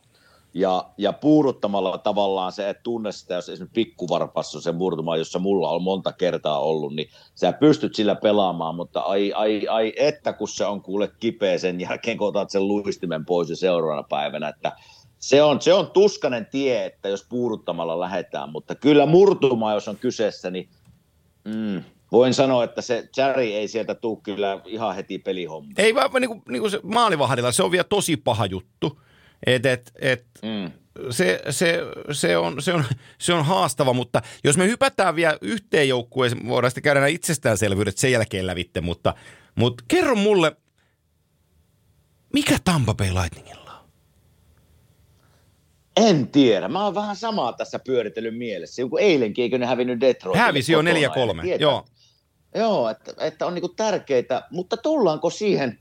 Ja, 0.56 0.90
ja 0.98 1.12
puuduttamalla 1.12 1.98
tavallaan 1.98 2.52
se, 2.52 2.68
että 2.68 2.82
tunne 2.82 3.12
sitä, 3.12 3.34
jos 3.34 3.48
esimerkiksi 3.48 3.74
pikkuvarpassa 3.74 4.58
on 4.58 4.62
se 4.62 4.72
murtuma, 4.72 5.16
jossa 5.16 5.38
mulla 5.38 5.70
on 5.70 5.82
monta 5.82 6.12
kertaa 6.12 6.60
ollut, 6.60 6.94
niin 6.94 7.08
sä 7.34 7.52
pystyt 7.52 7.94
sillä 7.94 8.14
pelaamaan, 8.14 8.74
mutta 8.74 9.00
ai, 9.00 9.32
ai, 9.32 9.66
ai 9.68 9.92
että 9.96 10.32
kun 10.32 10.48
se 10.48 10.64
on 10.64 10.82
kuule 10.82 11.10
kipeä 11.20 11.58
sen 11.58 11.80
jälkeen, 11.80 12.18
kun 12.18 12.28
otat 12.28 12.50
sen 12.50 12.68
luistimen 12.68 13.24
pois 13.24 13.50
ja 13.50 13.56
seuraavana 13.56 14.02
päivänä, 14.02 14.48
että 14.48 14.72
se 15.18 15.42
on, 15.42 15.60
se 15.60 15.74
on 15.74 15.90
tuskanen 15.90 16.46
tie, 16.46 16.84
että 16.84 17.08
jos 17.08 17.26
puuduttamalla 17.28 18.00
lähdetään, 18.00 18.52
mutta 18.52 18.74
kyllä 18.74 19.06
murtuma, 19.06 19.72
jos 19.72 19.88
on 19.88 19.96
kyseessä, 19.96 20.50
niin 20.50 20.68
mm, 21.44 21.82
voin 22.12 22.34
sanoa, 22.34 22.64
että 22.64 22.82
se 22.82 23.08
Jerry 23.16 23.42
ei 23.42 23.68
sieltä 23.68 23.94
tule 23.94 24.18
kyllä 24.22 24.60
ihan 24.64 24.94
heti 24.94 25.18
pelihomma. 25.18 25.72
Ei 25.76 25.94
vaan 25.94 26.10
niin 26.20 26.28
kuin, 26.28 26.42
niin 26.48 26.60
kuin 26.60 26.70
se 26.70 26.80
maalivahdilla, 26.82 27.52
se 27.52 27.62
on 27.62 27.70
vielä 27.70 27.84
tosi 27.84 28.16
paha 28.16 28.46
juttu. 28.46 28.98
Et, 29.46 29.66
et, 29.66 29.92
et, 30.00 30.24
Mm. 30.42 30.72
se, 31.10 31.42
se, 31.50 31.80
se, 32.12 32.36
on, 32.38 32.62
se, 32.62 32.72
on, 32.72 32.84
se 33.18 33.32
on 33.34 33.44
haastava, 33.44 33.92
mutta 33.92 34.22
jos 34.44 34.56
me 34.56 34.66
hypätään 34.66 35.16
vielä 35.16 35.38
yhteen 35.40 35.88
joukkueeseen, 35.88 36.48
voidaan 36.48 36.70
sitten 36.70 36.82
käydä 36.82 37.00
nämä 37.00 37.08
itsestäänselvyydet 37.08 37.98
sen 37.98 38.12
jälkeen 38.12 38.46
lävitte, 38.46 38.80
mutta, 38.80 39.14
mutta 39.54 39.84
kerro 39.88 40.14
mulle, 40.14 40.56
mikä 42.32 42.58
Tampa 42.64 42.94
Bay 42.94 43.08
Lightningilla 43.14 43.80
on? 43.80 43.86
En 45.96 46.28
tiedä. 46.28 46.68
Mä 46.68 46.84
oon 46.84 46.94
vähän 46.94 47.16
samaa 47.16 47.52
tässä 47.52 47.78
pyöritellyt 47.78 48.38
mielessä. 48.38 48.82
Joku 48.82 48.96
eilenkin, 48.96 49.42
eikö 49.42 49.58
ne 49.58 49.66
hävinnyt 49.66 50.00
Detroitille 50.00 50.46
Hävisi 50.46 50.72
jo 50.72 50.78
kotona, 50.78 50.92
4-3, 50.92 51.36
ja 51.36 51.42
tietää- 51.42 51.62
joo. 51.62 51.84
Joo, 52.54 52.88
että, 52.90 53.12
että 53.20 53.46
on 53.46 53.54
niinku 53.54 53.68
tärkeitä, 53.68 54.42
mutta 54.50 54.76
tullaanko 54.76 55.30
siihen, 55.30 55.78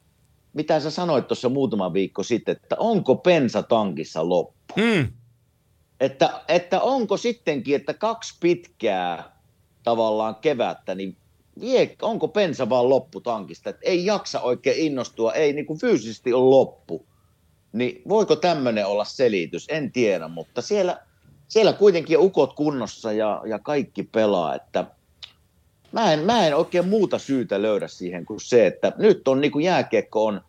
mitä 0.55 0.79
sä 0.79 0.91
sanoit 0.91 1.27
tuossa 1.27 1.49
muutama 1.49 1.93
viikko 1.93 2.23
sitten, 2.23 2.55
että 2.61 2.75
onko 2.79 3.15
pensa 3.15 3.63
tankissa 3.63 4.29
loppu? 4.29 4.73
Mm, 4.75 5.07
Että, 5.99 6.41
että 6.47 6.81
onko 6.81 7.17
sittenkin, 7.17 7.75
että 7.75 7.93
kaksi 7.93 8.37
pitkää 8.39 9.39
tavallaan 9.83 10.35
kevättä, 10.35 10.95
niin 10.95 11.17
vie, 11.61 11.95
onko 12.01 12.27
pensa 12.27 12.69
vaan 12.69 12.89
loppu 12.89 13.21
tankista, 13.21 13.69
että 13.69 13.81
ei 13.85 14.05
jaksa 14.05 14.41
oikein 14.41 14.85
innostua, 14.85 15.33
ei 15.33 15.53
niin 15.53 15.65
kuin 15.65 15.79
fyysisesti 15.79 16.33
ole 16.33 16.49
loppu. 16.49 17.05
Niin 17.73 18.01
voiko 18.09 18.35
tämmöinen 18.35 18.87
olla 18.87 19.05
selitys? 19.05 19.65
En 19.69 19.91
tiedä, 19.91 20.27
mutta 20.27 20.61
siellä, 20.61 21.01
siellä 21.47 21.73
kuitenkin 21.73 22.17
on 22.17 22.23
ukot 22.25 22.53
kunnossa 22.53 23.13
ja, 23.13 23.41
ja 23.45 23.59
kaikki 23.59 24.03
pelaa, 24.03 24.55
että 24.55 24.85
mä 25.95 26.13
en, 26.13 26.19
mä 26.19 26.47
en 26.47 26.55
oikein 26.55 26.87
muuta 26.87 27.19
syytä 27.19 27.61
löydä 27.61 27.87
siihen 27.87 28.25
kuin 28.25 28.41
se, 28.41 28.67
että 28.67 28.93
nyt 28.97 29.27
on 29.27 29.41
niin 29.41 29.51
kuin 29.51 29.65
jääkiekko 29.65 30.25
on, 30.25 30.41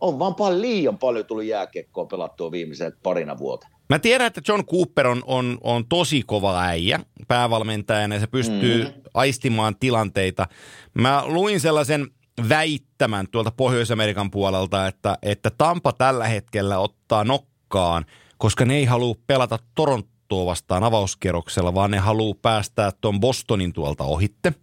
on 0.00 0.18
vaan 0.18 0.34
paljon, 0.34 0.62
liian 0.62 0.98
paljon 0.98 1.26
tullut 1.26 1.44
jääkiekkoa 1.44 2.04
pelattua 2.04 2.50
viimeisen 2.50 2.92
parina 3.02 3.38
vuotena. 3.38 3.78
Mä 3.88 3.98
tiedän, 3.98 4.26
että 4.26 4.40
John 4.48 4.64
Cooper 4.64 5.06
on, 5.06 5.22
on, 5.26 5.58
on 5.60 5.84
tosi 5.88 6.22
kova 6.26 6.60
äijä 6.60 7.00
päävalmentajana 7.28 8.14
ja 8.14 8.20
se 8.20 8.26
pystyy 8.26 8.84
mm. 8.84 8.92
aistimaan 9.14 9.76
tilanteita. 9.80 10.46
Mä 10.94 11.22
luin 11.26 11.60
sellaisen 11.60 12.06
väittämän 12.48 13.26
tuolta 13.30 13.52
Pohjois-Amerikan 13.56 14.30
puolelta, 14.30 14.86
että, 14.86 15.18
että 15.22 15.50
Tampa 15.58 15.92
tällä 15.92 16.26
hetkellä 16.26 16.78
ottaa 16.78 17.24
nokkaan, 17.24 18.04
koska 18.38 18.64
ne 18.64 18.76
ei 18.76 18.84
halua 18.84 19.14
pelata 19.26 19.58
Torontoa 19.74 20.46
vastaan 20.46 20.84
avauskierroksella, 20.84 21.74
vaan 21.74 21.90
ne 21.90 21.98
haluaa 21.98 22.38
päästää 22.42 22.90
tuon 23.00 23.20
Bostonin 23.20 23.72
tuolta 23.72 24.04
ohitte, 24.04 24.54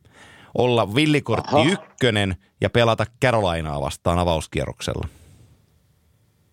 olla 0.57 0.95
villikortti 0.95 1.55
Aha. 1.55 1.69
ykkönen 1.69 2.35
ja 2.61 2.69
pelata 2.69 3.05
Carolinaa 3.21 3.81
vastaan 3.81 4.19
avauskierroksella. 4.19 5.07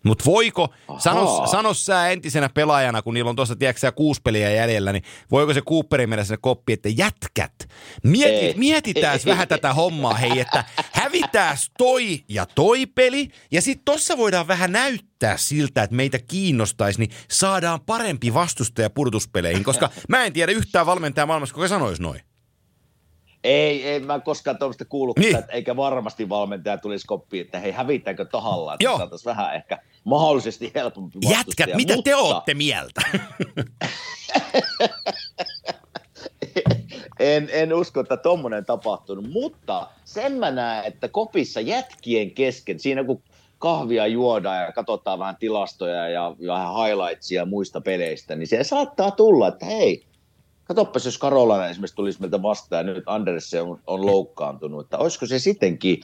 Mutta 0.03 0.25
voiko, 0.25 0.73
sano, 0.97 1.35
Ahaa. 1.35 1.47
sano 1.47 1.73
sä 1.73 2.09
entisenä 2.09 2.49
pelaajana, 2.49 3.01
kun 3.01 3.13
niillä 3.13 3.29
on 3.29 3.35
tuossa, 3.35 3.55
tiedätkö 3.55 3.91
kuusi 3.91 4.21
peliä 4.23 4.51
jäljellä, 4.51 4.91
niin 4.91 5.03
voiko 5.31 5.53
se 5.53 5.61
Cooperin 5.61 6.09
mennä 6.09 6.23
sinne 6.23 6.37
koppi, 6.41 6.73
että 6.73 6.89
jätkät, 6.89 7.53
mieti, 8.03 8.59
mietitään 8.59 9.19
Ei. 9.19 9.25
vähän 9.33 9.47
tätä 9.47 9.73
hommaa, 9.73 10.13
hei, 10.13 10.39
että 10.39 10.63
hävitääs 10.91 11.71
toi 11.77 12.23
ja 12.29 12.45
toi 12.45 12.85
peli, 12.85 13.29
ja 13.51 13.61
sitten 13.61 13.85
tossa 13.85 14.17
voidaan 14.17 14.47
vähän 14.47 14.71
näyttää 14.71 15.37
siltä, 15.37 15.83
että 15.83 15.95
meitä 15.95 16.19
kiinnostaisi, 16.19 16.99
niin 16.99 17.11
saadaan 17.29 17.81
parempi 17.81 18.33
vastustaja 18.33 18.89
pudotuspeleihin, 18.89 19.63
koska 19.63 19.89
mä 20.09 20.23
en 20.23 20.33
tiedä 20.33 20.51
yhtään 20.51 20.85
valmentajaa 20.85 21.27
maailmassa, 21.27 21.55
joka 21.55 21.67
sanoisi 21.67 22.01
noin. 22.01 22.21
Ei, 23.43 23.87
ei 23.87 23.99
mä 23.99 24.19
koskaan 24.19 24.57
tuommoista 24.57 24.85
kuullut, 24.85 25.19
Niin. 25.19 25.33
niin. 25.33 25.45
eikä 25.49 25.75
varmasti 25.75 26.29
valmentaja 26.29 26.77
tulisi 26.77 27.07
koppiin, 27.07 27.45
että 27.45 27.59
hei 27.59 27.71
hävitäänkö 27.71 28.25
tahallaan, 28.25 28.77
Joo. 28.79 28.93
että 28.93 28.99
saataisiin 28.99 29.25
vähän 29.35 29.55
ehkä 29.55 29.79
mahdollisesti 30.03 30.71
helpompi 30.75 31.19
Jätkät, 31.29 31.69
mitä 31.75 31.93
te 31.93 31.95
Mutta 31.95 32.17
ootte 32.17 32.53
mieltä? 32.53 33.01
En, 37.19 37.49
en 37.51 37.73
usko, 37.73 37.99
että 37.99 38.17
tommonen 38.17 38.65
tapahtunut, 38.65 39.29
mutta 39.29 39.87
sen 40.05 40.31
mä 40.33 40.51
näen, 40.51 40.85
että 40.85 41.07
kopissa 41.07 41.61
jätkien 41.61 42.31
kesken, 42.31 42.79
siinä 42.79 43.03
kun 43.03 43.21
kahvia 43.59 44.07
juodaan 44.07 44.61
ja 44.63 44.71
katsotaan 44.71 45.19
vähän 45.19 45.37
tilastoja 45.39 46.09
ja 46.09 46.35
vähän 46.47 46.73
highlightsia 46.75 47.45
muista 47.45 47.81
peleistä, 47.81 48.35
niin 48.35 48.47
se 48.47 48.63
saattaa 48.63 49.11
tulla, 49.11 49.47
että 49.47 49.65
hei, 49.65 50.05
katoppas 50.63 51.05
jos 51.05 51.17
Karolainen 51.17 51.69
esimerkiksi 51.69 51.95
tulisi 51.95 52.19
meiltä 52.19 52.41
vastaan 52.41 52.87
ja 52.87 52.93
nyt 52.93 53.03
Andersen 53.05 53.63
on, 53.63 53.79
on 53.87 54.05
loukkaantunut, 54.05 54.85
että 54.85 54.97
olisiko 54.97 55.25
se 55.25 55.39
sittenkin, 55.39 56.01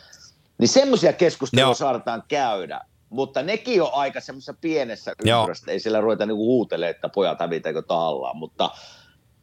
niin 0.58 0.68
semmoisia 0.68 1.14
keskusteluja 1.14 1.68
Joo. 1.68 1.74
saadaan 1.74 2.24
käydä, 2.28 2.82
mutta 3.10 3.44
nekin 3.44 3.82
on 3.82 3.90
aika 3.94 4.22
semmoisessa 4.22 4.56
pienessä 4.62 5.12
ympyrässä, 5.26 5.72
ei 5.72 5.80
siellä 5.80 6.02
ruveta 6.02 6.26
niinku 6.26 6.46
huutelemaan, 6.46 6.92
että 6.96 7.10
pojat 7.10 7.40
hävitäänkö 7.40 7.82
tahallaan, 7.82 8.38
mutta 8.38 8.70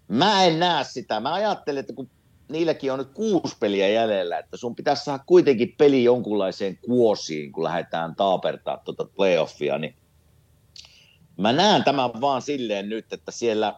mä 0.09 0.44
en 0.44 0.61
näe 0.61 0.85
sitä. 0.85 1.20
Mä 1.20 1.35
ajattelen, 1.35 1.81
että 1.81 1.92
kun 1.92 2.11
niilläkin 2.48 2.92
on 2.92 2.98
nyt 2.98 3.11
kuusi 3.14 3.57
peliä 3.61 3.88
jäljellä, 3.88 4.38
että 4.38 4.57
sun 4.57 4.76
pitäisi 4.76 5.05
saada 5.05 5.24
kuitenkin 5.26 5.74
peli 5.79 6.05
jonkunlaiseen 6.05 6.79
kuosiin, 6.87 7.52
kun 7.52 7.64
lähdetään 7.64 8.14
taapertaa 8.14 8.76
tuota 8.76 9.05
playoffia, 9.16 9.79
niin 9.79 9.94
mä 11.37 11.52
näen 11.52 11.85
tämän 11.85 12.20
vaan 12.20 12.42
silleen 12.42 12.88
nyt, 12.88 13.12
että 13.12 13.31
siellä, 13.31 13.74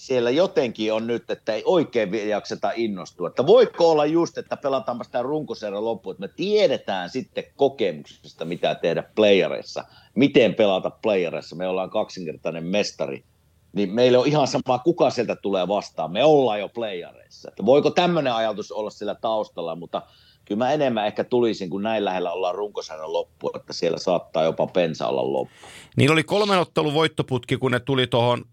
siellä 0.00 0.30
jotenkin 0.30 0.92
on 0.92 1.06
nyt, 1.06 1.30
että 1.30 1.54
ei 1.54 1.62
oikein 1.64 2.28
jakseta 2.28 2.72
innostua. 2.76 3.28
Että 3.28 3.46
voiko 3.46 3.90
olla 3.90 4.06
just, 4.06 4.38
että 4.38 4.56
pelataanpa 4.56 5.04
sitä 5.04 5.22
runkoseuran 5.22 5.84
loppuun, 5.84 6.14
että 6.14 6.20
me 6.26 6.32
tiedetään 6.36 7.10
sitten 7.10 7.44
kokemuksesta, 7.56 8.44
mitä 8.44 8.74
tehdä 8.74 9.02
playereissa, 9.14 9.84
miten 10.14 10.54
pelata 10.54 10.90
playereissa. 10.90 11.56
Me 11.56 11.68
ollaan 11.68 11.90
kaksinkertainen 11.90 12.64
mestari 12.64 13.24
niin 13.72 13.90
meillä 13.94 14.18
on 14.18 14.26
ihan 14.26 14.46
sama, 14.46 14.78
kuka 14.78 15.10
sieltä 15.10 15.36
tulee 15.36 15.68
vastaan. 15.68 16.12
Me 16.12 16.24
ollaan 16.24 16.60
jo 16.60 16.68
playareissa. 16.68 17.48
Että 17.48 17.66
voiko 17.66 17.90
tämmöinen 17.90 18.32
ajatus 18.32 18.72
olla 18.72 18.90
siellä 18.90 19.14
taustalla, 19.14 19.76
mutta 19.76 20.02
kyllä 20.50 20.64
mä 20.64 20.72
enemmän 20.72 21.06
ehkä 21.06 21.24
tulisin, 21.24 21.70
kun 21.70 21.82
näin 21.82 22.04
lähellä 22.04 22.32
ollaan 22.32 22.54
runkosarjan 22.54 23.12
loppu, 23.12 23.50
että 23.54 23.72
siellä 23.72 23.98
saattaa 23.98 24.44
jopa 24.44 24.66
pensa 24.66 25.08
olla 25.08 25.32
loppu. 25.32 25.54
Niillä 25.96 26.12
oli 26.12 26.24
kolmen 26.24 26.58
ottelun 26.58 26.94
voittoputki, 26.94 27.56
kun 27.56 27.70
ne 27.70 27.80
tuli 27.80 28.06
tuohon 28.06 28.44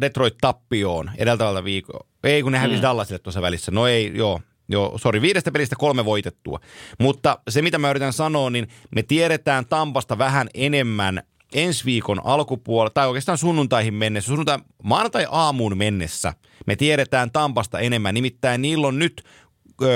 Detroit-tappioon 0.00 1.10
edeltävältä 1.18 1.64
viikolla. 1.64 2.06
Ei, 2.24 2.42
kun 2.42 2.52
ne 2.52 2.58
hävisi 2.58 2.78
Mm. 2.78 2.82
Dallasille 2.82 3.18
tuossa 3.18 3.42
välissä. 3.42 3.70
No 3.70 3.86
ei, 3.86 4.12
joo. 4.14 4.40
Joo, 4.68 4.98
sori, 4.98 5.22
viidestä 5.22 5.52
pelistä 5.52 5.76
kolme 5.78 6.04
voitettua. 6.04 6.60
Mutta 6.98 7.38
se, 7.48 7.62
mitä 7.62 7.78
mä 7.78 7.90
yritän 7.90 8.12
sanoa, 8.12 8.50
niin 8.50 8.68
me 8.94 9.02
tiedetään 9.02 9.66
Tampasta 9.66 10.18
vähän 10.18 10.48
enemmän 10.54 11.22
ensi 11.54 11.84
viikon 11.84 12.20
alkupuolella, 12.24 12.90
tai 12.94 13.06
oikeastaan 13.06 13.38
sunnuntaihin 13.38 13.94
mennessä, 13.94 14.28
sunnuntai, 14.28 14.58
maanantai 14.82 15.26
aamuun 15.30 15.76
mennessä, 15.76 16.34
me 16.66 16.76
tiedetään 16.76 17.30
Tampasta 17.30 17.78
enemmän. 17.78 18.14
Nimittäin 18.14 18.62
niillä 18.62 18.86
on 18.86 18.98
nyt 18.98 19.22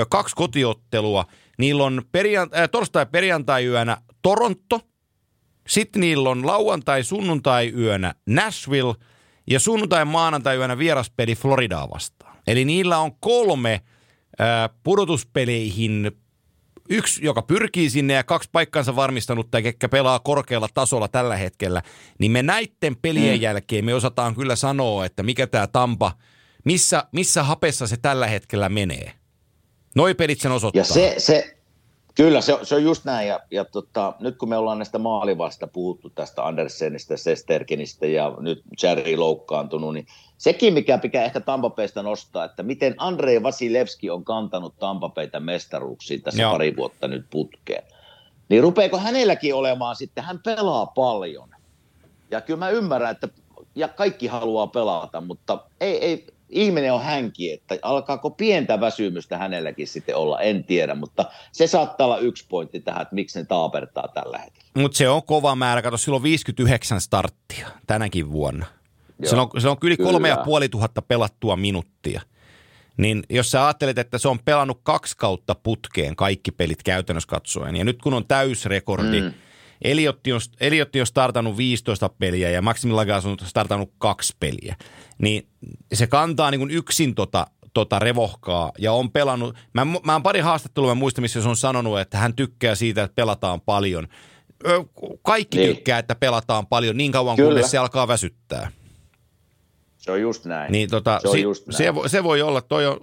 kaksi 0.09 0.35
kotiottelua. 0.35 1.25
Niillä 1.59 1.83
on 1.83 2.01
perjant- 2.17 2.57
äh, 2.59 2.69
torstai-perjantai-yönä 2.71 3.97
Toronto, 4.21 4.79
sitten 5.67 5.99
niillä 5.99 6.29
on 6.29 6.47
lauantai-sunnuntai-yönä 6.47 8.15
Nashville 8.27 8.93
ja 9.49 9.59
sunnuntai-maanantai-yönä 9.59 10.77
vieraspeli 10.77 11.35
Floridaa 11.35 11.89
vastaan. 11.89 12.37
Eli 12.47 12.65
niillä 12.65 12.97
on 12.97 13.11
kolme 13.19 13.81
ää, 14.39 14.69
pudotuspeleihin 14.83 16.11
yksi, 16.89 17.25
joka 17.25 17.41
pyrkii 17.41 17.89
sinne 17.89 18.13
ja 18.13 18.23
kaksi 18.23 18.49
paikkansa 18.51 18.95
varmistanutta, 18.95 19.61
ketkä 19.61 19.89
pelaa 19.89 20.19
korkealla 20.19 20.67
tasolla 20.73 21.07
tällä 21.07 21.37
hetkellä, 21.37 21.81
niin 22.19 22.31
me 22.31 22.43
näiden 22.43 22.95
pelien 23.01 23.37
Mm. 23.37 23.41
jälkeen 23.41 23.85
me 23.85 23.93
osataan 23.93 24.35
kyllä 24.35 24.55
sanoa, 24.55 25.05
että 25.05 25.23
mikä 25.23 25.47
tämä 25.47 25.67
Tampa, 25.67 26.11
missä, 26.65 27.03
missä 27.11 27.43
hapessa 27.43 27.87
se 27.87 27.97
tällä 27.97 28.27
hetkellä 28.27 28.69
menee. 28.69 29.13
Noi 29.95 30.13
pelit 30.13 30.39
sen 30.39 30.51
osoittaa. 30.51 30.79
Ja 30.79 30.85
se, 30.85 31.15
se, 31.17 31.55
Kyllä, 32.15 32.41
se, 32.41 32.57
se 32.63 32.75
on 32.75 32.83
just 32.83 33.05
näin. 33.05 33.27
Ja, 33.27 33.39
ja 33.51 33.65
tota, 33.65 34.13
nyt 34.19 34.37
kun 34.37 34.49
me 34.49 34.57
ollaan 34.57 34.77
näistä 34.77 34.99
maalivasta 34.99 35.67
puhuttu 35.67 36.09
tästä 36.09 36.45
Andersenistä, 36.45 37.17
Sesterkinistä 37.17 38.07
ja 38.07 38.35
nyt 38.39 38.63
Jerry 38.83 39.17
loukkaantunut, 39.17 39.93
niin 39.93 40.07
sekin, 40.37 40.73
mikä 40.73 40.97
pitää 40.97 41.25
ehkä 41.25 41.39
Tampapeista 41.39 42.03
nostaa, 42.03 42.45
että 42.45 42.63
miten 42.63 42.95
Andrei 42.97 43.43
Vasilevski 43.43 44.09
on 44.09 44.25
kantanut 44.25 44.73
Tampapeita 44.79 45.39
mestaruuksiin 45.39 46.21
tässä 46.21 46.41
Joo. 46.41 46.51
pari 46.51 46.75
vuotta 46.75 47.07
nyt 47.07 47.25
putkeen. 47.29 47.83
Niin 48.49 48.63
rupeeko 48.63 48.97
hänelläkin 48.97 49.55
olemaan 49.55 49.95
sitten, 49.95 50.23
hän 50.23 50.39
pelaa 50.39 50.85
paljon. 50.85 51.49
Ja 52.31 52.41
kyllä 52.41 52.59
mä 52.59 52.69
ymmärrän, 52.69 53.11
että 53.11 53.27
ja 53.75 53.87
kaikki 53.87 54.27
haluaa 54.27 54.67
pelata, 54.67 55.21
mutta 55.21 55.59
ei, 55.81 56.05
ei, 56.05 56.27
ihminen 56.53 56.93
on 56.93 57.03
hänki, 57.03 57.51
että 57.51 57.77
alkaako 57.81 58.29
pientä 58.29 58.79
väsymystä 58.79 59.37
hänelläkin 59.37 59.87
sitten 59.87 60.15
olla, 60.15 60.41
en 60.41 60.63
tiedä, 60.63 60.95
mutta 60.95 61.25
se 61.51 61.67
saattaa 61.67 62.07
olla 62.07 62.17
yksi 62.17 62.45
pointti 62.49 62.79
tähän, 62.79 63.01
että 63.01 63.15
miksi 63.15 63.39
ne 63.39 63.45
taapertaa 63.45 64.07
tällä 64.07 64.37
hetkellä. 64.37 64.69
Mutta 64.77 64.97
se 64.97 65.09
on 65.09 65.23
kova 65.23 65.55
määrä, 65.55 65.81
kato, 65.81 65.97
silloin 65.97 66.23
59 66.23 67.01
starttia 67.01 67.67
tänäkin 67.87 68.31
vuonna. 68.31 68.65
Joo, 69.19 69.29
se 69.29 69.35
on, 69.35 69.61
se 69.61 69.69
on 69.69 69.77
yli 69.83 69.97
kolme 69.97 70.29
ja 70.29 70.37
puoli 70.45 70.69
tuhatta 70.69 71.01
pelattua 71.01 71.55
minuuttia. 71.55 72.21
Niin 72.97 73.23
jos 73.29 73.51
sä 73.51 73.65
ajattelet, 73.65 73.97
että 73.97 74.17
se 74.17 74.27
on 74.27 74.39
pelannut 74.45 74.79
kaksi 74.83 75.17
kautta 75.17 75.55
putkeen 75.55 76.15
kaikki 76.15 76.51
pelit 76.51 76.83
käytännössä 76.83 77.27
katsoen, 77.27 77.75
ja 77.75 77.83
nyt 77.83 78.01
kun 78.01 78.13
on 78.13 78.27
täysrekordi, 78.27 79.21
mm 79.21 79.33
Eliotti 79.83 80.33
on, 80.33 80.39
Eliotti 80.59 80.99
on 81.01 81.07
startannut 81.07 81.57
15 81.57 82.09
peliä 82.09 82.49
ja 82.49 82.61
Maxim 82.61 82.95
Lagas 82.95 83.25
on 83.25 83.37
startannut 83.43 83.91
kaksi 83.97 84.35
peliä. 84.39 84.75
Niin 85.17 85.47
se 85.93 86.07
kantaa 86.07 86.51
niin 86.51 86.59
kuin 86.59 86.71
yksin 86.71 87.15
tota, 87.15 87.47
tota 87.73 87.99
revohkaa 87.99 88.71
ja 88.79 88.93
on 88.93 89.11
pelannut. 89.11 89.55
Mä, 89.73 89.85
mä 89.85 90.13
oon 90.13 90.23
pari 90.23 90.39
haastattelua, 90.39 90.95
mä 90.95 90.99
muistan, 90.99 91.21
missä 91.21 91.41
se 91.41 91.49
on 91.49 91.57
sanonut, 91.57 91.99
että 91.99 92.17
hän 92.17 92.35
tykkää 92.35 92.75
siitä, 92.75 93.03
että 93.03 93.15
pelataan 93.15 93.61
paljon. 93.61 94.07
Kaikki 95.23 95.57
niin. 95.57 95.75
tykkää, 95.75 95.99
että 95.99 96.15
pelataan 96.15 96.67
paljon 96.67 96.97
niin 96.97 97.11
kauan, 97.11 97.35
Kyllä. 97.35 97.49
kunnes 97.49 97.71
se 97.71 97.77
alkaa 97.77 98.07
väsyttää. 98.07 98.71
Se 99.97 100.11
on 100.11 100.21
just 100.21 100.45
näin. 100.45 100.71
Niin, 100.71 100.89
tota, 100.89 101.19
se, 101.21 101.27
on 101.27 101.33
si- 101.33 101.41
just 101.41 101.67
näin. 101.67 101.77
Se, 101.77 101.93
se 102.09 102.23
voi 102.23 102.41
olla, 102.41 102.61
toi 102.61 102.85
on 102.87 102.99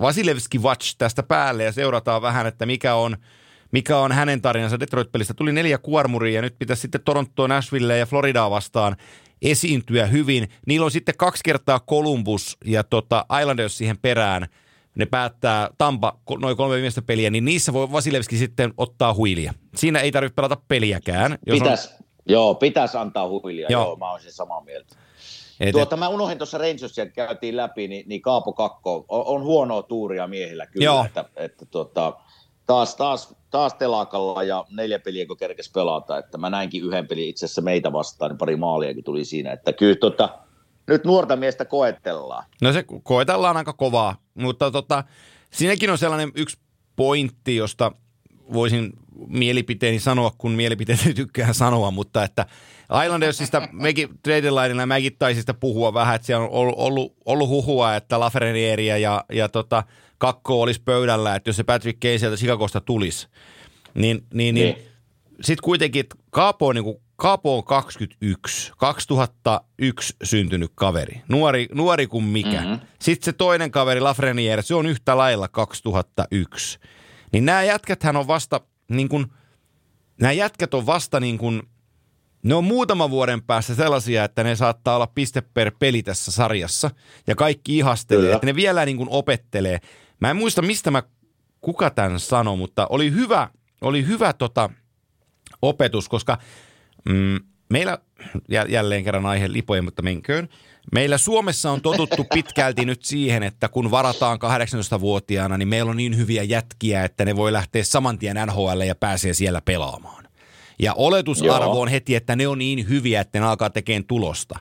Vasilevski 0.00 0.58
Watch 0.58 0.94
tästä 0.98 1.22
päälle 1.22 1.64
ja 1.64 1.72
seurataan 1.72 2.22
vähän, 2.22 2.46
että 2.46 2.66
mikä 2.66 2.94
on– 2.94 3.16
mikä 3.72 3.98
on 3.98 4.12
hänen 4.12 4.40
tarinansa 4.42 4.80
Detroit-pelistä. 4.80 5.34
Tuli 5.34 5.52
neljä 5.52 5.78
kuormuria 5.78 6.34
ja 6.34 6.42
nyt 6.42 6.58
pitäisi 6.58 6.82
sitten 6.82 7.00
Torontoa, 7.04 7.48
Nashville 7.48 7.98
ja 7.98 8.06
Floridaa 8.06 8.50
vastaan 8.50 8.96
esiintyä 9.42 10.06
hyvin. 10.06 10.48
Niillä 10.66 10.84
on 10.84 10.90
sitten 10.90 11.14
kaksi 11.18 11.40
kertaa 11.44 11.80
Columbus 11.80 12.56
ja 12.64 12.84
tota 12.84 13.24
Islanders 13.40 13.78
siihen 13.78 13.98
perään. 13.98 14.46
Ne 14.94 15.06
päättää 15.06 15.70
Tampa 15.78 16.18
noin 16.40 16.56
kolme 16.56 16.74
viimeistä 16.74 17.02
peliä, 17.02 17.30
niin 17.30 17.44
niissä 17.44 17.72
voi 17.72 17.92
Vasilevski 17.92 18.36
sitten 18.36 18.74
ottaa 18.76 19.14
huilia. 19.14 19.54
Siinä 19.76 20.00
ei 20.00 20.12
tarvitse 20.12 20.34
pelata 20.34 20.56
peliäkään. 20.68 21.38
Jos 21.46 21.58
pitäisi, 21.58 21.88
on... 21.88 22.06
joo, 22.28 22.54
pitäisi 22.54 22.96
antaa 22.96 23.28
huilia, 23.28 23.66
joo. 23.70 23.84
joo, 23.84 23.96
mä 23.96 24.12
olisin 24.12 24.32
samaa 24.32 24.60
mieltä. 24.64 24.96
Et, 25.60 25.72
tuota, 25.72 25.96
mä 25.96 26.08
unohdin 26.08 26.38
tuossa 26.38 26.58
Rangersia, 26.58 27.06
käytiin 27.06 27.56
läpi, 27.56 27.88
niin, 27.88 28.08
niin 28.08 28.22
Kaapo 28.22 28.52
Kakko 28.52 29.04
on, 29.08 29.24
on 29.26 29.42
huonoa 29.42 29.82
tuuria 29.82 30.26
miehillä 30.26 30.66
kyllä, 30.66 30.84
joo. 30.84 31.04
että, 31.04 31.24
että 31.36 31.66
tuota, 31.66 32.16
taas, 32.70 32.96
taas, 32.96 33.34
taas 33.50 33.74
telakalla 33.74 34.42
ja 34.42 34.64
neljä 34.70 34.98
peliä, 34.98 35.26
kun 35.26 35.36
kerkes 35.36 35.70
pelata. 35.72 36.18
Että 36.18 36.38
mä 36.38 36.50
näinkin 36.50 36.84
yhden 36.84 37.08
pelin 37.08 37.28
itse 37.28 37.44
asiassa 37.44 37.62
meitä 37.62 37.92
vastaan, 37.92 38.30
niin 38.30 38.38
pari 38.38 38.56
maaliakin 38.56 39.04
tuli 39.04 39.24
siinä. 39.24 39.52
Että 39.52 39.72
kyllä 39.72 39.96
tota, 39.96 40.38
nyt 40.86 41.04
nuorta 41.04 41.36
miestä 41.36 41.64
koetellaan. 41.64 42.44
No 42.62 42.72
se 42.72 42.84
koetellaan 43.02 43.56
aika 43.56 43.72
kovaa, 43.72 44.16
mutta 44.34 44.70
tota, 44.70 45.04
siinäkin 45.50 45.90
on 45.90 45.98
sellainen 45.98 46.32
yksi 46.34 46.58
pointti, 46.96 47.56
josta 47.56 47.92
voisin 48.52 48.92
mielipiteeni 49.26 49.98
sanoa, 49.98 50.32
kun 50.38 50.52
mielipiteeni 50.52 51.14
tykkää 51.14 51.52
sanoa, 51.52 51.90
mutta 51.90 52.24
että 52.24 52.46
Islandersista 53.04 53.68
mekin 53.72 54.08
trade 54.22 54.86
mäkin 54.86 55.16
taisin 55.18 55.42
sitä 55.42 55.54
puhua 55.54 55.94
vähän, 55.94 56.14
että 56.14 56.26
siellä 56.26 56.44
on 56.44 56.50
ollut, 56.50 56.74
ollut, 56.78 57.16
ollut 57.26 57.48
huhua, 57.48 57.96
että 57.96 58.20
Lafrenieriä 58.20 58.96
ja, 58.96 59.24
ja 59.32 59.48
tota, 59.48 59.84
kakko 60.20 60.62
olisi 60.62 60.82
pöydällä, 60.84 61.34
että 61.34 61.48
jos 61.48 61.56
se 61.56 61.64
Patrick 61.64 62.00
Kane 62.00 62.18
sieltä 62.18 62.36
Chicagosta 62.36 62.80
tulisi, 62.80 63.28
niin, 63.94 64.26
niin, 64.34 64.54
niin, 64.54 64.74
niin. 64.74 64.88
sitten 65.40 65.64
kuitenkin 65.64 66.04
Kaapo 66.30 66.66
on, 66.66 66.74
niin 66.74 66.84
kuin, 66.84 66.96
Kaapo 67.16 67.58
on 67.58 67.64
21, 67.64 68.72
2001 68.76 70.16
syntynyt 70.22 70.72
kaveri, 70.74 71.22
nuori, 71.28 71.68
nuori 71.74 72.06
kuin 72.06 72.24
mikä. 72.24 72.60
Mm-hmm. 72.60 72.80
Sitten 73.00 73.24
se 73.24 73.32
toinen 73.32 73.70
kaveri, 73.70 74.00
Lafreniere, 74.00 74.62
se 74.62 74.74
on 74.74 74.86
yhtä 74.86 75.16
lailla 75.16 75.48
2001. 75.48 76.78
Niin 77.32 77.44
nämä 77.44 77.62
jätkäthän 77.62 78.16
on 78.16 78.26
vasta, 78.26 78.60
niin 78.90 79.08
kuin, 79.08 79.26
nämä 80.20 80.32
jätkät 80.32 80.74
on 80.74 80.86
vasta 80.86 81.20
niin 81.20 81.38
kuin, 81.38 81.62
ne 82.42 82.54
on 82.54 82.64
muutama 82.64 83.10
vuoden 83.10 83.42
päässä 83.42 83.74
sellaisia, 83.74 84.24
että 84.24 84.44
ne 84.44 84.56
saattaa 84.56 84.96
olla 84.96 85.06
piste 85.06 85.40
per 85.40 85.72
peli 85.78 86.02
tässä 86.02 86.32
sarjassa. 86.32 86.90
Ja 87.26 87.34
kaikki 87.34 87.78
ihastelee, 87.78 88.22
Kyllä. 88.22 88.34
että 88.34 88.46
ne 88.46 88.54
vielä 88.54 88.84
niin 88.84 88.96
kuin 88.96 89.08
opettelee. 89.10 89.78
Mä 90.20 90.30
en 90.30 90.36
muista, 90.36 90.62
mistä 90.62 90.90
mä, 90.90 91.02
kuka 91.60 91.90
tämän 91.90 92.20
sanoi, 92.20 92.56
mutta 92.56 92.86
oli 92.90 93.12
hyvä, 93.12 93.48
oli 93.80 94.06
hyvä 94.06 94.32
tota, 94.32 94.70
opetus, 95.62 96.08
koska 96.08 96.38
mm, 97.08 97.40
meillä, 97.70 97.98
jälleen 98.68 99.04
kerran 99.04 99.26
aihe 99.26 99.52
lipoja, 99.52 99.82
mutta 99.82 100.02
menköön. 100.02 100.48
Meillä 100.92 101.18
Suomessa 101.18 101.70
on 101.70 101.80
totuttu 101.80 102.26
pitkälti 102.34 102.84
nyt 102.84 103.04
siihen, 103.04 103.42
että 103.42 103.68
kun 103.68 103.90
varataan 103.90 104.38
18-vuotiaana, 104.38 105.58
niin 105.58 105.68
meillä 105.68 105.90
on 105.90 105.96
niin 105.96 106.16
hyviä 106.16 106.42
jätkiä, 106.42 107.04
että 107.04 107.24
ne 107.24 107.36
voi 107.36 107.52
lähteä 107.52 107.84
saman 107.84 108.18
tien 108.18 108.36
NHL 108.46 108.80
ja 108.80 108.94
pääsee 108.94 109.34
siellä 109.34 109.60
pelaamaan. 109.60 110.24
Ja 110.78 110.94
oletusarvo 110.94 111.64
Joo. 111.64 111.80
on 111.80 111.88
heti, 111.88 112.14
että 112.14 112.36
ne 112.36 112.48
on 112.48 112.58
niin 112.58 112.88
hyviä, 112.88 113.20
että 113.20 113.40
ne 113.40 113.46
alkaa 113.46 113.70
tekemään 113.70 114.04
tulosta. 114.04 114.58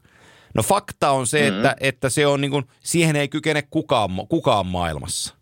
No 0.56 0.64
fakta 0.64 1.12
on 1.12 1.28
se, 1.28 1.42
mm-hmm. 1.42 1.58
että, 1.58 1.76
että 1.80 2.10
se 2.10 2.28
on 2.28 2.42
niin 2.42 2.52
kuin, 2.52 2.66
siihen 2.84 3.16
ei 3.16 3.28
kykene 3.28 3.62
kukaan, 3.62 4.12
kukaan 4.30 4.66
maailmassa. 4.66 5.39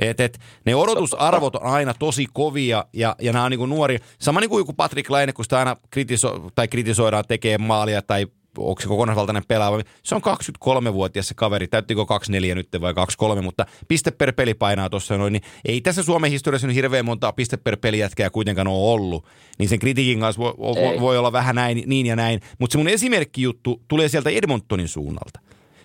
Et, 0.00 0.20
et, 0.20 0.38
ne 0.66 0.74
odotusarvot 0.74 1.56
on 1.56 1.62
aina 1.62 1.94
tosi 1.94 2.26
kovia 2.32 2.84
ja, 2.92 3.16
ja 3.20 3.32
nämä 3.32 3.44
on 3.44 3.50
niin 3.50 3.68
nuori. 3.68 3.98
Sama 4.18 4.40
niin 4.40 4.50
kuin 4.50 4.60
joku 4.60 4.72
Patrick 4.72 5.10
Laine, 5.10 5.32
kun 5.32 5.44
sitä 5.44 5.58
aina 5.58 5.76
kritiso, 5.90 6.50
tai 6.54 6.68
kritisoidaan 6.68 7.24
tekee 7.28 7.58
maalia 7.58 8.02
tai 8.02 8.26
onko 8.58 8.80
se 8.80 8.88
kokonaisvaltainen 8.88 9.42
pelaaja. 9.48 9.84
Se 10.02 10.14
on 10.14 10.22
23-vuotias 10.22 11.28
se 11.28 11.34
kaveri, 11.34 11.68
täyttikö 11.68 12.06
24 12.06 12.54
nyt 12.54 12.68
vai 12.80 12.94
23, 12.94 13.40
mutta 13.40 13.66
piste 13.88 14.10
per 14.10 14.32
peli 14.32 14.54
painaa 14.54 14.90
tuossa 14.90 15.18
noin, 15.18 15.32
niin 15.32 15.42
ei 15.64 15.80
tässä 15.80 16.02
Suomen 16.02 16.30
historiassa 16.30 16.66
nyt 16.66 16.76
hirveän 16.76 17.04
montaa 17.04 17.32
piste 17.32 17.56
per 17.56 17.76
pelijätkää 17.76 18.30
kuitenkaan 18.30 18.68
ole 18.68 18.92
ollut. 18.92 19.26
Niin 19.58 19.68
sen 19.68 19.78
kritiikin 19.78 20.20
kanssa 20.20 20.42
voi, 20.42 21.00
voi 21.00 21.18
olla 21.18 21.32
vähän 21.32 21.54
näin, 21.54 21.82
niin 21.86 22.06
ja 22.06 22.16
näin. 22.16 22.40
Mutta 22.58 22.72
se 22.72 22.78
mun 22.78 22.88
esimerkkijuttu 22.88 23.82
tulee 23.88 24.08
sieltä 24.08 24.30
Edmontonin 24.30 24.88
suunnalta. 24.88 25.40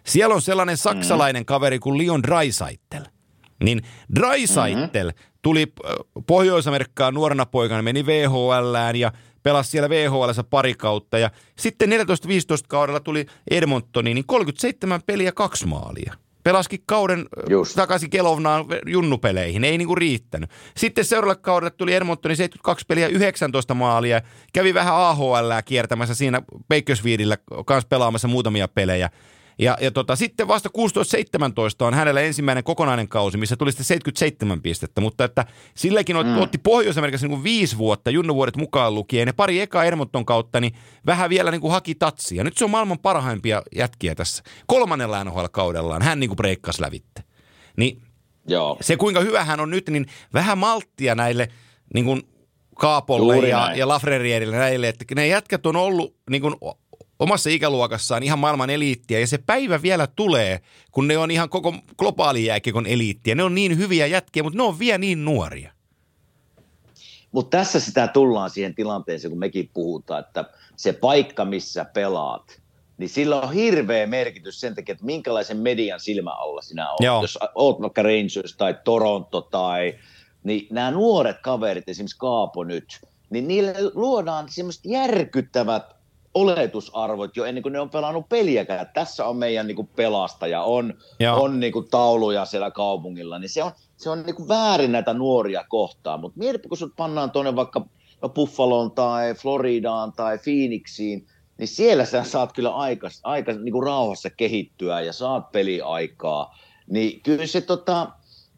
Siellä 0.06 0.36
on 0.36 0.42
sellainen 0.42 0.78
saksalainen 0.78 1.42
mm. 1.42 1.46
kaveri 1.46 1.80
kuin 1.80 1.98
Leon 1.98 2.24
Dreisaitel. 2.24 3.15
Niin 3.66 3.82
Dreisaitel 4.16 5.08
mm-hmm. 5.08 5.40
tuli 5.42 5.74
Pohjois-Amerikkaan 6.28 7.14
nuorena 7.14 7.46
poikana, 7.46 7.82
meni 7.82 8.06
VHLään 8.06 8.96
ja 8.96 9.12
pelasi 9.44 9.70
siellä 9.70 9.90
VHL 9.90 10.30
pari 10.50 10.74
kautta. 10.74 11.18
Ja 11.18 11.32
sitten 11.58 11.90
14-15 11.90 11.94
kaudella 12.68 13.00
tuli 13.00 13.26
Edmontoniin, 13.52 14.16
niin 14.16 14.26
37 14.26 15.02
peliä 15.06 15.32
kaksi 15.32 15.66
maalia. 15.66 16.14
Pelaski 16.44 16.84
kauden 16.86 17.26
Just. 17.50 17.76
takaisin 17.76 18.10
Kelovnaan 18.10 18.66
junnupeleihin, 18.86 19.64
ei 19.64 19.78
niinku 19.78 19.96
riittänyt. 19.96 20.50
Sitten 20.78 21.06
seuraavalle 21.06 21.42
kaudelle 21.42 21.72
tuli 21.72 21.94
Edmontonin 21.94 22.38
72 22.38 22.86
peliä 22.88 23.08
19 23.08 23.74
maalia. 23.74 24.22
Kävi 24.54 24.74
vähän 24.74 24.96
AHL 24.96 25.52
kiertämässä 25.66 26.16
siinä 26.16 26.42
Bakersfieldillä 26.68 27.38
kanssa 27.66 27.88
pelaamassa 27.88 28.28
muutamia 28.28 28.68
pelejä. 28.68 29.10
Ja, 29.60 29.78
ja 29.82 29.92
tota, 29.92 30.16
sitten 30.16 30.48
vasta 30.48 30.70
16-17 31.82 31.86
on 31.86 31.94
hänellä 31.94 32.22
ensimmäinen 32.22 32.64
kokonainen 32.64 33.08
kausi, 33.08 33.38
missä 33.38 33.56
tuli 33.56 33.72
sitten 33.72 33.86
77 33.86 34.62
pistettä, 34.62 35.02
mutta 35.02 35.24
että 35.24 35.46
silläkin 35.76 36.16
mm. 36.16 36.38
otti 36.38 36.58
Pohjois-Amerikassa 36.58 37.28
niin 37.28 37.38
kuin 37.38 37.44
viisi 37.44 37.78
vuotta, 37.78 38.10
junnuvuodet 38.10 38.58
mukaan 38.58 38.96
lukien, 38.96 39.28
ja 39.28 39.34
pari 39.34 39.62
eka 39.62 39.84
Ermonton 39.84 40.26
kautta, 40.26 40.60
niin 40.60 40.76
vähän 41.06 41.30
vielä 41.30 41.52
niin 41.52 41.62
kuin 41.62 41.72
haki 41.72 41.96
tatsia. 41.96 42.44
Nyt 42.44 42.58
se 42.58 42.66
on 42.66 42.72
maailman 42.72 43.00
parhaimpia 43.00 43.62
jätkiä 43.76 44.16
tässä. 44.16 44.44
Kolmannella 44.68 45.24
NHL-kaudellaan 45.24 46.02
hän 46.02 46.20
niin 46.20 46.30
kuin 46.30 46.38
breikkasi 46.38 46.82
lävitte. 46.82 47.24
Niin 47.78 48.02
Joo. 48.48 48.78
se 48.82 48.98
kuinka 48.98 49.20
hyvä 49.20 49.44
hän 49.44 49.60
on 49.60 49.70
nyt, 49.70 49.90
niin 49.90 50.06
vähän 50.34 50.58
malttia 50.58 51.16
näille 51.16 51.48
niin 51.94 52.06
kuin 52.06 52.24
Kaapolle 52.76 53.48
ja, 53.48 53.72
ja 53.76 53.88
Lafrerierille 53.88 54.58
näille, 54.58 54.88
että 54.88 55.06
ne 55.16 55.28
jätkät 55.28 55.66
on 55.66 55.76
ollut 55.76 56.16
niin 56.30 56.42
kuin 56.42 56.56
omassa 57.20 57.50
ikäluokassaan 57.50 58.24
ihan 58.24 58.40
maailman 58.40 58.70
eliittiä 58.70 59.20
ja 59.20 59.28
se 59.28 59.38
päivä 59.38 59.82
vielä 59.82 60.08
tulee, 60.08 60.60
kun 60.92 61.08
ne 61.08 61.18
on 61.18 61.32
ihan 61.32 61.50
koko 61.50 61.74
globaali 61.98 62.46
jääkiekon 62.46 62.86
eliittiä. 62.86 63.36
Ne 63.36 63.44
on 63.44 63.56
niin 63.56 63.78
hyviä 63.78 64.08
jätkiä, 64.08 64.44
mutta 64.44 64.58
ne 64.58 64.64
on 64.64 64.80
vielä 64.80 64.98
niin 64.98 65.26
nuoria. 65.26 65.72
Mutta 67.32 67.58
tässä 67.58 67.80
sitä 67.80 68.08
tullaan 68.08 68.50
siihen 68.50 68.76
tilanteeseen, 68.76 69.32
kun 69.32 69.40
mekin 69.40 69.70
puhutaan, 69.74 70.20
että 70.20 70.46
se 70.76 70.94
paikka, 70.94 71.46
missä 71.46 71.86
pelaat, 71.86 72.62
niin 72.98 73.10
sillä 73.10 73.42
on 73.42 73.54
hirveä 73.54 74.08
merkitys 74.08 74.60
sen 74.60 74.76
takia, 74.76 74.94
että 74.94 75.06
minkälaisen 75.06 75.58
median 75.58 76.00
silmä 76.00 76.32
alla 76.32 76.62
sinä 76.62 76.90
olet. 76.90 77.00
Joo. 77.02 77.22
Jos 77.22 77.40
olet 77.56 77.82
vaikka 77.82 78.04
Rangers 78.04 78.56
tai 78.58 78.76
Toronto 78.84 79.42
tai 79.42 79.94
niin 80.44 80.68
nämä 80.72 80.92
nuoret 80.92 81.38
kaverit, 81.42 81.90
esimerkiksi 81.90 82.18
Kaapo 82.18 82.64
nyt, 82.64 83.00
niin 83.30 83.48
niille 83.48 83.74
luodaan 83.94 84.46
semmoiset 84.50 84.86
järkyttävät 84.86 85.95
oletusarvot 86.36 87.38
jo 87.38 87.46
ennen 87.46 87.62
kuin 87.62 87.74
ne 87.74 87.80
on 87.80 87.90
pelannut 87.90 88.30
peliäkään. 88.30 88.88
Tässä 88.94 89.26
on 89.26 89.38
meidän 89.38 89.68
niin 89.68 89.76
kuin 89.76 89.88
pelastaja, 89.88 90.62
on, 90.64 90.94
on 91.36 91.60
niin 91.60 91.74
kuin 91.74 91.88
tauluja 91.92 92.46
siellä 92.46 92.72
kaupungilla, 92.72 93.40
niin 93.40 93.50
se 93.50 93.64
on, 93.64 93.72
se 93.98 94.10
on 94.10 94.24
niin 94.24 94.36
kuin 94.36 94.48
väärin 94.48 94.92
näitä 94.92 95.14
nuoria 95.14 95.66
kohtaan. 95.70 96.20
Mutta 96.20 96.40
mietipä, 96.40 96.70
kun 96.70 96.78
sut 96.78 96.94
pannaan 96.98 97.32
tuonne 97.32 97.56
vaikka 97.56 97.86
no 98.22 98.30
Buffaloon 98.30 98.92
tai 98.92 99.34
Floridaan 99.34 100.14
tai 100.14 100.38
Phoenixiin, 100.38 101.28
niin 101.58 101.68
siellä 101.68 102.06
sä 102.06 102.24
saat 102.24 102.54
kyllä 102.54 102.76
aika, 102.76 103.10
aika 103.24 103.52
niin 103.52 103.72
kuin 103.72 103.84
rauhassa 103.84 104.30
kehittyä 104.30 105.02
ja 105.02 105.14
saat 105.14 105.52
peliaikaa. 105.52 106.58
Niin 106.88 107.22
kyllä 107.22 107.48
se 107.48 107.62
tota, 107.62 108.12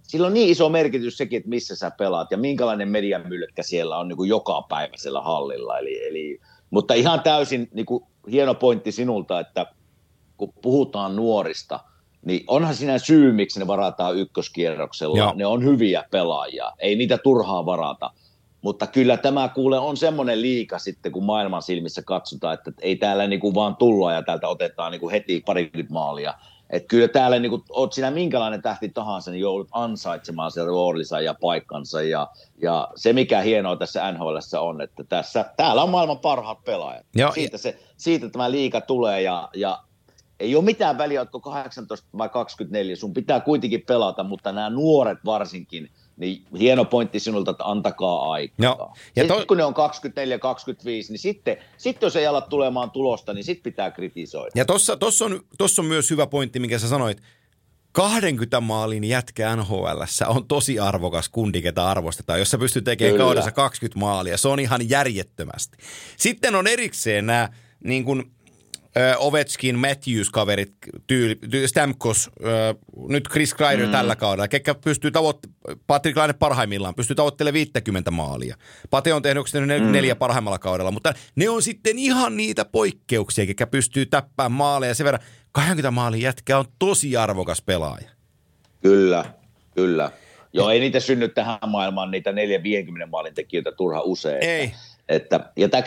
sillä 0.03 0.27
on 0.27 0.33
niin 0.33 0.49
iso 0.49 0.69
merkitys 0.69 1.17
sekin, 1.17 1.37
että 1.37 1.49
missä 1.49 1.75
sä 1.75 1.91
pelaat 1.91 2.31
ja 2.31 2.37
minkälainen 2.37 2.89
mediamyllytkä 2.89 3.63
siellä 3.63 3.97
on 3.97 4.07
niin 4.07 4.17
kuin 4.17 4.29
joka 4.29 4.61
päivä 4.69 4.93
siellä 4.97 5.21
hallilla. 5.21 5.77
Eli, 5.77 6.07
eli, 6.07 6.39
mutta 6.69 6.93
ihan 6.93 7.21
täysin 7.21 7.69
niin 7.73 7.85
kuin, 7.85 8.03
hieno 8.31 8.53
pointti 8.53 8.91
sinulta, 8.91 9.39
että 9.39 9.65
kun 10.37 10.53
puhutaan 10.61 11.15
nuorista, 11.15 11.79
niin 12.25 12.43
onhan 12.47 12.75
siinä 12.75 12.97
syy, 12.97 13.31
miksi 13.31 13.59
ne 13.59 13.67
varataan 13.67 14.15
ykköskierroksella. 14.15 15.17
Joo. 15.17 15.33
Ne 15.35 15.45
on 15.45 15.63
hyviä 15.63 16.03
pelaajia, 16.11 16.71
ei 16.79 16.95
niitä 16.95 17.17
turhaa 17.17 17.65
varata. 17.65 18.11
Mutta 18.61 18.87
kyllä 18.87 19.17
tämä 19.17 19.49
kuule 19.49 19.79
on 19.79 19.97
semmoinen 19.97 20.41
liika 20.41 20.79
sitten, 20.79 21.11
kun 21.11 21.23
maailman 21.23 21.61
silmissä 21.61 22.01
katsotaan, 22.01 22.53
että 22.53 22.71
ei 22.81 22.95
täällä 22.95 23.27
niinku 23.27 23.53
vaan 23.53 23.75
tulla 23.75 24.13
ja 24.13 24.21
täältä 24.21 24.47
otetaan 24.47 24.91
niinku 24.91 25.09
heti 25.09 25.43
parikymmentä 25.45 25.93
maalia. 25.93 26.33
Et 26.69 26.85
kyllä 26.87 27.07
täällä 27.07 27.39
niin 27.39 27.63
oot 27.69 27.93
sinä 27.93 28.11
minkälainen 28.11 28.61
tähti 28.61 28.89
tahansa, 28.89 29.31
niin 29.31 29.41
joudut 29.41 29.67
ansaitsemaan 29.71 30.51
sen 30.51 30.65
roolinsa 30.65 31.21
ja 31.21 31.33
paikkansa. 31.41 32.01
Ja, 32.01 32.27
ja 32.61 32.87
se, 32.95 33.13
mikä 33.13 33.41
hienoa 33.41 33.75
tässä 33.75 34.11
NHL 34.11 34.37
on, 34.59 34.81
että 34.81 35.03
tässä, 35.03 35.45
täällä 35.57 35.83
on 35.83 35.89
maailman 35.89 36.19
parhaat 36.19 36.63
pelaajat. 36.65 37.05
Joo, 37.15 37.31
siitä, 37.31 37.57
se, 37.57 37.79
siitä 37.97 38.29
tämä 38.29 38.51
liika 38.51 38.81
tulee 38.81 39.21
ja, 39.21 39.49
ja 39.55 39.79
ei 40.39 40.55
ole 40.55 40.63
mitään 40.63 40.97
väliä, 40.97 41.21
oletko 41.21 41.39
18 41.39 42.07
vai 42.17 42.29
24, 42.29 42.95
sun 42.95 43.13
pitää 43.13 43.39
kuitenkin 43.39 43.83
pelata, 43.87 44.23
mutta 44.23 44.51
nämä 44.51 44.69
nuoret 44.69 45.19
varsinkin– 45.25 45.89
niin 46.17 46.45
hieno 46.59 46.85
pointti 46.85 47.19
sinulta, 47.19 47.51
että 47.51 47.63
antakaa 47.65 48.31
aikaa. 48.31 48.63
Joo. 48.63 48.93
Ja 49.15 49.27
to... 49.27 49.45
kun 49.47 49.57
ne 49.57 49.63
on 49.63 49.73
24-25, 49.73 49.77
niin 50.85 51.19
sitten, 51.19 51.57
sitten 51.77 52.07
jos 52.07 52.15
ei 52.15 52.27
ala 52.27 52.41
tulemaan 52.41 52.91
tulosta, 52.91 53.33
niin 53.33 53.43
sitten 53.43 53.63
pitää 53.63 53.91
kritisoida. 53.91 54.51
Ja 54.55 54.65
tuossa 54.65 54.97
tossa 54.97 55.25
on, 55.25 55.39
tossa 55.57 55.81
on 55.81 55.85
myös 55.85 56.09
hyvä 56.09 56.27
pointti, 56.27 56.59
minkä 56.59 56.79
sä 56.79 56.87
sanoit. 56.87 57.21
20 57.91 58.61
maalin 58.61 59.03
jätkä 59.03 59.55
NHL 59.55 60.01
on 60.27 60.47
tosi 60.47 60.79
arvokas 60.79 61.29
kundi, 61.29 61.61
ketä 61.61 61.87
arvostetaan. 61.87 62.39
Jos 62.39 62.51
sä 62.51 62.57
pystyt 62.57 62.83
tekemään 62.83 63.13
Kyllä. 63.13 63.25
kaudessa 63.25 63.51
20 63.51 63.99
maalia, 63.99 64.37
se 64.37 64.47
on 64.47 64.59
ihan 64.59 64.89
järjettömästi. 64.89 65.77
Sitten 66.17 66.55
on 66.55 66.67
erikseen 66.67 67.25
nämä 67.25 67.49
niin 67.83 68.05
kuin 68.05 68.31
Ovechkin, 69.17 69.79
Matthews-kaverit, 69.79 70.73
tyyli, 71.07 71.35
tyyli 71.51 71.67
Stamkos, 71.67 72.29
nyt 73.09 73.23
Chris 73.31 73.53
Kreider 73.53 73.85
mm. 73.85 73.91
tällä 73.91 74.15
kaudella, 74.15 74.47
ketkä 74.47 74.75
pystyy 74.75 75.11
tavoittelemaan, 75.11 75.79
Patrick 75.87 76.17
Laine 76.17 76.33
parhaimmillaan, 76.33 76.95
pystyy 76.95 77.15
tavoittelemaan 77.15 77.53
50 77.53 78.11
maalia. 78.11 78.55
Pate 78.89 79.13
on 79.13 79.21
tehnyt 79.21 79.45
mm. 79.79 79.91
neljä 79.91 80.15
parhaimmalla 80.15 80.59
kaudella, 80.59 80.91
mutta 80.91 81.13
ne 81.35 81.49
on 81.49 81.61
sitten 81.61 81.99
ihan 81.99 82.37
niitä 82.37 82.65
poikkeuksia, 82.65 83.45
ketkä 83.45 83.67
pystyy 83.67 84.05
täppään 84.05 84.51
maaleja 84.51 84.95
sen 84.95 85.05
verran. 85.05 85.23
20 85.51 85.91
maalin 85.91 86.21
jätkä 86.21 86.57
on 86.57 86.65
tosi 86.79 87.17
arvokas 87.17 87.61
pelaaja. 87.61 88.09
Kyllä, 88.81 89.25
kyllä. 89.75 90.11
Joo, 90.53 90.69
ei 90.69 90.79
niitä 90.79 90.99
synny 90.99 91.27
tähän 91.27 91.59
maailmaan 91.67 92.11
niitä 92.11 92.31
4-50 92.31 92.33
maalin 93.09 93.33
tekijöitä 93.33 93.71
turha 93.71 94.01
usein. 94.01 94.43
Ei. 94.43 94.63
Että, 94.63 94.77
ja 95.57 95.69
tämä 95.69 95.83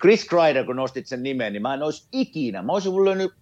Chris 0.00 0.24
Kreider, 0.24 0.64
kun 0.64 0.76
nostit 0.76 1.06
sen 1.06 1.22
nimen, 1.22 1.52
niin 1.52 1.62
mä 1.62 1.74
en 1.74 1.82
olisi 1.82 2.08
ikinä, 2.12 2.62
mä 2.62 2.72
olisin 2.72 3.04
löynyt 3.04 3.32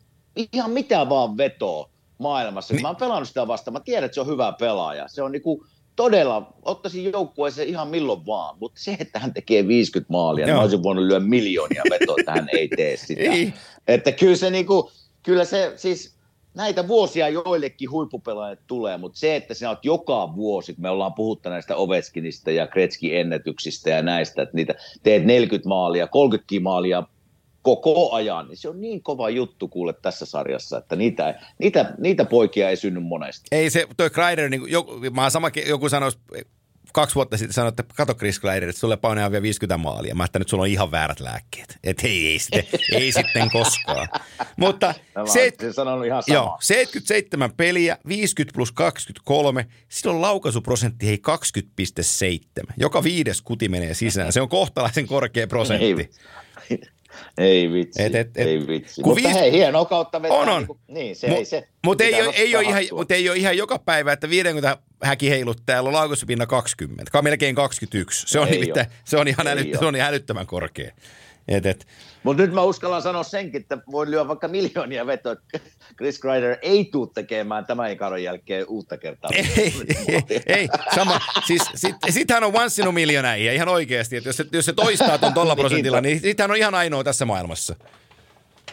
ihan 0.53 0.70
mitä 0.70 1.09
vaan 1.09 1.37
vetoa 1.37 1.91
maailmassa. 2.18 2.74
Niin. 2.74 2.83
Mä 2.83 2.89
oon 2.89 2.97
pelannut 2.97 3.29
sitä 3.29 3.49
vastaan, 3.49 3.72
mä 3.72 3.81
tiedän, 3.81 4.05
että 4.05 4.14
se 4.14 4.20
on 4.20 4.26
hyvä 4.26 4.53
pelaaja. 4.53 5.09
Se 5.09 5.22
on 5.22 5.33
niinku 5.33 5.66
todella, 5.97 6.53
ottaisin 6.62 7.12
joukkueeseen 7.12 7.68
ihan 7.68 7.89
milloin 7.89 8.26
vaan, 8.26 8.57
mutta 8.61 8.81
se, 8.81 8.97
että 9.01 9.18
hän 9.18 9.35
tekee 9.35 9.68
50 9.68 10.12
maalia, 10.12 10.47
niin 10.47 10.57
mä 10.57 10.62
olisin 10.62 10.83
voinut 10.83 11.05
lyödä 11.05 11.24
miljoonia 11.24 11.83
vetoa, 11.91 12.16
että 12.18 12.33
hän 12.33 12.49
ei 12.53 12.68
tee 12.68 12.97
sitä. 13.07 13.22
ei. 13.22 13.55
Että 13.89 14.12
kyllä 14.12 14.37
se 14.37 14.51
niinku, 14.51 14.91
kyllä 15.22 15.45
se 15.45 15.72
siis 15.76 16.18
näitä 16.59 16.89
vuosia 16.89 17.29
joillekin 17.29 17.91
huippupelaajat 17.91 18.59
tulee, 18.67 18.97
mutta 18.97 19.19
se, 19.19 19.37
että 19.37 19.55
sinä 19.55 19.71
olet 19.71 19.85
joka 19.85 20.35
vuosi, 20.37 20.75
kun 20.75 20.83
me 20.83 20.91
ollaan 20.91 21.15
puhuttu 21.15 21.49
näistä 21.49 21.77
Oveskinista 21.77 22.51
ja 22.51 22.67
Kretski 22.67 23.17
ennätyksistä 23.17 23.91
ja 23.91 24.03
näistä, 24.03 24.43
että 24.43 24.57
niitä 24.57 24.75
teet 25.03 25.25
40 25.25 25.69
maalia, 25.69 26.07
30 26.07 26.63
maalia 26.63 27.03
koko 27.63 28.13
ajan, 28.13 28.49
niin 28.49 28.57
se 28.57 28.69
on 28.69 28.81
niin 28.81 29.03
kova 29.03 29.31
juttu 29.31 29.69
kuule 29.69 29.93
tässä 29.93 30.27
sarjassa, 30.27 30.79
että 30.79 30.97
niitä, 30.97 31.41
niitä, 31.59 31.95
niitä 31.99 32.25
poikia 32.25 32.71
ei 32.71 32.77
synny 32.77 33.01
monesti. 33.01 33.49
Ei 33.53 33.71
se, 33.71 33.87
toi 33.97 34.11
Kreider, 34.11 34.51
niin 34.51 34.63
joku, 34.67 35.01
mä 35.13 35.29
joku 35.69 35.89
sanoisi, 35.89 36.19
kaksi 36.93 37.14
vuotta 37.14 37.36
sitten 37.36 37.53
sanoin, 37.53 37.68
että 37.68 37.84
kato 37.97 38.14
Chris 38.14 38.41
Kleider, 38.41 38.68
että 38.68 38.80
sulle 38.80 38.97
painaa 38.97 39.30
vielä 39.30 39.43
50 39.43 39.78
maalia. 39.78 40.14
Mä 40.14 40.24
että 40.24 40.39
nyt 40.39 40.49
sulla 40.49 40.62
on 40.62 40.68
ihan 40.68 40.91
väärät 40.91 41.20
lääkkeet. 41.20 41.78
Että 41.84 42.07
ei, 42.07 42.26
ei, 42.26 42.39
sitten, 42.39 42.64
ei 42.93 43.12
sitten 43.12 43.51
koskaan. 43.51 44.09
Mutta 44.57 44.95
se, 45.32 45.53
ihan 46.07 46.22
sama. 46.22 46.34
Joo, 46.34 46.59
77 46.61 47.53
peliä, 47.57 47.99
50 48.09 48.55
plus 48.55 48.72
23. 48.72 49.66
Silloin 49.89 50.22
laukaisuprosentti 50.22 51.07
hei 51.07 51.20
20,7. 52.62 52.72
Joka 52.76 53.03
viides 53.03 53.43
kuti 53.43 53.68
menee 53.68 53.95
sisään. 53.95 54.32
Se 54.32 54.41
on 54.41 54.49
kohtalaisen 54.49 55.07
korkea 55.07 55.47
prosentti. 55.47 56.11
Ei, 57.39 57.51
ei 57.51 57.73
vitsi, 57.73 58.03
et, 58.03 58.14
et, 58.14 58.37
et, 58.37 58.47
ei 58.47 58.66
vitsi. 58.66 59.03
Mutta 59.05 59.23
viis... 59.23 59.35
hei, 59.35 59.53
hienoa 59.53 59.85
kautta 59.85 60.23
vetää. 60.23 60.39
On, 60.39 60.49
on. 60.49 60.62
Niin, 60.62 60.79
niin 60.89 61.16
se, 61.16 61.27
ei 61.27 61.45
se. 61.45 61.69
Mutta 61.85 62.05
ei, 62.05 62.23
ole, 62.23 62.35
ei, 62.37 62.57
ole 62.57 62.64
ihan, 62.64 62.83
mut 62.93 63.11
ei 63.11 63.29
ole 63.29 63.37
ihan 63.37 63.57
joka 63.57 63.79
päivä, 63.79 64.12
että 64.12 64.31
50 64.31 64.79
häki 65.03 65.31
heiluttaa, 65.31 65.83
on 65.83 65.93
laukuspinna 65.93 66.47
20, 66.47 67.23
melkein 67.23 67.55
21. 67.55 68.27
Se 68.27 68.41
on, 68.41 68.49
nimittäin, 68.51 68.87
se 69.05 69.16
on 69.16 69.29
ihan 69.29 69.47
älyttä, 69.47 69.79
se 69.79 69.87
on 69.87 69.97
ihan 69.97 70.09
älyttömän 70.09 70.47
korkea. 70.47 70.93
Et, 71.49 71.67
et. 71.67 71.87
Mutta 72.23 72.43
nyt 72.43 72.53
mä 72.53 72.63
uskallan 72.63 73.03
sanoa 73.03 73.23
senkin, 73.23 73.61
että 73.61 73.79
voi 73.91 74.11
lyödä 74.11 74.29
vaikka 74.29 74.49
miljoonia 74.49 75.07
vetoa, 75.07 75.33
että 75.33 75.61
Chris 75.97 76.19
Kreider 76.19 76.57
ei 76.63 76.85
tule 76.85 77.09
tekemään 77.15 77.67
tämän 77.67 77.97
kauden 77.97 78.25
jälkeen 78.25 78.67
uutta 78.69 78.97
kertaa. 78.97 79.31
Ei, 79.35 79.75
ei, 80.09 80.43
ei 80.47 80.69
sama. 80.95 81.21
Siis 81.47 81.63
sit, 81.75 81.97
sit 82.11 82.31
hän 82.31 82.45
on 82.45 82.57
once 82.57 82.83
in 82.83 82.89
a 82.89 82.93
million 82.93 83.25
äijä, 83.25 83.53
ihan 83.53 83.69
oikeasti. 83.69 84.17
Että 84.17 84.29
jos, 84.29 84.37
se, 84.37 84.45
jos 84.53 84.65
se 84.65 84.73
toistaa 84.73 85.19
tuon 85.19 85.35
tuolla 85.35 85.57
prosentilla, 85.63 86.01
niin 86.01 86.21
sit 86.21 86.39
hän 86.39 86.51
on 86.51 86.57
ihan 86.57 86.75
ainoa 86.75 87.05
tässä 87.05 87.25
maailmassa. 87.25 87.77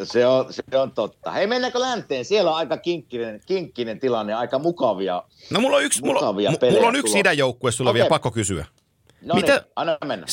Se 0.03 0.25
on, 0.25 0.53
se 0.53 0.77
on 0.77 0.91
totta. 0.91 1.31
Hei, 1.31 1.47
mennäänkö 1.47 1.79
länteen? 1.79 2.25
Siellä 2.25 2.51
on 2.51 2.57
aika 2.57 2.77
kinkkinen, 2.77 3.41
kinkkinen 3.45 3.99
tilanne, 3.99 4.33
aika 4.33 4.59
mukavia 4.59 5.23
No 5.49 5.59
mulla 5.59 5.77
on 5.77 5.83
yksi, 5.83 6.03
mulla, 6.03 6.33
mulla 6.71 6.87
on 6.87 6.95
yksi 6.95 7.19
idänjoukkue 7.19 7.71
sulla 7.71 7.89
okay. 7.89 7.97
vielä 7.97 8.09
pakko 8.09 8.31
kysyä. 8.31 8.65
No 9.25 9.35
Mitä? 9.35 9.51
Niin, 9.51 9.61
anna 9.75 9.97
mennä. 10.05 10.25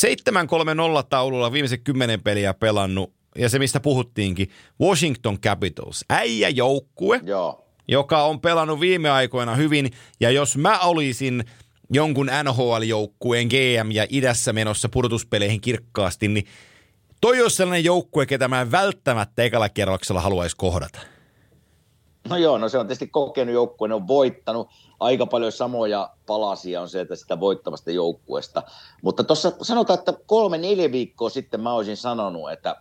7-3-0 1.00 1.06
taululla 1.10 1.52
viimeiset 1.52 1.80
kymmenen 1.84 2.22
peliä 2.22 2.54
pelannut, 2.54 3.12
ja 3.36 3.48
se 3.48 3.58
mistä 3.58 3.80
puhuttiinkin, 3.80 4.50
Washington 4.80 5.40
Capitals. 5.40 6.04
Äijä 6.10 6.48
joukkue, 6.48 7.20
Joo. 7.24 7.66
joka 7.88 8.22
on 8.22 8.40
pelannut 8.40 8.80
viime 8.80 9.10
aikoina 9.10 9.54
hyvin, 9.54 9.90
ja 10.20 10.30
jos 10.30 10.56
mä 10.56 10.78
olisin 10.78 11.44
jonkun 11.90 12.30
NHL-joukkueen 12.42 13.46
GM 13.48 13.90
ja 13.92 14.06
idässä 14.10 14.52
menossa 14.52 14.88
pudotuspeleihin 14.88 15.60
kirkkaasti, 15.60 16.28
niin 16.28 16.46
toi 17.20 17.42
olisi 17.42 17.56
sellainen 17.56 17.84
joukkue, 17.84 18.26
ketä 18.26 18.48
mä 18.48 18.70
välttämättä 18.70 19.42
ekalla 19.42 19.68
kerroksella 19.68 20.20
haluaisi 20.20 20.56
kohdata. 20.56 20.98
No 22.28 22.36
joo, 22.36 22.58
no 22.58 22.68
se 22.68 22.78
on 22.78 22.86
tietysti 22.86 23.06
kokenut 23.06 23.54
joukkue, 23.54 23.88
ne 23.88 23.94
on 23.94 24.08
voittanut. 24.08 24.68
Aika 25.00 25.26
paljon 25.26 25.52
samoja 25.52 26.10
palasia 26.26 26.80
on 26.80 26.88
sieltä 26.88 27.16
sitä 27.16 27.40
voittavasta 27.40 27.90
joukkueesta. 27.90 28.62
Mutta 29.02 29.24
tuossa 29.24 29.52
sanotaan, 29.62 29.98
että 29.98 30.14
kolme, 30.26 30.58
neljä 30.58 30.92
viikkoa 30.92 31.30
sitten 31.30 31.60
mä 31.60 31.72
olisin 31.72 31.96
sanonut, 31.96 32.52
että, 32.52 32.76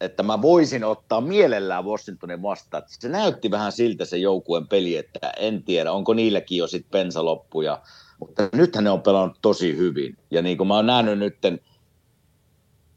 että 0.00 0.22
mä 0.22 0.42
voisin 0.42 0.84
ottaa 0.84 1.20
mielellään 1.20 1.84
Washingtonin 1.84 2.42
vastaan. 2.42 2.82
Se 2.86 3.08
näytti 3.08 3.50
vähän 3.50 3.72
siltä 3.72 4.04
se 4.04 4.16
joukkueen 4.16 4.68
peli, 4.68 4.96
että 4.96 5.32
en 5.36 5.62
tiedä, 5.62 5.92
onko 5.92 6.14
niilläkin 6.14 6.58
jo 6.58 6.66
sitten 6.66 6.90
pensaloppuja. 6.90 7.82
Mutta 8.20 8.48
nythän 8.52 8.84
ne 8.84 8.90
on 8.90 9.02
pelannut 9.02 9.38
tosi 9.42 9.76
hyvin. 9.76 10.16
Ja 10.30 10.42
niin 10.42 10.58
kuin 10.58 10.68
mä 10.68 10.76
oon 10.76 10.86
nähnyt 10.86 11.18
nytten, 11.18 11.60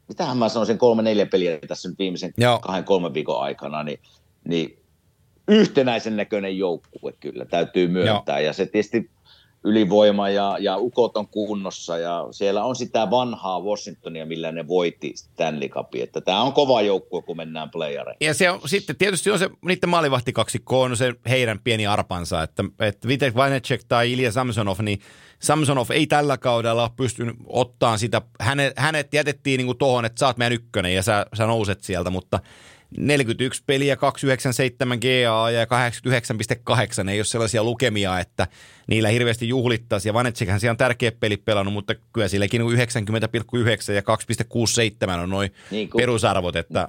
mitähän 0.08 0.36
mä 0.36 0.48
sanoisin, 0.48 0.78
kolme, 0.78 1.02
neljä 1.02 1.26
peliä 1.26 1.58
tässä 1.68 1.88
nyt 1.88 1.98
viimeisen 1.98 2.34
Joo. 2.38 2.58
kahden, 2.58 2.84
kolmen 2.84 3.14
viikon 3.14 3.42
aikana, 3.42 3.82
niin, 3.82 4.00
niin 4.44 4.85
yhtenäisen 5.48 6.16
näköinen 6.16 6.58
joukkue 6.58 7.12
kyllä, 7.20 7.44
täytyy 7.44 7.88
myöntää. 7.88 8.38
Joo. 8.40 8.46
Ja 8.46 8.52
se 8.52 8.66
tietysti 8.66 9.10
ylivoima 9.66 10.30
ja, 10.30 10.56
ja 10.60 10.76
ukot 10.78 11.16
on 11.16 11.28
kunnossa 11.28 11.98
ja 11.98 12.26
siellä 12.30 12.64
on 12.64 12.76
sitä 12.76 13.10
vanhaa 13.10 13.60
Washingtonia, 13.60 14.26
millä 14.26 14.52
ne 14.52 14.68
voitti 14.68 15.12
Stanley 15.16 15.68
Cupia. 15.68 16.04
Että 16.04 16.20
tämä 16.20 16.42
on 16.42 16.52
kova 16.52 16.82
joukkue, 16.82 17.22
kun 17.22 17.36
mennään 17.36 17.70
playereihin. 17.70 18.26
Ja 18.26 18.34
se 18.34 18.50
on, 18.50 18.60
sitten 18.66 18.96
tietysti 18.96 19.30
on 19.30 19.38
se, 19.38 19.50
niiden 19.64 19.88
maalivahtikaksikko 19.88 20.82
on 20.82 20.96
se 20.96 21.14
heidän 21.28 21.60
pieni 21.64 21.86
arpansa, 21.86 22.42
että, 22.42 22.64
että 22.80 23.08
Vitek 23.08 23.34
Vanecek 23.34 23.84
tai 23.88 24.12
Ilja 24.12 24.32
Samsonov, 24.32 24.76
niin 24.82 25.00
Samsonov 25.38 25.90
ei 25.90 26.06
tällä 26.06 26.38
kaudella 26.38 26.82
ole 26.82 26.90
pystynyt 26.96 27.36
ottaa 27.46 27.98
sitä, 27.98 28.22
hänet, 28.40 28.72
hänet 28.76 29.14
jätettiin 29.14 29.58
niin 29.58 29.78
tuohon, 29.78 30.04
että 30.04 30.18
sä 30.18 30.26
oot 30.26 30.36
meidän 30.36 30.56
ykkönen 30.56 30.94
ja 30.94 31.02
sä, 31.02 31.26
sä 31.34 31.46
nouset 31.46 31.82
sieltä, 31.82 32.10
mutta 32.10 32.40
41 32.96 33.62
peliä, 33.66 33.96
297 33.96 34.98
GA 34.98 35.50
ja 35.50 35.64
89,8 35.64 37.08
ei 37.10 37.18
ole 37.18 37.24
sellaisia 37.24 37.64
lukemia, 37.64 38.20
että 38.20 38.46
niillä 38.86 39.08
hirveästi 39.08 39.48
juhlittaisi. 39.48 40.08
Ja 40.08 40.14
Vanetsikhän 40.14 40.60
siellä 40.60 40.72
on 40.72 40.76
tärkeä 40.76 41.12
peli 41.12 41.36
pelannut, 41.36 41.74
mutta 41.74 41.94
kyllä 42.12 42.28
silläkin 42.28 42.62
90,9 42.62 42.66
ja 43.92 44.02
2,67 45.10 45.20
on 45.22 45.30
noin 45.30 45.50
niin 45.70 45.90
kun, 45.90 45.98
perusarvot, 45.98 46.56
että 46.56 46.88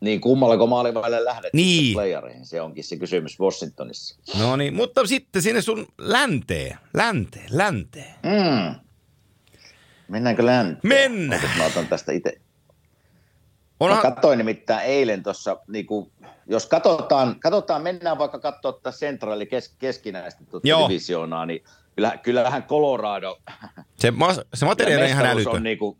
niin 0.00 0.20
kummallako 0.20 0.66
maalivaille 0.66 1.24
lähdet 1.24 1.54
niin. 1.54 1.94
playereihin, 1.94 2.46
se 2.46 2.60
onkin 2.60 2.84
se 2.84 2.96
kysymys 2.96 3.40
Washingtonissa. 3.40 4.16
No 4.38 4.56
niin, 4.56 4.74
mutta 4.74 5.06
sitten 5.06 5.42
sinne 5.42 5.62
sun 5.62 5.86
länteen, 5.98 6.78
länteen, 6.94 7.48
länteen. 7.50 8.14
Mm. 8.22 8.74
Mennäänkö 10.08 10.46
länteen? 10.46 10.80
Mennään. 10.82 11.50
Mä 11.58 11.64
otan 11.64 11.86
tästä 11.86 12.12
itse 12.12 12.40
Onhan... 13.82 14.06
Mä 14.06 14.10
katsoin 14.10 14.38
nimittäin 14.38 14.86
eilen 14.86 15.22
tuossa, 15.22 15.56
niin 15.68 15.86
jos 16.46 16.66
katsotaan, 16.66 17.40
katsotaan, 17.40 17.82
mennään 17.82 18.18
vaikka 18.18 18.38
katsoa 18.38 18.72
tätä 18.72 18.92
Centrali 18.92 19.46
kes, 19.46 19.74
keskinäistä 19.78 20.44
tuota 20.50 20.68
divisioonaa, 20.68 21.46
niin 21.46 21.64
kyllä, 21.96 22.18
kyllähän 22.22 22.62
Colorado... 22.62 23.38
Se, 23.96 24.10
ma- 24.10 24.34
se 24.54 24.66
materiaali 24.66 25.04
on 25.04 25.10
ihan 25.10 25.26
älytön. 25.26 25.52
On 25.52 25.62
niin, 25.62 25.78
kuin, 25.78 25.98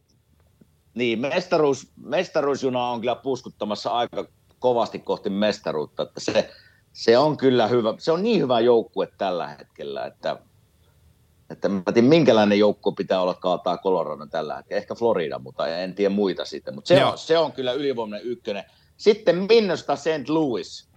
niin 0.95 1.19
mestaruus, 1.21 1.93
mestaruusjuna 2.05 2.89
on 2.89 3.01
kyllä 3.01 3.15
puskuttamassa 3.15 3.91
aika 3.91 4.27
kovasti 4.59 4.99
kohti 4.99 5.31
mestaruutta, 5.31 6.03
että 6.03 6.21
se, 6.21 6.51
se 6.93 7.19
on 7.19 7.37
kyllä 7.37 7.67
hyvä, 7.67 7.95
se 7.99 8.13
on 8.13 8.23
niin 8.23 8.41
hyvä 8.41 8.61
joukkue 8.61 9.09
tällä 9.19 9.49
hetkellä, 9.49 10.07
että 10.07 10.37
että 11.53 11.69
mä 11.69 11.83
tiedän, 11.95 12.09
minkälainen 12.09 12.59
joukko 12.59 12.93
pitää 12.93 13.21
olla 13.21 13.35
kaataa 13.35 13.79
Colorado 13.79 14.27
tällä 14.27 14.57
hetkellä. 14.57 14.79
Ehkä 14.79 14.95
Florida, 14.95 15.39
mutta 15.39 15.67
en 15.67 15.95
tiedä 15.95 16.15
muita 16.15 16.45
siitä. 16.45 16.73
Mutta 16.73 16.89
se, 16.89 17.05
on, 17.05 17.19
se 17.19 17.39
on 17.39 17.53
kyllä 17.53 17.73
ylivoimainen 17.73 18.27
ykkönen. 18.27 18.65
Sitten 18.97 19.37
Minnosta 19.49 19.97
St. 19.97 20.29
Louis. 20.29 20.89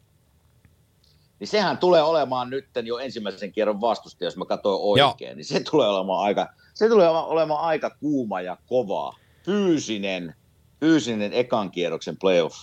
Niin 1.39 1.47
sehän 1.47 1.77
tulee 1.77 2.03
olemaan 2.03 2.49
nyt 2.49 2.67
jo 2.83 2.97
ensimmäisen 2.97 3.51
kierron 3.51 3.81
vastusta, 3.81 4.23
jos 4.23 4.37
mä 4.37 4.45
katsoin 4.45 4.79
oikein. 4.81 5.29
Joo. 5.29 5.35
Niin 5.35 5.45
se 5.45 5.59
tulee 5.71 5.87
olemaan 5.87 6.23
aika, 6.23 6.47
se 6.73 6.89
tulee 6.89 7.09
olemaan 7.09 7.61
aika 7.61 7.89
kuuma 7.89 8.41
ja 8.41 8.57
kova. 8.67 9.15
Fyysinen, 9.43 10.35
fyysinen 10.79 11.33
ekan 11.33 11.71
kierroksen 11.71 12.17
playoff 12.17 12.55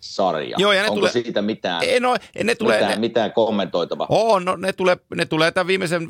sarja. 0.00 0.56
Joo, 0.58 0.72
ja 0.72 0.82
ne 0.82 0.88
Onko 0.88 0.98
tulee, 0.98 1.12
siitä 1.12 1.42
mitään, 1.42 1.82
ei, 1.82 2.00
no, 2.00 2.16
ne 2.44 2.54
tulee, 2.54 2.76
mitään, 2.76 2.92
ne, 2.92 3.00
mitään 3.00 3.32
kommentoitavaa? 3.32 4.06
On, 4.10 4.44
no, 4.44 4.56
ne 4.56 4.72
tulee, 4.72 4.96
ne 5.14 5.26
tulee 5.26 5.50
tämän 5.50 5.66
viimeisen 5.66 6.08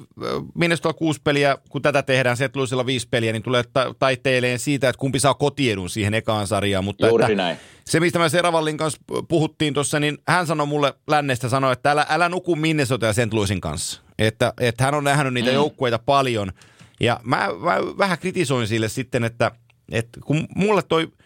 Minnesota 0.54 0.92
kuusi 0.92 1.20
peliä, 1.24 1.58
kun 1.68 1.82
tätä 1.82 2.02
tehdään, 2.02 2.36
se 2.36 2.50
Louisilla 2.54 2.86
viisi 2.86 3.08
peliä, 3.10 3.32
niin 3.32 3.42
tulee 3.42 3.64
ta- 3.72 3.94
taiteileen 3.98 4.58
siitä, 4.58 4.88
että 4.88 5.00
kumpi 5.00 5.20
saa 5.20 5.34
kotiedun 5.34 5.90
siihen 5.90 6.14
ekaan 6.14 6.46
sarjaan. 6.46 6.84
Mutta 6.84 7.06
Juuri 7.06 7.24
että, 7.24 7.36
näin. 7.36 7.56
Se, 7.84 8.00
mistä 8.00 8.18
mä 8.18 8.28
Seravallin 8.28 8.76
kanssa 8.76 9.00
puhuttiin 9.28 9.74
tuossa, 9.74 10.00
niin 10.00 10.18
hän 10.28 10.46
sanoi 10.46 10.66
mulle 10.66 10.94
lännestä, 11.08 11.48
sanoi, 11.48 11.72
että 11.72 11.90
älä, 11.90 12.06
älä 12.08 12.28
nuku 12.28 12.56
Minnesota 12.56 13.06
ja 13.06 13.12
St. 13.12 13.32
Louisin 13.32 13.60
kanssa. 13.60 14.00
Että, 14.18 14.52
että 14.60 14.84
hän 14.84 14.94
on 14.94 15.04
nähnyt 15.04 15.34
niitä 15.34 15.50
mm. 15.50 15.54
joukkueita 15.54 15.98
paljon. 15.98 16.52
Ja 17.00 17.20
mä, 17.24 17.48
mä 17.60 17.78
vähän 17.98 18.18
kritisoin 18.18 18.66
sille 18.66 18.88
sitten, 18.88 19.24
että, 19.24 19.50
että 19.92 20.20
kun 20.24 20.46
mulle 20.56 20.82
toi– 20.82 21.08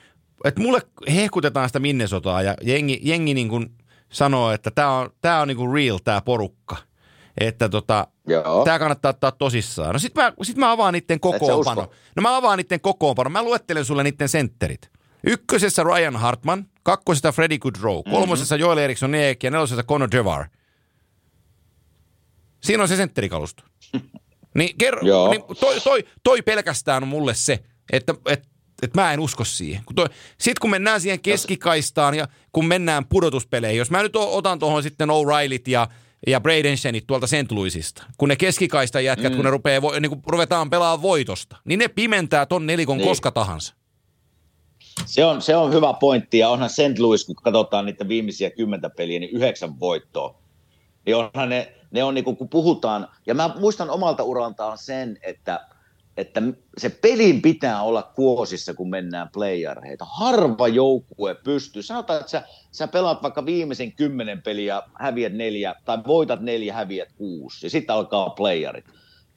että 0.45 0.61
mulle 0.61 0.81
hehkutetaan 1.15 1.69
sitä 1.69 1.79
Minnesotaa 1.79 2.43
ja 2.43 2.55
jengi, 2.63 3.01
jengi 3.03 3.35
niin 3.35 3.49
kuin 3.49 3.71
sanoo, 4.13 4.51
että 4.51 4.71
tämä 4.71 4.99
on, 4.99 5.11
tää 5.21 5.41
on 5.41 5.49
niin 5.49 5.57
kuin 5.57 5.75
real 5.75 5.99
tämä 5.99 6.21
porukka. 6.21 6.77
Että 7.41 7.69
tota, 7.69 8.07
tämä 8.65 8.79
kannattaa 8.79 9.11
ottaa 9.11 9.33
tosissaan. 9.33 9.93
No 9.93 9.99
sit 9.99 10.15
mä, 10.15 10.33
sit 10.43 10.57
mä 10.57 10.71
avaan 10.71 10.95
niiden 10.95 11.21
kokoonpano. 11.21 11.91
No 12.17 12.23
mä 12.23 12.37
avaan 12.37 12.59
niiden 12.59 12.81
kokoonpano. 12.81 13.31
Mä 13.31 13.43
luettelen 13.43 13.85
sulle 13.85 14.03
niiden 14.03 14.29
sentterit. 14.29 14.91
Ykkösessä 15.27 15.83
Ryan 15.83 16.17
Hartman, 16.17 16.67
kakkosessa 16.83 17.33
Freddie 17.33 17.59
Goodrow, 17.59 17.99
mhm. 17.99 18.11
kolmosessa 18.11 18.55
mm-hmm. 18.55 18.67
Joel 18.67 18.79
Eriksson 18.79 19.15
Eek 19.15 19.43
ja 19.43 19.51
nelosessa 19.51 19.83
Conor 19.83 20.11
Devar. 20.11 20.47
Siinä 22.63 22.83
on 22.83 22.89
se 22.89 22.97
sentterikalusto. 22.97 23.63
Niin, 24.59 24.79
kerro, 24.79 25.01
niin 25.31 25.43
toi, 25.61 25.81
toi, 25.81 26.05
toi 26.23 26.43
pelkästään 26.43 27.03
on 27.03 27.09
mulle 27.09 27.35
se, 27.35 27.65
että, 27.93 28.15
että 28.27 28.49
että 28.83 29.01
mä 29.01 29.13
en 29.13 29.21
usko 29.21 29.45
siihen. 29.45 29.83
Sitten 30.39 30.61
kun 30.61 30.71
mennään 30.71 31.01
siihen 31.01 31.21
keskikaistaan 31.21 32.15
ja 32.15 32.29
kun 32.53 32.67
mennään 32.67 33.07
pudotuspeleihin, 33.07 33.79
jos 33.79 33.91
mä 33.91 34.03
nyt 34.03 34.17
otan 34.17 34.59
tuohon 34.59 34.83
sitten 34.83 35.09
O'Reillyt 35.09 35.63
ja, 35.67 35.89
ja 36.27 36.41
Braden 36.41 36.77
Shenit 36.77 37.07
tuolta 37.07 37.27
St. 37.27 37.53
Louisista, 37.53 38.05
kun 38.19 38.29
ne 38.29 38.37
keskikaista 38.37 39.01
jätkät, 39.01 39.33
mm. 39.33 39.37
kun 39.37 39.45
ne 39.45 39.51
rupeaa, 39.51 40.01
niin 40.01 40.11
kun 40.11 40.23
ruvetaan 40.27 40.71
pelaamaan 40.71 41.03
voitosta, 41.03 41.57
niin 41.65 41.79
ne 41.79 41.89
pimentää 41.89 42.47
ton 42.47 42.67
nelikon 42.67 42.99
niin. 42.99 43.09
koska 43.09 43.31
tahansa. 43.31 43.75
Se 45.07 45.25
on, 45.25 45.43
se 45.43 45.57
on 45.57 45.73
hyvä 45.73 45.93
pointti 45.93 46.39
ja 46.39 46.49
onhan 46.49 46.71
St. 46.71 46.99
Louis, 46.99 47.25
kun 47.25 47.35
katsotaan 47.35 47.87
niitä 47.87 48.09
viimeisiä 48.09 48.51
kymmentä 48.51 48.91
peliä, 48.91 49.21
niin 49.21 49.37
yhdeksän 49.37 49.81
voittoa. 49.81 50.39
Niin 51.07 51.17
onhan 51.17 51.49
ne, 51.49 51.73
ne 51.91 52.05
on 52.05 52.15
niin 52.15 52.25
kuin, 52.25 52.37
kun 52.37 52.49
puhutaan, 52.49 53.09
ja 53.27 53.35
mä 53.35 53.51
muistan 53.59 53.91
omalta 53.91 54.23
uraltaan 54.23 54.79
sen, 54.79 55.19
että 55.23 55.67
että 56.17 56.43
se 56.79 56.91
pelin 56.91 57.43
pitää 57.43 57.83
olla 57.83 58.03
kuosissa, 58.03 58.75
kun 58.75 58.91
mennään 58.91 59.29
playereihin. 59.33 59.99
Harva 60.01 60.69
joukkue 60.69 61.35
pystyy. 61.35 61.83
Sanotaan, 61.83 62.21
että 62.21 62.31
sä, 62.31 62.43
sä 62.73 62.89
pelaat 62.89 63.23
vaikka 63.23 63.47
viimeisen 63.47 63.93
kymmenen 63.93 64.43
peliä, 64.43 64.83
häviät 65.01 65.33
neljä, 65.33 65.75
tai 65.85 65.99
voitat 66.07 66.41
neljä, 66.41 66.75
häviät 66.75 67.13
kuusi, 67.13 67.67
ja 67.67 67.71
sitten 67.71 67.97
alkaa 67.97 68.31
playerit. 68.31 68.85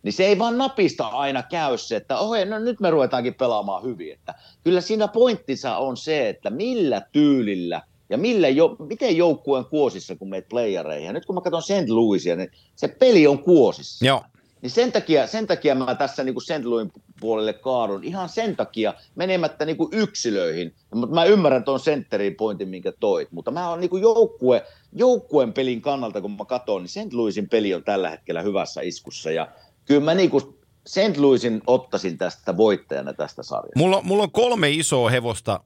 Niin 0.04 0.14
se 0.14 0.26
ei 0.26 0.40
vaan 0.40 0.58
napista 0.58 1.08
aina 1.08 1.44
käy 1.44 1.78
se, 1.78 1.96
että 1.96 2.18
ohe, 2.18 2.46
no 2.46 2.60
nyt 2.60 2.80
me 2.80 2.90
ruvetaankin 2.90 3.34
pelaamaan 3.34 3.84
hyvin. 3.84 4.14
Että 4.14 4.36
kyllä 4.64 4.82
siinä 4.82 5.08
pointtinsa 5.08 5.78
on 5.78 5.98
se, 5.98 6.30
että 6.30 6.50
millä 6.50 7.02
tyylillä 7.12 7.82
ja 8.10 8.18
millä 8.18 8.50
jo, 8.50 8.76
miten 8.80 9.18
joukkueen 9.18 9.66
kuosissa, 9.66 10.16
kun 10.16 10.30
meet 10.30 10.50
playereihin. 10.50 11.06
Ja 11.06 11.14
nyt 11.14 11.26
kun 11.26 11.36
mä 11.36 11.42
katson 11.42 11.62
St. 11.62 11.90
Louisia, 11.90 12.36
niin 12.36 12.52
se 12.76 12.88
peli 12.88 13.28
on 13.28 13.44
kuosissa. 13.44 14.06
Joo. 14.06 14.24
Niin 14.62 14.70
sen 14.70 14.92
takia, 14.92 15.28
sen 15.28 15.48
takia 15.48 15.76
mä 15.76 15.96
tässä 15.96 16.24
niin 16.24 16.42
St. 16.42 16.66
Louin 16.66 16.92
puolelle 17.20 17.54
kaadun 17.54 18.04
ihan 18.04 18.30
sen 18.30 18.56
takia 18.56 18.94
menemättä 19.16 19.66
niin 19.66 19.78
kuin 19.78 19.90
yksilöihin. 19.92 20.74
Mutta 20.96 21.16
mä 21.16 21.26
ymmärrän 21.26 21.64
tuon 21.64 21.80
sentterin 21.80 22.36
pointin, 22.36 22.70
minkä 22.70 22.94
toit. 23.00 23.32
Mutta 23.32 23.52
mä 23.52 23.70
oon 23.70 23.80
niin 23.80 24.02
joukkue, 24.02 24.66
joukkueen 24.94 25.54
pelin 25.54 25.82
kannalta, 25.82 26.22
kun 26.22 26.32
mä 26.32 26.46
katson, 26.46 26.82
niin 26.82 27.08
St. 27.08 27.14
Louisin 27.14 27.50
peli 27.50 27.74
on 27.74 27.84
tällä 27.84 28.10
hetkellä 28.10 28.42
hyvässä 28.42 28.82
iskussa. 28.82 29.32
Ja 29.32 29.48
kyllä 29.86 30.02
mä 30.02 30.14
niin 30.14 30.30
kuin 30.30 30.44
St. 30.88 31.18
Louisin 31.18 31.62
ottaisin 31.68 32.18
tästä 32.18 32.58
voittajana 32.58 33.14
tästä 33.14 33.44
sarjasta. 33.44 33.80
Mulla, 33.80 34.02
mulla 34.02 34.24
on 34.24 34.32
kolme 34.32 34.70
isoa 34.70 35.10
hevosta 35.10 35.60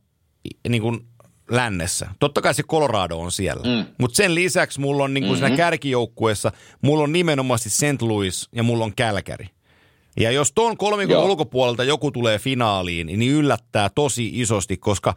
niin 0.70 0.82
kuin 0.82 1.06
lännessä. 1.52 2.08
Totta 2.20 2.42
kai 2.42 2.54
se 2.54 2.64
Colorado 2.64 3.18
on 3.18 3.32
siellä. 3.32 3.64
Mm. 3.64 3.86
Mutta 3.98 4.16
sen 4.16 4.36
lisäksi 4.36 4.80
mulla 4.80 5.04
on 5.04 5.14
niin 5.14 5.24
kuin 5.24 5.32
mm-hmm. 5.32 5.48
siinä 5.48 5.58
kärkijoukkueessa, 5.58 6.52
mulla 6.82 7.04
on 7.04 7.12
nimenomaan 7.12 7.60
St. 7.60 8.02
Louis 8.02 8.50
ja 8.56 8.64
mulla 8.64 8.86
on 8.86 8.96
Kälkäri. 8.96 9.48
Ja 10.20 10.32
jos 10.32 10.52
tuon 10.52 10.78
kolmikon 10.78 11.14
Joo. 11.14 11.26
ulkopuolelta 11.26 11.84
joku 11.84 12.12
tulee 12.12 12.40
finaaliin, 12.40 13.08
niin 13.08 13.32
yllättää 13.32 13.90
tosi 13.90 14.32
isosti, 14.34 14.78
koska 14.78 15.16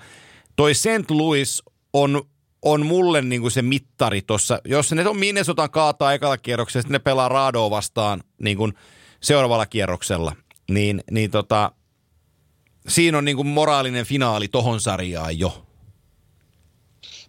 toi 0.57 0.75
St. 0.75 1.11
Louis 1.11 1.63
on, 1.93 2.23
on 2.63 2.87
mulle 2.87 3.23
niin 3.23 3.41
kuin 3.41 3.51
se 3.51 3.63
mittari 3.63 4.23
tuossa. 4.23 4.61
Jos 4.65 4.93
ne 4.93 5.09
on 5.09 5.19
Minnesotan 5.19 5.71
kaataa 5.71 6.13
ekalla 6.13 6.39
kierroksella, 6.39 6.83
sitten 6.83 6.95
ne 6.95 6.99
pelaa 6.99 7.29
Radoa 7.29 7.71
vastaan 7.71 8.23
niin 8.43 8.57
kuin 8.57 8.73
seuraavalla 9.21 9.67
kierroksella, 9.67 10.37
niin, 10.71 11.05
niin 11.11 11.31
tota, 11.31 11.73
siinä 12.89 13.19
on 13.19 13.25
niin 13.25 13.37
kuin 13.37 13.49
moraalinen 13.49 14.07
finaali 14.07 14.49
tohon 14.49 14.81
sarjaan 14.81 15.39
jo. 15.39 15.64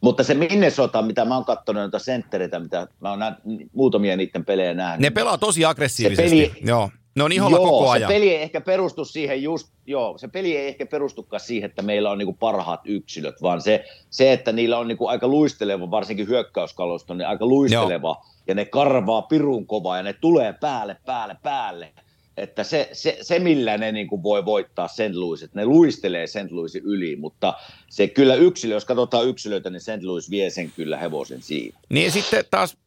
Mutta 0.06 0.24
se 0.24 0.34
Minnesota, 0.34 1.02
mitä 1.02 1.26
mä 1.26 1.36
oon 1.36 1.46
katsonut 1.46 1.82
noita 1.82 2.00
senttereitä, 2.00 2.60
mitä 2.60 2.88
mä 3.00 3.10
oon 3.10 3.20
nä- 3.20 3.38
muutamia 3.74 4.18
niiden 4.18 4.46
pelejä 4.46 4.74
nähnyt. 4.74 5.02
Ne 5.02 5.10
pelaa 5.10 5.38
tosi 5.38 5.66
aggressiivisesti, 5.66 6.30
peli, 6.30 6.68
joo. 6.68 6.90
Ne 7.16 7.24
on 7.24 7.32
iholla 7.32 7.58
joo, 7.58 7.66
koko 7.66 7.90
ajan. 7.90 8.10
se 8.10 8.14
peli 8.14 8.30
ei 8.30 8.42
ehkä 8.42 8.62
perustu 8.62 9.06
siihen 9.06 9.44
just, 9.44 9.68
joo, 9.86 10.18
se 10.18 10.28
peli 10.28 10.58
ei 10.58 10.68
ehkä 10.68 10.86
perustukaan 10.86 11.40
siihen, 11.40 11.70
että 11.70 11.82
meillä 11.82 12.12
on 12.12 12.18
niinku 12.18 12.34
parhaat 12.34 12.82
yksilöt, 12.86 13.42
vaan 13.42 13.62
se, 13.62 13.86
se 14.10 14.34
että 14.34 14.52
niillä 14.52 14.78
on 14.78 14.88
niinku 14.88 15.08
aika 15.08 15.28
luisteleva, 15.28 15.92
varsinkin 15.92 16.28
hyökkäyskalusto, 16.28 17.14
niin 17.14 17.28
aika 17.28 17.46
luisteleva, 17.46 18.08
joo. 18.08 18.26
ja 18.48 18.56
ne 18.56 18.66
karvaa 18.66 19.22
pirun 19.22 19.68
kovaa, 19.68 19.98
ja 19.98 20.04
ne 20.04 20.14
tulee 20.14 20.54
päälle, 20.54 20.98
päälle, 21.06 21.38
päälle 21.44 21.94
että 22.38 22.64
se, 22.64 22.90
se, 22.94 23.18
se 23.22 23.40
millä 23.40 23.78
ne 23.78 23.92
niin 23.92 24.08
kuin 24.08 24.24
voi 24.24 24.46
voittaa 24.46 24.88
St. 24.88 25.14
Louis, 25.14 25.44
että 25.44 25.60
ne 25.60 25.66
luistelee 25.66 26.28
St. 26.28 26.52
Louisin 26.52 26.82
yli, 26.86 27.16
mutta 27.16 27.54
se 27.90 28.08
kyllä 28.08 28.36
yksilö, 28.36 28.74
jos 28.74 28.86
katsotaan 28.86 29.28
yksilöitä, 29.28 29.70
niin 29.70 29.82
St. 29.82 30.04
Louis 30.04 30.30
vie 30.30 30.50
sen 30.50 30.72
kyllä 30.72 30.98
hevosen 30.98 31.42
siinä. 31.42 31.80
Niin 31.90 32.12
sitten 32.12 32.46
taas 32.52 32.78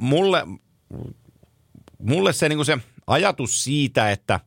mulle, 0.00 0.42
mulle 1.98 2.32
se, 2.32 2.48
niin 2.48 2.64
se 2.64 2.78
ajatus 3.06 3.64
siitä, 3.64 4.10
että 4.10 4.40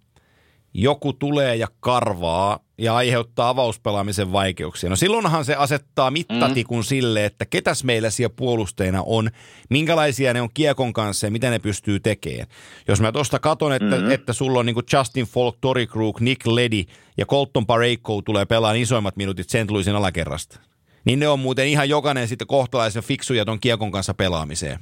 joku 0.74 1.14
tulee 1.14 1.56
ja 1.56 1.68
karvaa 1.80 2.60
ja 2.78 2.96
aiheuttaa 2.96 3.50
avauspelaamisen 3.50 4.32
vaikeuksia. 4.32 4.90
No 4.90 4.96
silloinhan 4.96 5.46
se 5.46 5.56
asettaa 5.56 6.12
mittatikun 6.12 6.80
mm. 6.80 6.84
sille, 6.84 7.26
että 7.26 7.46
ketäs 7.46 7.84
meillä 7.84 8.10
siellä 8.10 8.34
puolusteina 8.36 9.04
on, 9.06 9.30
minkälaisia 9.70 10.34
ne 10.34 10.42
on 10.42 10.50
kiekon 10.54 10.94
kanssa 10.94 11.28
ja 11.28 11.32
mitä 11.32 11.50
ne 11.50 11.60
pystyy 11.60 12.00
tekemään. 12.00 12.48
Jos 12.88 13.02
mä 13.02 13.12
tuosta 13.12 13.40
katon, 13.40 13.74
että, 13.74 13.96
mm-hmm. 13.96 14.12
että 14.12 14.34
sulla 14.34 14.60
on 14.60 14.66
niin 14.66 14.76
Justin 14.94 15.26
Falk, 15.26 15.58
Tori 15.62 15.88
Krug, 15.88 16.20
Nick 16.20 16.48
Ledi 16.48 16.86
ja 17.18 17.26
Colton 17.26 17.66
Parayko 17.66 18.22
tulee 18.22 18.46
pelaamaan 18.46 18.78
isoimmat 18.78 19.18
minuutit 19.18 19.50
St. 19.50 19.72
Louisin 19.72 19.96
alakerrasta. 19.96 20.60
Niin 21.06 21.20
ne 21.20 21.28
on 21.28 21.40
muuten 21.40 21.68
ihan 21.68 21.90
jokainen 21.90 22.28
sitten 22.28 22.48
kohtalaisen 22.48 23.04
fiksuja 23.04 23.46
ton 23.46 23.60
kiekon 23.60 23.92
kanssa 23.92 24.14
pelaamiseen. 24.14 24.80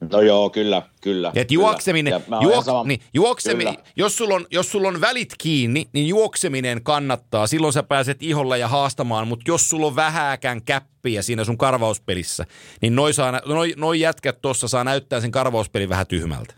No 0.00 0.20
joo, 0.20 0.50
kyllä, 0.50 0.82
kyllä. 1.00 1.32
Et 1.34 1.50
juokseminen, 1.50 2.24
juok, 2.42 2.64
niin, 2.84 3.00
juoksemi, 3.14 3.64
jos, 3.96 4.16
sulla 4.16 4.34
on, 4.34 4.46
jos 4.50 4.72
sulla 4.72 4.88
on 4.88 5.00
välit 5.00 5.34
kiinni, 5.38 5.86
niin 5.92 6.08
juokseminen 6.08 6.82
kannattaa. 6.82 7.46
Silloin 7.46 7.72
sä 7.72 7.82
pääset 7.82 8.22
iholla 8.22 8.56
ja 8.56 8.68
haastamaan, 8.68 9.28
mutta 9.28 9.44
jos 9.48 9.70
sulla 9.70 9.86
on 9.86 9.96
vähääkään 9.96 10.62
käppiä 10.62 11.22
siinä 11.22 11.44
sun 11.44 11.58
karvauspelissä, 11.58 12.46
niin 12.82 12.96
noi, 12.96 13.12
saa, 13.12 13.40
noi, 13.46 13.74
noi 13.76 14.00
jätkät 14.00 14.40
tuossa 14.42 14.68
saa 14.68 14.84
näyttää 14.84 15.20
sen 15.20 15.30
karvauspelin 15.30 15.88
vähän 15.88 16.06
tyhmältä. 16.06 16.54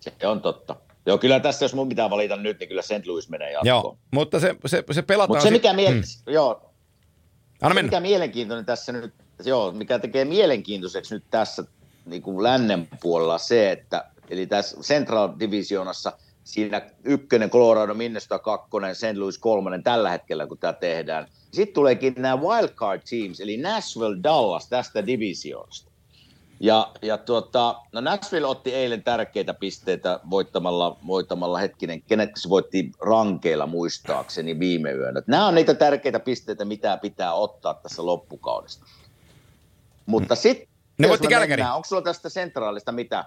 Se 0.00 0.26
on 0.26 0.40
totta. 0.40 0.76
Joo, 1.06 1.18
kyllä 1.18 1.40
tässä, 1.40 1.64
jos 1.64 1.74
mun 1.74 1.88
pitää 1.88 2.10
valita 2.10 2.36
nyt, 2.36 2.58
niin 2.60 2.68
kyllä 2.68 2.82
St. 2.82 3.06
Louis 3.06 3.28
menee 3.28 3.52
jatkoon. 3.52 3.68
Joo, 3.68 3.98
mutta 4.10 4.40
se, 4.40 4.54
se, 4.66 4.84
se 4.92 5.02
pelataan... 5.02 5.28
Mutta 5.28 5.44
se, 5.44 5.50
mikä, 5.50 5.72
miel... 5.72 5.92
hmm. 5.92 6.02
joo, 6.26 6.70
Anna 7.62 7.74
se, 7.74 7.82
mikä 7.82 8.00
mielenkiintoinen 8.00 8.64
tässä 8.64 8.92
nyt, 8.92 9.14
joo, 9.44 9.72
mikä 9.72 9.98
tekee 9.98 10.24
mielenkiintoiseksi 10.24 11.14
nyt 11.14 11.24
tässä 11.30 11.64
niin 12.06 12.22
kuin 12.22 12.42
lännen 12.42 12.88
puolella 13.00 13.38
se, 13.38 13.70
että 13.70 14.04
eli 14.30 14.46
tässä 14.46 14.76
Central 14.80 15.28
Divisionassa 15.40 16.12
siinä 16.44 16.82
ykkönen, 17.04 17.50
Colorado, 17.50 17.94
Minnesota 17.94 18.38
kakkonen, 18.38 18.94
St. 18.94 19.16
Louis 19.16 19.38
kolmonen 19.38 19.82
tällä 19.82 20.10
hetkellä, 20.10 20.46
kun 20.46 20.58
tämä 20.58 20.72
tehdään. 20.72 21.28
Sitten 21.52 21.74
tuleekin 21.74 22.14
nämä 22.16 22.36
wildcard 22.36 23.02
teams, 23.10 23.40
eli 23.40 23.56
Nashville, 23.56 24.22
Dallas 24.22 24.68
tästä 24.68 25.06
divisioonasta. 25.06 25.90
Ja, 26.60 26.92
ja 27.02 27.18
tuota, 27.18 27.80
no 27.92 28.00
Nashville 28.00 28.46
otti 28.46 28.74
eilen 28.74 29.02
tärkeitä 29.02 29.54
pisteitä 29.54 30.20
voittamalla, 30.30 30.96
voittamalla 31.06 31.58
hetkinen, 31.58 32.02
kenet 32.02 32.30
se 32.36 32.48
voitti 32.48 32.90
rankeilla 33.00 33.66
muistaakseni 33.66 34.58
viime 34.58 34.92
yönä. 34.92 35.22
Nämä 35.26 35.46
on 35.46 35.54
niitä 35.54 35.74
tärkeitä 35.74 36.20
pisteitä, 36.20 36.64
mitä 36.64 36.96
pitää 36.96 37.34
ottaa 37.34 37.74
tässä 37.74 38.06
loppukaudesta. 38.06 38.86
Mutta 40.06 40.34
sitten 40.34 40.73
ne 40.98 41.08
voitti 41.08 41.28
Kälkärin. 41.28 41.66
Onko 41.66 41.84
sulla 41.88 42.02
tästä 42.02 42.28
sentraalista 42.28 42.92
mitä? 42.92 43.24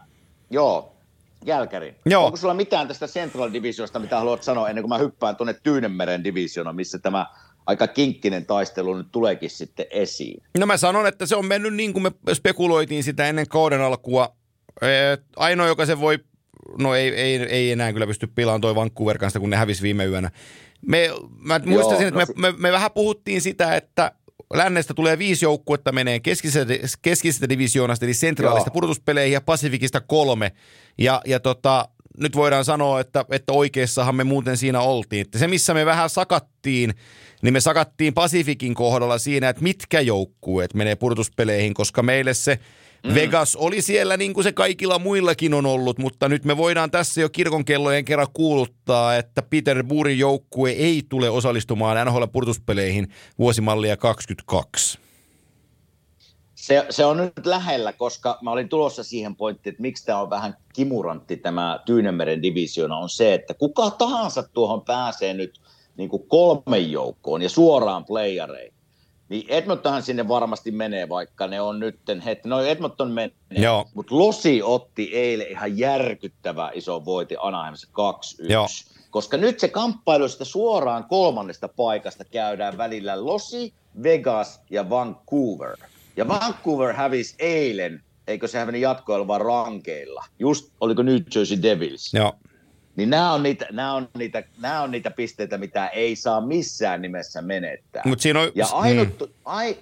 Joo, 0.49 0.97
Kälkärin. 1.45 1.95
Joo. 2.05 2.25
Onko 2.25 2.37
sulla 2.37 2.53
mitään 2.53 2.87
tästä 2.87 3.07
Central 3.07 3.53
Divisionista, 3.53 3.99
mitä 3.99 4.17
haluat 4.17 4.43
sanoa 4.43 4.69
ennen 4.69 4.81
kuin 4.81 4.89
mä 4.89 4.97
hyppään 4.97 5.35
tuonne 5.35 5.55
Tyynemeren 5.63 6.23
divisiona, 6.23 6.73
missä 6.73 6.99
tämä 6.99 7.25
aika 7.65 7.87
kinkkinen 7.87 8.45
taistelu 8.45 8.97
nyt 8.97 9.07
tuleekin 9.11 9.49
sitten 9.49 9.85
esiin? 9.89 10.43
No 10.59 10.65
mä 10.65 10.77
sanon, 10.77 11.07
että 11.07 11.25
se 11.25 11.35
on 11.35 11.45
mennyt 11.45 11.73
niin 11.73 11.93
kuin 11.93 12.03
me 12.03 12.11
spekuloitiin 12.33 13.03
sitä 13.03 13.27
ennen 13.27 13.47
kauden 13.47 13.81
alkua. 13.81 14.35
Ainoa, 15.35 15.67
joka 15.67 15.85
se 15.85 15.99
voi, 15.99 16.19
no 16.79 16.95
ei, 16.95 17.15
ei, 17.15 17.35
ei 17.35 17.71
enää 17.71 17.93
kyllä 17.93 18.07
pysty 18.07 18.27
pilaan 18.27 18.61
toi 18.61 18.75
Vancouver 18.75 19.17
kanssa, 19.17 19.39
kun 19.39 19.49
ne 19.49 19.55
hävisi 19.55 19.81
viime 19.81 20.05
yönä. 20.05 20.31
Me, 20.87 21.09
mä 21.39 21.59
muistasin, 21.65 22.07
Joo, 22.07 22.21
että 22.21 22.33
no 22.33 22.41
me, 22.41 22.51
me, 22.51 22.57
me 22.57 22.71
vähän 22.71 22.91
puhuttiin 22.91 23.41
sitä, 23.41 23.75
että 23.75 24.11
lännestä 24.53 24.93
tulee 24.93 25.17
viisi 25.17 25.45
joukkuetta 25.45 25.91
menee 25.91 26.19
keskisestä, 26.19 26.73
keskisestä 27.01 27.49
divisioonasta, 27.49 28.05
eli 28.05 28.13
sentraalista 28.13 28.71
pudotuspeleihin 28.71 29.33
ja 29.33 29.41
Pasifikista 29.41 30.01
kolme. 30.01 30.51
Ja, 30.97 31.21
ja 31.25 31.39
tota, 31.39 31.89
nyt 32.17 32.35
voidaan 32.35 32.65
sanoa, 32.65 32.99
että, 32.99 33.25
että 33.31 33.53
oikeassahan 33.53 34.15
me 34.15 34.23
muuten 34.23 34.57
siinä 34.57 34.81
oltiin. 34.81 35.21
Että 35.21 35.39
se, 35.39 35.47
missä 35.47 35.73
me 35.73 35.85
vähän 35.85 36.09
sakattiin, 36.09 36.93
niin 37.41 37.53
me 37.53 37.59
sakattiin 37.59 38.13
Pasifikin 38.13 38.73
kohdalla 38.73 39.17
siinä, 39.17 39.49
että 39.49 39.63
mitkä 39.63 40.01
joukkueet 40.01 40.73
menee 40.73 40.95
pudotuspeleihin, 40.95 41.73
koska 41.73 42.03
meille 42.03 42.33
se– 42.33 42.59
Mm. 43.03 43.15
Vegas 43.15 43.55
oli 43.55 43.81
siellä 43.81 44.17
niin 44.17 44.33
kuin 44.33 44.43
se 44.43 44.51
kaikilla 44.51 44.99
muillakin 44.99 45.53
on 45.53 45.65
ollut, 45.65 45.99
mutta 45.99 46.29
nyt 46.29 46.45
me 46.45 46.57
voidaan 46.57 46.91
tässä 46.91 47.21
jo 47.21 47.29
kirkonkellojen 47.29 48.05
kerran 48.05 48.27
kuuluttaa, 48.33 49.15
että 49.15 49.41
Peter 49.41 49.83
Burin 49.83 50.19
joukkue 50.19 50.71
ei 50.71 51.03
tule 51.09 51.29
osallistumaan 51.29 52.07
NHL-purtuspeleihin 52.07 53.07
vuosimallia 53.39 53.97
22. 53.97 54.99
Se, 56.55 56.85
se 56.89 57.05
on 57.05 57.17
nyt 57.17 57.45
lähellä, 57.45 57.93
koska 57.93 58.37
mä 58.41 58.51
olin 58.51 58.69
tulossa 58.69 59.03
siihen 59.03 59.35
pointtiin, 59.35 59.71
että 59.71 59.81
miksi 59.81 60.05
tämä 60.05 60.21
on 60.21 60.29
vähän 60.29 60.57
kimurantti 60.73 61.37
tämä 61.37 61.79
Tyynemeren 61.85 62.41
divisiona, 62.41 62.97
on 62.97 63.09
se, 63.09 63.33
että 63.33 63.53
kuka 63.53 63.89
tahansa 63.89 64.43
tuohon 64.43 64.81
pääsee 64.81 65.33
nyt 65.33 65.59
niin 65.97 66.09
kuin 66.09 66.27
kolmen 66.27 66.91
joukkoon 66.91 67.41
ja 67.41 67.49
suoraan 67.49 68.05
playareihin 68.05 68.76
niin 69.29 69.45
Edmontonhan 69.49 70.03
sinne 70.03 70.27
varmasti 70.27 70.71
menee, 70.71 71.09
vaikka 71.09 71.47
ne 71.47 71.61
on 71.61 71.79
nytten, 71.79 72.21
heti, 72.21 72.41
no 72.45 72.61
Edmonton 72.61 73.11
menee, 73.11 73.33
mutta 73.93 74.17
Losi 74.17 74.61
otti 74.63 75.09
eilen 75.13 75.47
ihan 75.47 75.77
järkyttävä 75.77 76.71
iso 76.73 77.05
voiti 77.05 77.35
Anaheimissa 77.39 77.87
2-1. 77.87 78.51
Joo. 78.51 78.67
Koska 79.09 79.37
nyt 79.37 79.59
se 79.59 79.67
kamppailu 79.67 80.27
sitä 80.27 80.45
suoraan 80.45 81.03
kolmannesta 81.03 81.67
paikasta 81.67 82.25
käydään 82.25 82.77
välillä 82.77 83.25
Losi, 83.25 83.73
Vegas 84.03 84.61
ja 84.69 84.89
Vancouver. 84.89 85.77
Ja 86.17 86.27
Vancouver 86.27 86.93
hävisi 86.93 87.35
eilen, 87.39 88.03
eikö 88.27 88.47
se 88.47 88.59
hävinnyt 88.59 88.81
jatkoilla 88.81 89.27
vaan 89.27 89.41
rankeilla. 89.41 90.25
Just, 90.39 90.71
oliko 90.81 91.01
New 91.03 91.17
Jersey 91.35 91.61
Devils? 91.61 92.13
Joo. 92.13 92.33
Niin 92.97 93.09
nämä 93.09 93.33
on, 93.33 93.43
niitä, 93.43 93.67
nämä, 93.71 93.93
on 93.93 94.09
niitä, 94.17 94.43
nämä 94.61 94.81
on 94.81 94.91
niitä 94.91 95.11
pisteitä, 95.11 95.57
mitä 95.57 95.87
ei 95.87 96.15
saa 96.15 96.41
missään 96.41 97.01
nimessä 97.01 97.41
menettää. 97.41 98.03
Mut 98.05 98.19
siinä 98.19 98.39
on, 98.41 98.51
ja 98.55 98.65
ainut, 98.71 99.19
mm. 99.19 99.27
ai, 99.45 99.77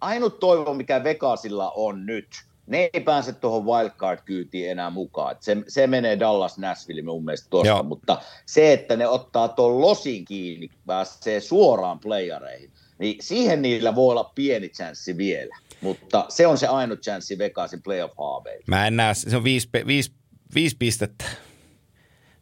ainut 0.00 0.40
toivo, 0.40 0.74
mikä 0.74 1.04
Vegasilla 1.04 1.70
on 1.70 2.06
nyt, 2.06 2.28
ne 2.66 2.90
ei 2.92 3.00
pääse 3.00 3.32
tuohon 3.32 3.64
wildcard-kyytiin 3.64 4.70
enää 4.70 4.90
mukaan. 4.90 5.36
Se, 5.40 5.56
se 5.68 5.86
menee 5.86 6.20
Dallas 6.20 6.58
Nashville 6.58 7.02
mun 7.02 7.24
mielestä 7.24 7.50
tuosta, 7.50 7.82
mutta 7.82 8.18
se, 8.46 8.72
että 8.72 8.96
ne 8.96 9.08
ottaa 9.08 9.48
tuon 9.48 9.80
losin 9.80 10.24
kiinni, 10.24 10.70
pääsee 10.86 11.40
suoraan 11.40 11.98
playareihin, 11.98 12.70
niin 12.98 13.16
siihen 13.20 13.62
niillä 13.62 13.94
voi 13.94 14.10
olla 14.10 14.32
pieni 14.34 14.68
chanssi 14.68 15.16
vielä. 15.16 15.56
Mutta 15.80 16.26
se 16.28 16.46
on 16.46 16.58
se 16.58 16.66
ainut 16.66 17.00
chanssi 17.00 17.38
Vegasin 17.38 17.82
playoff-haaveilla. 17.82 18.64
Mä 18.66 18.86
en 18.86 18.96
näe, 18.96 19.14
se 19.14 19.36
on 19.36 19.44
viisi, 19.44 19.68
viisi, 19.86 20.12
viisi 20.54 20.76
pistettä 20.78 21.24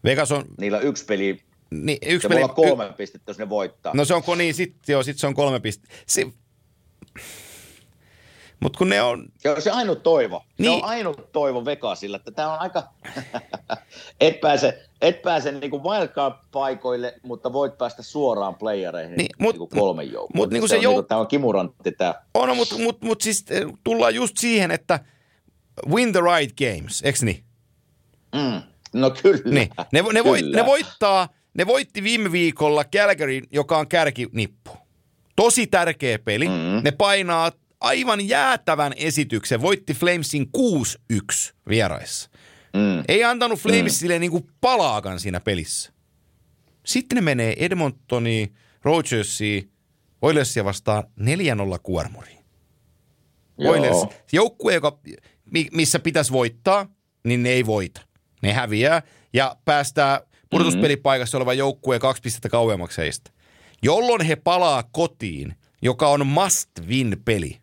Vegas 0.04 0.32
on... 0.32 0.44
Niillä 0.58 0.78
on 0.78 0.84
yksi 0.84 1.04
peli, 1.04 1.40
niin, 1.70 1.98
yksi 2.02 2.22
se 2.22 2.28
peli, 2.28 2.40
voi 2.40 2.44
olla 2.44 2.54
kolme 2.54 2.86
y... 2.86 2.92
pistettä, 2.92 3.30
jos 3.30 3.38
ne 3.38 3.48
voittaa. 3.48 3.92
No 3.96 4.04
se 4.04 4.14
on 4.14 4.38
niin, 4.38 4.54
sitten 4.54 4.92
joo, 4.92 5.02
sit 5.02 5.18
se 5.18 5.26
on 5.26 5.34
kolme 5.34 5.60
pistettä. 5.60 5.94
Se... 6.06 6.26
Mutta 8.60 8.78
kun 8.78 8.88
ne 8.88 9.02
on... 9.02 9.28
Se 9.38 9.50
on 9.50 9.62
se 9.62 9.70
ainut 9.70 10.02
toivo. 10.02 10.44
Niin. 10.58 10.72
Se 10.72 10.76
on 10.76 10.84
ainut 10.84 11.32
toivo 11.32 11.64
Vegasilla, 11.64 12.16
että 12.16 12.30
tämä 12.30 12.52
on 12.52 12.58
aika... 12.58 12.82
et 14.20 14.40
pääse, 14.40 14.82
et 15.00 15.22
pääse 15.22 15.52
niinku 15.52 15.78
wildcard-paikoille, 15.78 17.14
mutta 17.22 17.52
voit 17.52 17.78
päästä 17.78 18.02
suoraan 18.02 18.54
playereihin 18.54 19.16
niin, 19.16 19.28
mut, 19.38 19.52
niinku 19.52 19.66
kolmen 19.66 20.12
joukkoon. 20.12 20.30
Mut, 20.34 20.50
niinku 20.50 20.68
se, 20.68 20.76
se 20.76 20.82
jouk... 20.82 20.94
niinku, 20.94 21.08
tämä 21.08 21.20
on 21.20 21.26
kimurantti 21.26 21.92
tämä. 21.92 22.14
On, 22.34 22.56
mutta 22.56 22.78
mut, 22.78 23.02
mut 23.02 23.20
siis 23.20 23.44
eh, 23.50 23.66
tullaan 23.84 24.14
just 24.14 24.36
siihen, 24.36 24.70
että 24.70 25.00
win 25.88 26.12
the 26.12 26.20
right 26.20 26.56
games, 26.58 27.02
eikö 27.02 27.18
niin? 27.22 27.44
Mm. 28.34 28.73
No 29.00 29.10
kyllä. 29.10 29.50
Niin. 29.50 29.70
Ne, 29.92 30.02
ne, 30.02 30.02
kyllä. 30.02 30.24
Voi, 30.24 30.42
ne, 30.42 30.66
voittaa, 30.66 31.28
ne 31.54 31.66
voitti 31.66 32.02
viime 32.02 32.32
viikolla 32.32 32.84
Calgary, 32.84 33.40
joka 33.52 33.78
on 33.78 33.88
kärkinippu. 33.88 34.70
Tosi 35.36 35.66
tärkeä 35.66 36.18
peli. 36.18 36.48
Mm-hmm. 36.48 36.80
Ne 36.84 36.90
painaa 36.90 37.52
aivan 37.80 38.28
jäätävän 38.28 38.92
esityksen. 38.96 39.62
Voitti 39.62 39.94
Flamesin 39.94 40.50
6-1 41.12 41.52
vieraissa. 41.68 42.30
Mm. 42.74 43.04
Ei 43.08 43.24
antanut 43.24 43.58
Flamesille 43.58 44.14
mm. 44.14 44.20
niinku 44.20 44.48
palaakaan 44.60 45.20
siinä 45.20 45.40
pelissä. 45.40 45.92
Sitten 46.86 47.16
ne 47.16 47.22
menee 47.22 47.54
Edmontoniin, 47.58 48.54
Rogersiin, 48.82 49.70
Oilersia 50.22 50.64
vastaan 50.64 51.04
4-0 51.20 51.24
kuormuriin. 51.82 52.38
Oilers, 53.58 54.16
joukkue, 54.32 54.74
joka, 54.74 54.98
missä 55.72 55.98
pitäisi 55.98 56.32
voittaa, 56.32 56.86
niin 57.24 57.42
ne 57.42 57.50
ei 57.50 57.66
voita 57.66 58.00
ne 58.44 58.52
häviää 58.52 59.02
ja 59.32 59.56
päästää 59.64 60.20
pudotuspelipaikassa 60.50 61.36
oleva 61.38 61.54
joukkue 61.54 61.98
kaksi 61.98 62.22
pistettä 62.22 62.48
kauemmaksi 62.48 63.00
heistä. 63.00 63.30
Jolloin 63.82 64.20
he 64.20 64.36
palaa 64.36 64.82
kotiin, 64.82 65.54
joka 65.82 66.08
on 66.08 66.26
must-win-peli. 66.26 67.58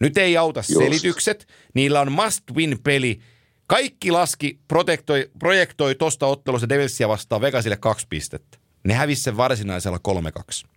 Nyt 0.00 0.18
ei 0.18 0.36
auta 0.36 0.60
Just. 0.60 0.84
selitykset, 0.84 1.48
niillä 1.74 2.00
on 2.00 2.12
must-win-peli. 2.12 3.20
Kaikki 3.66 4.10
laski, 4.10 4.58
projektoi, 4.68 5.30
projektoi 5.38 5.94
tuosta 5.94 6.26
ottelusta 6.26 6.68
Devilsia 6.68 7.08
vastaan 7.08 7.40
Vegasille 7.40 7.76
kaksi 7.76 8.06
pistettä. 8.08 8.58
Ne 8.84 8.94
hävisi 8.94 9.22
sen 9.22 9.36
varsinaisella 9.36 9.98
3-2. 10.64 10.75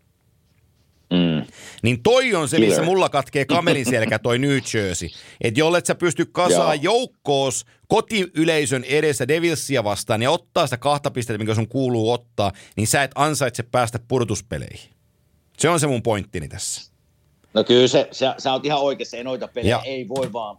Niin 1.83 2.03
toi 2.03 2.35
on 2.35 2.49
se, 2.49 2.59
missä 2.59 2.83
mulla 2.83 3.09
katkee 3.09 3.45
kamelin 3.45 3.85
selkä 3.85 4.19
toi 4.19 4.39
New 4.39 4.57
Jersey. 4.73 5.09
Että 5.41 5.59
jollet 5.59 5.85
sä 5.85 5.95
pysty 5.95 6.25
kasaan 6.25 6.83
joukkoos 6.83 7.65
kotiyleisön 7.87 8.83
edessä 8.83 9.27
Devilsia 9.27 9.83
vastaan 9.83 10.21
ja 10.21 10.31
ottaa 10.31 10.67
sitä 10.67 10.77
kahta 10.77 11.11
pistettä, 11.11 11.37
mikä 11.37 11.55
sun 11.55 11.67
kuuluu 11.67 12.11
ottaa, 12.11 12.51
niin 12.75 12.87
sä 12.87 13.03
et 13.03 13.11
ansaitse 13.15 13.63
päästä 13.63 13.99
pudotuspeleihin. 14.07 14.89
Se 15.57 15.69
on 15.69 15.79
se 15.79 15.87
mun 15.87 16.03
pointtini 16.03 16.47
tässä. 16.47 16.91
No 17.53 17.63
kyllä 17.63 17.87
se, 17.87 18.07
sä, 18.11 18.35
sä 18.37 18.53
oot 18.53 18.65
ihan 18.65 18.79
oikeassa, 18.81 19.17
ei 19.17 19.23
noita 19.23 19.47
pelejä 19.47 19.75
Ja- 19.75 19.81
ei 19.85 20.07
voi 20.07 20.33
vaan, 20.33 20.57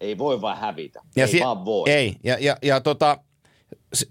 ei 0.00 0.18
voi 0.18 0.40
vaan 0.40 0.58
hävitä. 0.58 1.00
Ja 1.16 1.24
ei 1.24 1.30
sie- 1.32 1.40
vaan 1.44 1.64
voi. 1.64 1.90
Ei, 1.90 2.16
ja, 2.24 2.36
ja, 2.40 2.56
ja 2.62 2.80
tota, 2.80 3.18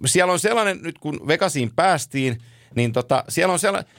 siellä 0.06 0.34
on 0.34 0.40
sellainen, 0.40 0.80
nyt 0.82 1.00
kun 1.00 1.28
Vegasiin 1.28 1.72
päästiin, 1.76 2.38
niin 2.76 2.94
tota, 2.94 3.24
siellä 3.30 3.54
on 3.54 3.60
sellainen, 3.60 3.92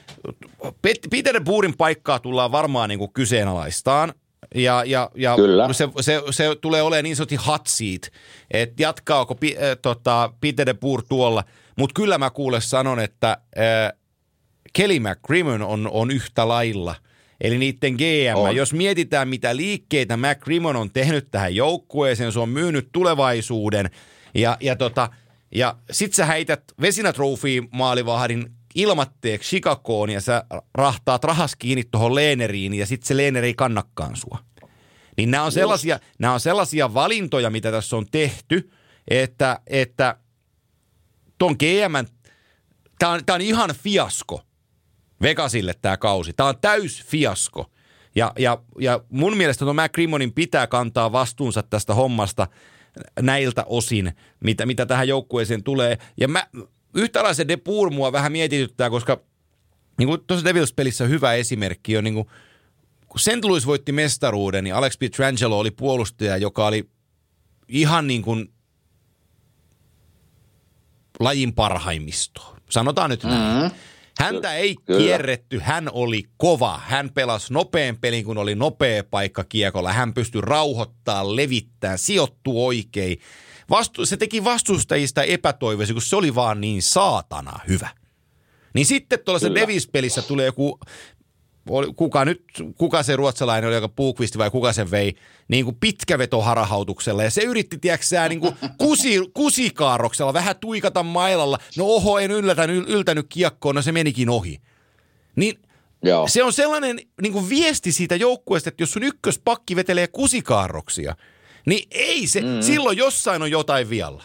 Peter 1.11 1.43
Buurin 1.43 1.77
paikkaa 1.77 2.19
tullaan 2.19 2.51
varmaan 2.51 2.89
niin 2.89 2.99
kuin 2.99 3.13
kyseenalaistaan. 3.13 4.13
Ja, 4.55 4.83
ja, 4.85 5.09
ja 5.15 5.35
Kyllä. 5.35 5.73
Se, 5.73 5.89
se, 6.01 6.21
se, 6.31 6.55
tulee 6.61 6.81
olemaan 6.81 7.03
niin 7.03 7.15
sanotusti 7.15 7.45
hot 7.47 7.67
seat, 7.67 8.01
että 8.51 8.83
jatkaako 8.83 9.35
pi, 9.35 9.55
äh, 9.57 9.77
tota, 9.81 10.33
Peter 10.41 10.65
de 10.65 10.73
Boer 10.73 11.01
tuolla. 11.09 11.43
Mutta 11.75 11.93
kyllä 11.93 12.17
mä 12.17 12.29
kuule 12.29 12.61
sanon, 12.61 12.99
että 12.99 13.37
äh, 13.57 13.99
Kelly 14.73 14.99
McCrimmon 14.99 15.61
on, 15.61 15.89
on 15.91 16.11
yhtä 16.11 16.47
lailla. 16.47 16.95
Eli 17.41 17.57
niiden 17.57 17.93
GM. 17.93 18.35
On. 18.35 18.55
Jos 18.55 18.73
mietitään, 18.73 19.27
mitä 19.27 19.55
liikkeitä 19.55 20.17
McCrimmon 20.17 20.75
on 20.75 20.91
tehnyt 20.91 21.27
tähän 21.31 21.55
joukkueeseen, 21.55 22.31
se 22.31 22.39
on 22.39 22.49
myynyt 22.49 22.89
tulevaisuuden. 22.91 23.89
Ja, 24.35 24.57
ja, 24.59 24.75
tota, 24.75 25.09
ja 25.55 25.75
sit 25.91 26.13
sä 26.13 26.25
heität 26.25 26.63
Vesina 26.81 27.13
Trophy 27.13 27.63
maalivahdin 27.71 28.56
ilmatteeksi 28.77 29.49
Chicagoon 29.49 30.09
ja 30.09 30.21
sä 30.21 30.43
rahtaat 30.73 31.23
rahas 31.23 31.55
kiinni 31.55 31.83
tuohon 31.83 32.15
Leeneriin 32.15 32.73
ja 32.73 32.85
sit 32.85 33.03
se 33.03 33.17
Leeneri 33.17 33.47
ei 33.47 33.53
kannakkaan 33.53 34.15
sua. 34.15 34.39
Niin 35.17 35.31
nämä 35.31 35.43
on, 35.43 35.51
sellaisia, 35.51 35.99
nämä 36.19 36.33
on 36.33 36.39
sellaisia 36.39 36.93
valintoja, 36.93 37.49
mitä 37.49 37.71
tässä 37.71 37.95
on 37.95 38.05
tehty, 38.11 38.71
että, 39.07 39.59
että 39.67 40.17
ton 41.37 41.55
GM, 41.59 42.05
tämä 42.99 43.11
on, 43.11 43.25
tää 43.25 43.35
on 43.35 43.41
ihan 43.41 43.69
fiasko 43.83 44.41
Vegasille 45.21 45.73
tämä 45.81 45.97
kausi. 45.97 46.33
Tämä 46.33 46.49
on 46.49 46.57
täys 46.61 47.03
fiasko. 47.03 47.71
Ja, 48.15 48.31
ja, 48.39 48.57
ja 48.79 48.99
mun 49.09 49.37
mielestä 49.37 49.65
tuon 49.65 49.75
McCrimmonin 49.75 50.33
pitää 50.33 50.67
kantaa 50.67 51.11
vastuunsa 51.11 51.63
tästä 51.63 51.93
hommasta 51.93 52.47
näiltä 53.21 53.63
osin, 53.65 54.11
mitä, 54.39 54.65
mitä 54.65 54.85
tähän 54.85 55.07
joukkueeseen 55.07 55.63
tulee. 55.63 55.97
Ja 56.17 56.27
mä, 56.27 56.47
yhtäläisen 56.97 57.47
De 57.47 57.57
Boer 57.57 57.89
mua 57.89 58.11
vähän 58.11 58.31
mietityttää, 58.31 58.89
koska 58.89 59.21
niin 59.97 60.07
kuin 60.07 60.21
tuossa 60.27 60.45
Devils-pelissä 60.45 61.05
hyvä 61.07 61.33
esimerkki 61.33 61.97
on 61.97 62.03
niin 62.03 62.13
kuin, 62.13 62.27
kun 63.07 63.19
St. 63.19 63.43
Louis 63.43 63.65
voitti 63.65 63.91
mestaruuden, 63.91 64.63
niin 64.63 64.75
Alex 64.75 64.99
Pietrangelo 64.99 65.59
oli 65.59 65.71
puolustaja, 65.71 66.37
joka 66.37 66.67
oli 66.67 66.89
ihan 67.67 68.07
niin 68.07 68.21
kuin 68.21 68.53
lajin 71.19 71.53
parhaimmisto. 71.53 72.55
Sanotaan 72.69 73.09
nyt 73.09 73.23
näin. 73.23 73.63
Mm-hmm. 73.63 73.77
Häntä 74.19 74.53
ei 74.53 74.75
Kyllä. 74.85 74.99
kierretty, 74.99 75.59
hän 75.59 75.89
oli 75.91 76.23
kova. 76.37 76.81
Hän 76.85 77.09
pelasi 77.09 77.53
nopean 77.53 77.97
pelin, 77.97 78.25
kun 78.25 78.37
oli 78.37 78.55
nopea 78.55 79.03
paikka 79.03 79.43
kiekolla. 79.43 79.93
Hän 79.93 80.13
pystyi 80.13 80.41
rauhoittaa, 80.41 81.35
levittää, 81.35 81.97
sijoittu 81.97 82.67
oikein. 82.67 83.19
Vastu- 83.69 84.05
se 84.05 84.17
teki 84.17 84.43
vastustajista 84.43 85.23
epätoivoisia, 85.23 85.93
kun 85.93 86.01
se 86.01 86.15
oli 86.15 86.35
vaan 86.35 86.61
niin 86.61 86.81
saatana 86.81 87.59
hyvä. 87.67 87.89
Niin 88.73 88.85
sitten 88.85 89.19
tuollaisessa. 89.19 89.55
Davis-pelissä 89.55 90.21
tulee 90.21 90.45
joku, 90.45 90.79
kuka 91.95 92.25
nyt, 92.25 92.43
kuka 92.77 93.03
se 93.03 93.15
ruotsalainen 93.15 93.67
oli, 93.67 93.75
joka 93.75 93.89
Puukvisti 93.89 94.37
vai 94.37 94.51
kuka 94.51 94.73
sen 94.73 94.91
vei, 94.91 95.15
niin 95.47 95.65
kuin 95.65 95.77
pitkäveto 95.79 96.41
harahautuksella. 96.41 97.23
Ja 97.23 97.29
se 97.29 97.41
yritti, 97.41 97.77
tiedätkö 97.77 98.05
niin 98.29 98.39
kuin 98.39 98.55
kusi, 98.77 99.29
kusikaarroksella 99.33 100.33
vähän 100.33 100.55
tuikata 100.55 101.03
mailalla. 101.03 101.59
No 101.77 101.85
oho, 101.85 102.19
en 102.19 102.31
yllätänyt, 102.31 102.89
yltänyt 102.89 103.25
kiekkoon, 103.29 103.75
no 103.75 103.81
se 103.81 103.91
menikin 103.91 104.29
ohi. 104.29 104.61
Niin 105.35 105.59
Joo. 106.03 106.27
se 106.27 106.43
on 106.43 106.53
sellainen 106.53 106.99
niin 107.21 107.33
kuin 107.33 107.49
viesti 107.49 107.91
siitä 107.91 108.15
joukkueesta, 108.15 108.69
että 108.69 108.83
jos 108.83 108.91
sun 108.91 109.03
ykköspakki 109.03 109.75
vetelee 109.75 110.07
kusikaarroksia, 110.07 111.15
niin 111.67 111.87
ei 111.91 112.27
se, 112.27 112.41
mm. 112.41 112.61
silloin 112.61 112.97
jossain 112.97 113.41
on 113.41 113.51
jotain 113.51 113.89
vialla. 113.89 114.23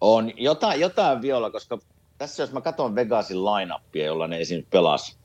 On 0.00 0.32
jotain, 0.36 0.80
jotain 0.80 1.22
viola, 1.22 1.50
koska 1.50 1.78
tässä 2.18 2.42
jos 2.42 2.52
mä 2.52 2.60
katson 2.60 2.94
Vegasin 2.94 3.44
line-upia, 3.44 4.04
jolla 4.04 4.28
ne 4.28 4.40
esim. 4.40 4.64
pelas 4.70 5.18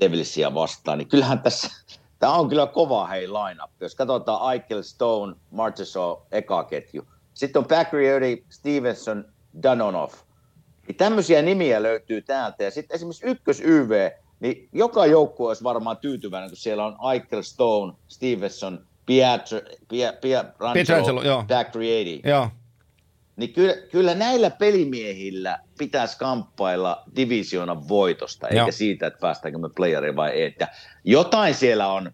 Devilsia 0.00 0.54
vastaan, 0.54 0.98
niin 0.98 1.08
kyllähän 1.08 1.42
tässä, 1.42 1.70
tämä 2.18 2.32
on 2.32 2.48
kyllä 2.48 2.66
kova 2.66 3.06
hei 3.06 3.28
line-up. 3.28 3.70
Jos 3.80 3.94
katsotaan 3.94 4.52
Eichel, 4.52 4.82
Stone, 4.82 5.36
Marchessault, 5.50 6.26
eka 6.32 6.64
ketju. 6.64 7.08
Sitten 7.34 7.60
on 7.60 7.66
Pacrioti, 7.66 8.44
Stevenson, 8.48 9.24
Danonov. 9.62 10.10
Niin 10.88 10.96
tämmöisiä 10.96 11.42
nimiä 11.42 11.82
löytyy 11.82 12.22
täältä. 12.22 12.64
Ja 12.64 12.70
sitten 12.70 12.94
esimerkiksi 12.94 13.26
ykkös 13.26 13.60
YV, 13.60 14.10
niin 14.40 14.68
joka 14.72 15.06
joukkue 15.06 15.48
olisi 15.48 15.64
varmaan 15.64 15.96
tyytyväinen, 15.96 16.50
kun 16.50 16.56
siellä 16.56 16.86
on 16.86 16.96
Eichel, 17.12 17.42
Stone, 17.42 17.92
Stevenson, 18.08 18.86
Pietro, 19.10 19.60
Pie, 19.88 20.12
Pie, 20.20 20.44
Pietrangelo, 20.72 21.22
joo. 21.22 21.44
Pacrioti. 21.48 22.20
Joo. 22.24 22.48
Niin 23.36 23.52
kyllä, 23.52 23.74
kyllä 23.92 24.14
näillä 24.14 24.50
pelimiehillä 24.50 25.58
pitäisi 25.78 26.18
kamppailla 26.18 27.02
divisioonan 27.16 27.88
voitosta, 27.88 28.48
eikä 28.48 28.60
Joo. 28.60 28.72
siitä, 28.72 29.06
että 29.06 29.20
päästäänkö 29.20 29.58
me 29.58 29.68
playeriin 29.76 30.16
vai 30.16 30.30
ei. 30.30 30.54
Ja 30.60 30.68
jotain 31.04 31.54
siellä 31.54 31.92
on. 31.92 32.10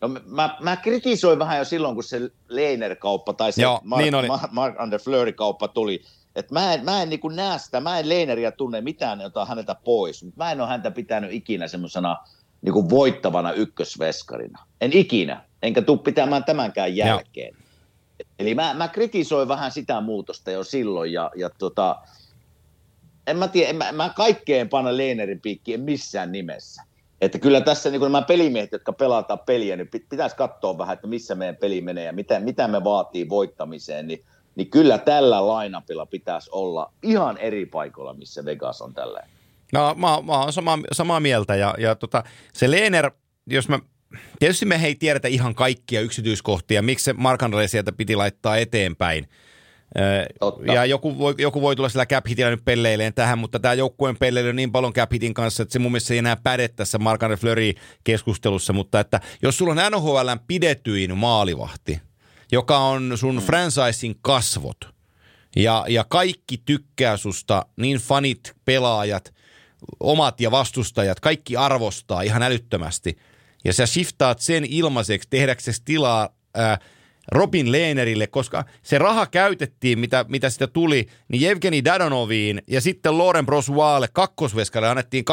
No, 0.00 0.08
mä, 0.26 0.56
mä 0.60 0.76
kritisoin 0.76 1.38
vähän 1.38 1.58
jo 1.58 1.64
silloin, 1.64 1.94
kun 1.94 2.04
se 2.04 2.20
Leiner-kauppa 2.48 3.32
tai 3.32 3.52
se 3.52 3.62
Joo, 3.62 3.80
Mark, 3.84 4.02
niin 4.02 4.14
oli. 4.14 4.26
Mark, 4.26 4.52
Mark 4.52 4.80
Under 4.80 5.00
Fleury-kauppa 5.00 5.68
tuli. 5.68 6.02
Et 6.36 6.50
mä 6.50 6.74
en, 6.74 6.84
mä 6.84 7.02
en 7.02 7.10
niin 7.10 7.20
näe 7.34 7.58
sitä, 7.58 7.80
mä 7.80 7.98
en 7.98 8.08
Leineriä 8.08 8.50
tunne 8.50 8.80
mitään, 8.80 9.20
jota 9.20 9.44
häneltä 9.44 9.76
pois, 9.84 10.24
mutta 10.24 10.44
mä 10.44 10.52
en 10.52 10.60
ole 10.60 10.68
häntä 10.68 10.90
pitänyt 10.90 11.32
ikinä 11.32 11.68
semmoisena 11.68 12.16
niin 12.62 12.90
voittavana 12.90 13.52
ykkösveskarina. 13.52 14.66
En 14.80 14.92
ikinä, 14.92 15.45
enkä 15.62 15.82
tuu 15.82 15.96
pitämään 15.96 16.44
tämänkään 16.44 16.96
jälkeen. 16.96 17.56
Eli 18.38 18.54
mä, 18.54 18.74
mä 18.74 18.88
kritisoin 18.88 19.48
vähän 19.48 19.70
sitä 19.70 20.00
muutosta 20.00 20.50
jo 20.50 20.64
silloin 20.64 21.12
ja, 21.12 21.30
ja 21.36 21.50
tota, 21.50 21.96
en 23.26 23.36
mä 23.36 23.48
tiedä, 23.48 23.70
en 23.70 23.76
mä, 23.76 23.92
mä 23.92 24.08
kaikkeen 24.16 24.68
panna 24.68 24.96
Leenerin 24.96 25.40
piikkiin 25.40 25.80
missään 25.80 26.32
nimessä. 26.32 26.82
Että 27.20 27.38
kyllä 27.38 27.60
tässä 27.60 27.90
niin 27.90 28.00
nämä 28.00 28.22
pelimiehet, 28.22 28.72
jotka 28.72 28.92
pelataan 28.92 29.38
peliä, 29.38 29.76
niin 29.76 29.90
pit- 29.96 30.06
pitäisi 30.08 30.36
katsoa 30.36 30.78
vähän, 30.78 30.94
että 30.94 31.06
missä 31.06 31.34
meidän 31.34 31.56
peli 31.56 31.80
menee 31.80 32.04
ja 32.04 32.12
mitä, 32.12 32.40
mitä 32.40 32.68
me 32.68 32.84
vaatii 32.84 33.28
voittamiseen, 33.28 34.06
niin, 34.08 34.24
niin 34.54 34.70
kyllä 34.70 34.98
tällä 34.98 35.46
lainapilla 35.46 36.06
pitäisi 36.06 36.50
olla 36.52 36.92
ihan 37.02 37.38
eri 37.38 37.66
paikoilla, 37.66 38.14
missä 38.14 38.44
Vegas 38.44 38.82
on 38.82 38.94
tällä. 38.94 39.22
No 39.72 39.94
mä, 39.94 40.22
mä 40.22 40.40
oon 40.40 40.52
samaa, 40.52 40.78
samaa 40.92 41.20
mieltä 41.20 41.56
ja, 41.56 41.74
ja 41.78 41.94
tota, 41.94 42.24
se 42.52 42.70
Leener, 42.70 43.10
jos 43.46 43.68
mä, 43.68 43.78
tietysti 44.38 44.66
me 44.66 44.80
ei 44.84 44.94
tiedetä 44.94 45.28
ihan 45.28 45.54
kaikkia 45.54 46.00
yksityiskohtia, 46.00 46.82
miksi 46.82 47.04
se 47.04 47.12
Mark 47.12 47.42
Andre 47.42 47.68
sieltä 47.68 47.92
piti 47.92 48.16
laittaa 48.16 48.56
eteenpäin. 48.56 49.28
Totta. 50.40 50.72
Ja 50.72 50.84
joku 50.84 51.18
voi, 51.18 51.34
joku 51.38 51.60
voi 51.60 51.76
tulla 51.76 51.88
sillä 51.88 52.06
cap 52.06 52.26
hitillä 52.28 52.50
nyt 52.50 52.64
pelleileen 52.64 53.14
tähän, 53.14 53.38
mutta 53.38 53.60
tämä 53.60 53.74
joukkueen 53.74 54.16
pelleily 54.16 54.48
on 54.48 54.56
niin 54.56 54.72
paljon 54.72 54.92
cap 54.92 55.12
hitin 55.12 55.34
kanssa, 55.34 55.62
että 55.62 55.72
se 55.72 55.78
mun 55.78 55.92
mielestä 55.92 56.14
ei 56.14 56.18
enää 56.18 56.36
päde 56.36 56.68
tässä 56.68 56.98
Mark 56.98 57.22
Andre 57.22 57.36
Fleury 57.36 57.72
keskustelussa, 58.04 58.72
mutta 58.72 59.00
että 59.00 59.20
jos 59.42 59.58
sulla 59.58 59.72
on 59.72 59.92
NHLn 59.92 60.40
pidetyin 60.46 61.18
maalivahti, 61.18 62.00
joka 62.52 62.78
on 62.78 63.12
sun 63.18 63.34
mm. 63.34 63.40
franchisein 63.40 64.16
kasvot, 64.22 64.96
ja, 65.56 65.84
ja 65.88 66.04
kaikki 66.08 66.58
tykkää 66.64 67.16
susta, 67.16 67.66
niin 67.76 67.98
fanit, 67.98 68.52
pelaajat, 68.64 69.34
omat 70.00 70.40
ja 70.40 70.50
vastustajat, 70.50 71.20
kaikki 71.20 71.56
arvostaa 71.56 72.22
ihan 72.22 72.42
älyttömästi. 72.42 73.18
Ja 73.64 73.72
sä 73.72 73.86
shiftaat 73.86 74.38
sen 74.38 74.64
ilmaiseksi 74.64 75.28
tehdäksesi 75.30 75.82
tilaa 75.84 76.28
ää, 76.54 76.78
Robin 77.32 77.72
Lehnerille, 77.72 78.26
koska 78.26 78.64
se 78.82 78.98
raha 78.98 79.26
käytettiin, 79.26 79.98
mitä, 79.98 80.24
mitä 80.28 80.50
sitä 80.50 80.66
tuli, 80.66 81.06
niin 81.28 81.50
Evgeni 81.50 81.84
Dadonoviin 81.84 82.62
ja 82.66 82.80
sitten 82.80 83.18
Loren 83.18 83.46
Broswalle 83.46 84.08
kakkosveskalle 84.12 84.88
annettiin 84.88 85.24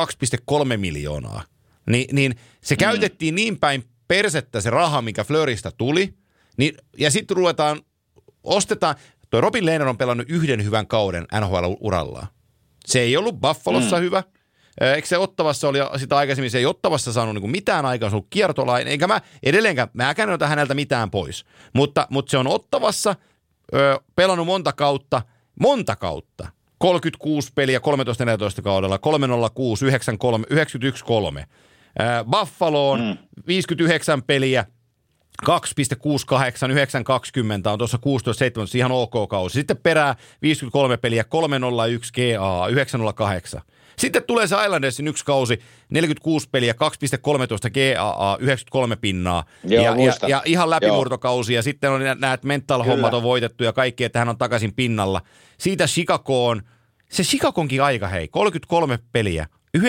2,3 0.71 0.77
miljoonaa. 0.77 1.43
Ni, 1.89 2.07
niin 2.11 2.35
se 2.61 2.75
mm. 2.75 2.79
käytettiin 2.79 3.35
niin 3.35 3.59
päin 3.59 3.83
persettä 4.07 4.61
se 4.61 4.69
raha, 4.69 5.01
mikä 5.01 5.23
Flöristä 5.23 5.71
tuli, 5.77 6.13
niin, 6.57 6.77
ja 6.97 7.11
sitten 7.11 7.37
ruvetaan, 7.37 7.81
ostetaan, 8.43 8.95
toi 9.29 9.41
Robin 9.41 9.65
Lehner 9.65 9.87
on 9.87 9.97
pelannut 9.97 10.29
yhden 10.29 10.63
hyvän 10.63 10.87
kauden 10.87 11.25
NHL-urallaan. 11.39 12.27
Se 12.85 12.99
ei 12.99 13.17
ollut 13.17 13.39
Buffalossa 13.39 13.97
mm. 13.97 14.01
hyvä. 14.01 14.23
Ö, 14.81 14.95
Eikö 14.95 15.07
se 15.07 15.17
Ottavassa 15.17 15.67
oli 15.67 15.79
sitä 15.97 16.17
aikaisemmin, 16.17 16.51
se 16.51 16.57
ei 16.57 16.65
Ottavassa 16.65 17.13
saanut 17.13 17.35
niin 17.35 17.51
mitään 17.51 17.85
aikaa, 17.85 18.09
se 18.09 18.15
on 18.15 18.17
ollut 18.17 18.27
kiertolainen, 18.29 18.91
eikä 18.91 19.07
mä 19.07 19.21
edelleenkään, 19.43 19.87
mäkään 19.93 20.29
en 20.29 20.35
ota 20.35 20.47
häneltä 20.47 20.73
mitään 20.73 21.11
pois. 21.11 21.45
Mutta, 21.73 22.07
mutta 22.09 22.31
se 22.31 22.37
on 22.37 22.47
Ottavassa 22.47 23.15
ö, 23.73 23.99
pelannut 24.15 24.47
monta 24.47 24.73
kautta, 24.73 25.21
monta 25.59 25.95
kautta. 25.95 26.47
36 26.77 27.51
peliä 27.55 27.79
13-14 28.59 28.61
kaudella, 28.61 28.99
306, 28.99 29.85
93, 29.85 30.45
91, 30.49 31.05
3. 31.05 31.39
Äh, 32.01 32.25
Buffaloon 32.25 32.99
mm. 32.99 33.17
59 33.47 34.23
peliä, 34.23 34.65
2,68, 35.45 35.49
9,20 37.65 37.71
on 37.71 37.77
tuossa 37.77 37.97
16-17, 37.97 38.77
ihan 38.77 38.91
ok 38.91 39.29
kausi. 39.29 39.53
Sitten 39.53 39.77
perää 39.77 40.15
53 40.41 40.97
peliä, 40.97 41.23
301 41.23 42.11
GA, 42.13 42.67
908. 42.67 43.61
Sitten 43.97 44.23
tulee 44.23 44.47
se 44.47 44.55
Islandersin 44.63 45.07
yksi 45.07 45.25
kausi, 45.25 45.59
46 45.89 46.49
peliä, 46.51 46.73
2,13 46.73 46.77
GAA, 47.71 48.37
93 48.39 48.95
pinnaa. 48.95 49.45
Joo, 49.63 49.83
ja, 49.83 49.95
ja, 50.05 50.13
ja, 50.27 50.41
ihan 50.45 50.69
läpimurtokausi. 50.69 51.53
Ja 51.53 51.61
sitten 51.61 51.91
on 51.91 52.01
nämä 52.17 52.37
mental-hommat 52.43 53.13
on 53.13 53.23
voitettu 53.23 53.63
ja 53.63 53.73
kaikki, 53.73 54.03
että 54.03 54.19
hän 54.19 54.29
on 54.29 54.37
takaisin 54.37 54.73
pinnalla. 54.73 55.21
Siitä 55.57 55.87
Chicagoon, 55.87 56.61
se 57.09 57.23
Chicagonkin 57.23 57.83
aika 57.83 58.07
hei, 58.07 58.27
33 58.27 58.99
peliä, 59.11 59.47
91,8 59.77 59.83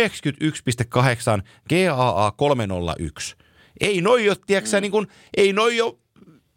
GAA 1.68 2.30
301. 2.30 3.36
Ei 3.80 4.00
noi 4.00 4.28
ole, 4.28 4.36
tiedätkö, 4.46 4.76
mm. 4.76 4.82
niin 4.82 4.92
kuin, 4.92 5.06
ei 5.36 5.52
noi 5.52 5.80
ole 5.80 5.94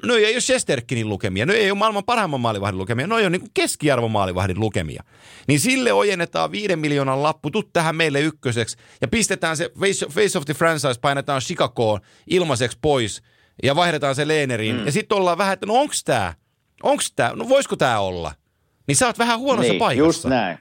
No 0.03 0.15
ei 0.15 0.33
ole 0.33 0.41
Shesterkinin 0.41 1.09
lukemia, 1.09 1.45
no 1.45 1.53
ei 1.53 1.71
ole 1.71 1.77
maailman 1.77 2.03
parhaimman 2.03 2.41
maalivahdin 2.41 2.77
lukemia, 2.77 3.07
no 3.07 3.17
ei 3.17 3.23
ole 3.23 3.29
niin 3.37 3.51
keskiarvon 3.53 4.11
maalivahdin 4.11 4.59
lukemia. 4.59 5.03
Niin 5.47 5.59
sille 5.59 5.93
ojennetaan 5.93 6.51
viiden 6.51 6.79
miljoonan 6.79 7.23
lappu, 7.23 7.51
tuu 7.51 7.63
tähän 7.63 7.95
meille 7.95 8.21
ykköseksi 8.21 8.77
ja 9.01 9.07
pistetään 9.07 9.57
se 9.57 9.71
face, 9.79 10.05
face 10.05 10.37
of 10.37 10.45
the 10.45 10.53
franchise, 10.53 10.99
painetaan 11.01 11.41
Chicagoon 11.41 11.99
ilmaiseksi 12.27 12.77
pois 12.81 13.21
ja 13.63 13.75
vaihdetaan 13.75 14.15
se 14.15 14.27
Leeneriin. 14.27 14.75
Mm. 14.75 14.85
Ja 14.85 14.91
sitten 14.91 15.17
ollaan 15.17 15.37
vähän, 15.37 15.53
että 15.53 15.65
no 15.65 15.73
onks 15.73 16.03
tää, 16.03 16.33
onks 16.83 17.11
tää, 17.11 17.35
no 17.35 17.49
voisiko 17.49 17.75
tää 17.75 17.99
olla? 17.99 18.33
Niin 18.87 18.95
sä 18.95 19.07
oot 19.07 19.19
vähän 19.19 19.39
huonossa 19.39 19.71
niin, 19.71 19.79
paikassa. 19.79 20.07
Just 20.07 20.25
näin. 20.25 20.57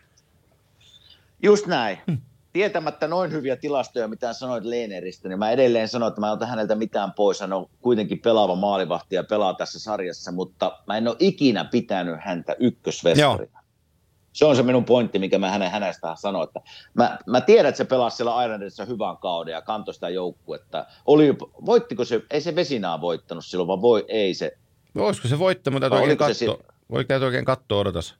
Just 1.42 1.66
näin. 1.66 1.98
Hmm. 2.06 2.18
Tietämättä 2.56 3.08
noin 3.08 3.32
hyviä 3.32 3.56
tilastoja, 3.56 4.08
mitä 4.08 4.32
sanoit 4.32 4.64
Leeneristä, 4.64 5.28
niin 5.28 5.38
mä 5.38 5.50
edelleen 5.50 5.88
sanon, 5.88 6.08
että 6.08 6.20
mä 6.20 6.26
en 6.26 6.32
ota 6.32 6.46
häneltä 6.46 6.74
mitään 6.74 7.12
pois. 7.12 7.40
Hän 7.40 7.52
on 7.52 7.66
kuitenkin 7.82 8.18
pelaava 8.18 8.54
maalivahti 8.54 9.14
ja 9.14 9.24
pelaa 9.24 9.54
tässä 9.54 9.80
sarjassa, 9.80 10.32
mutta 10.32 10.78
mä 10.86 10.96
en 10.96 11.08
ole 11.08 11.16
ikinä 11.18 11.64
pitänyt 11.64 12.16
häntä 12.20 12.56
ykkösvestarina. 12.58 13.60
Se 14.32 14.44
on 14.44 14.56
se 14.56 14.62
minun 14.62 14.84
pointti, 14.84 15.18
mikä 15.18 15.38
mä 15.38 15.50
hänen 15.50 15.70
hänestä 15.70 16.14
sanoin. 16.18 16.46
Että 16.48 16.60
mä, 16.94 17.18
mä 17.26 17.40
tiedän, 17.40 17.68
että 17.68 17.76
se 17.76 17.84
pelasi 17.84 18.16
siellä 18.16 18.44
Islanderissa 18.44 18.84
hyvän 18.84 19.16
kauden 19.16 19.52
ja 19.52 19.62
kantoi 19.62 19.94
sitä 19.94 20.08
joukkuetta. 20.08 20.86
Oli, 21.06 21.34
voittiko 21.66 22.04
se, 22.04 22.22
ei 22.30 22.40
se 22.40 22.54
Vesinaa 22.54 23.00
voittanut 23.00 23.44
silloin, 23.44 23.68
vaan 23.68 23.82
voi, 23.82 24.04
ei 24.08 24.34
se. 24.34 24.56
Olisiko 24.98 25.28
se 25.28 25.38
voittanut, 25.38 25.80
täytyy 25.80 25.98
oikein 25.98 26.18
katsoa. 26.18 26.58
Voi 26.90 27.04
täytyy 27.04 27.26
oikein 27.26 27.44
katsoa, 27.44 27.78
odotas. 27.78 28.14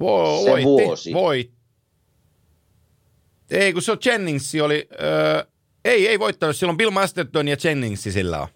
Vo, 0.00 0.40
Se 0.44 0.50
voitti, 0.50 0.64
vuosi. 0.64 1.12
Voitti. 1.14 1.63
Ei, 3.54 3.72
kun 3.72 3.82
se 3.82 3.92
on 3.92 3.98
Jennings 4.04 4.54
oli, 4.64 4.88
öö, 5.02 5.44
ei, 5.84 6.08
ei 6.08 6.18
voittanut, 6.18 6.56
silloin 6.56 6.76
Bill 6.76 6.90
Masterton 6.90 7.48
ja 7.48 7.56
Jennings 7.64 8.02
sillä 8.02 8.40
on. 8.40 8.48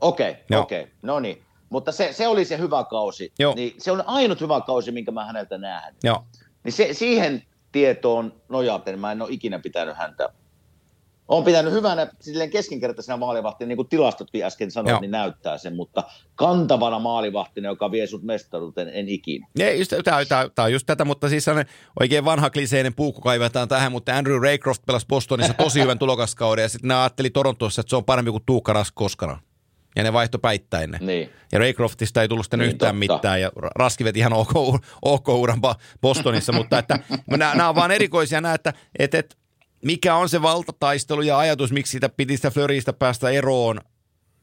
Okei, 0.00 0.36
Joo. 0.50 0.62
okei, 0.62 0.86
no 1.02 1.20
niin. 1.20 1.42
Mutta 1.70 1.92
se, 1.92 2.12
se 2.12 2.26
oli 2.28 2.44
se 2.44 2.58
hyvä 2.58 2.84
kausi. 2.84 3.32
Joo. 3.38 3.54
Niin 3.54 3.74
se 3.78 3.92
on 3.92 4.02
ainut 4.06 4.40
hyvä 4.40 4.60
kausi, 4.60 4.92
minkä 4.92 5.10
mä 5.10 5.24
häneltä 5.24 5.58
näen. 5.58 5.94
Joo. 6.04 6.24
Niin 6.64 6.72
se, 6.72 6.88
siihen 6.92 7.42
tietoon 7.72 8.32
nojaten 8.48 8.98
mä 8.98 9.12
en 9.12 9.22
ole 9.22 9.30
ikinä 9.32 9.58
pitänyt 9.58 9.96
häntä. 9.96 10.28
Olen 11.32 11.44
pitänyt 11.44 11.72
hyvänä 11.72 12.06
silleen 12.20 12.50
keskinkertaisena 12.50 13.16
maalivahtina, 13.16 13.68
niin 13.68 13.76
kuin 13.76 13.88
tilastotkin 13.88 14.44
äsken 14.44 14.70
sanoit, 14.70 14.90
Joo. 14.90 15.00
niin 15.00 15.10
näyttää 15.10 15.58
sen, 15.58 15.76
mutta 15.76 16.04
kantavana 16.34 16.98
maalivahtina, 16.98 17.68
joka 17.68 17.90
vie 17.90 18.06
sut 18.06 18.22
mestaruuteen, 18.22 18.90
en 18.92 19.08
ikinä. 19.08 19.46
Tää, 20.04 20.64
on 20.64 20.72
just 20.72 20.86
tätä, 20.86 21.04
mutta 21.04 21.28
siis 21.28 21.46
oikein 22.00 22.24
vanha 22.24 22.50
kliseinen 22.50 22.94
puukko 22.94 23.20
kaivetaan 23.20 23.68
tähän, 23.68 23.92
mutta 23.92 24.16
Andrew 24.16 24.42
Raycroft 24.42 24.82
pelasi 24.86 25.06
Bostonissa 25.08 25.54
tosi 25.54 25.80
hyvän 25.80 25.98
tulokaskauden 25.98 26.62
ja 26.62 26.68
sitten 26.68 26.88
ne 26.88 26.94
ajatteli 26.94 27.30
Torontossa, 27.30 27.80
että 27.80 27.90
se 27.90 27.96
on 27.96 28.04
parempi 28.04 28.30
kuin 28.30 28.42
Tuukka 28.46 28.72
Rask 28.72 28.94
koskaan. 28.94 29.38
Ja 29.96 30.02
ne 30.02 30.12
vaihto 30.12 30.38
päittäin 30.38 30.90
ne. 30.90 30.98
Niin. 31.00 31.30
Ja 31.52 31.58
Raycroftista 31.58 32.22
ei 32.22 32.28
tullut 32.28 32.46
sitten 32.46 32.58
Niin, 32.58 32.70
yhtään 32.70 33.00
totta. 33.00 33.14
mitään 33.14 33.40
ja 33.40 33.50
Raski 33.54 34.04
veti 34.04 34.18
ihan 34.18 34.32
ok, 34.32 34.52
ok 35.02 35.28
uran 35.28 35.60
Bostonissa, 36.00 36.52
mutta 36.52 36.78
että 36.78 36.98
nämä, 37.26 37.54
nämä 37.54 37.68
on 37.68 37.74
vaan 37.74 37.90
erikoisia 37.90 38.40
nämä, 38.40 38.54
että, 38.54 38.72
että, 38.98 39.18
että 39.18 39.36
mikä 39.84 40.14
on 40.14 40.28
se 40.28 40.42
valtataistelu 40.42 41.22
ja 41.22 41.38
ajatus, 41.38 41.72
miksi 41.72 41.90
sitä 41.90 42.08
piti 42.08 42.36
sitä 42.36 42.50
Flöristä 42.50 42.92
päästä 42.92 43.30
eroon. 43.30 43.80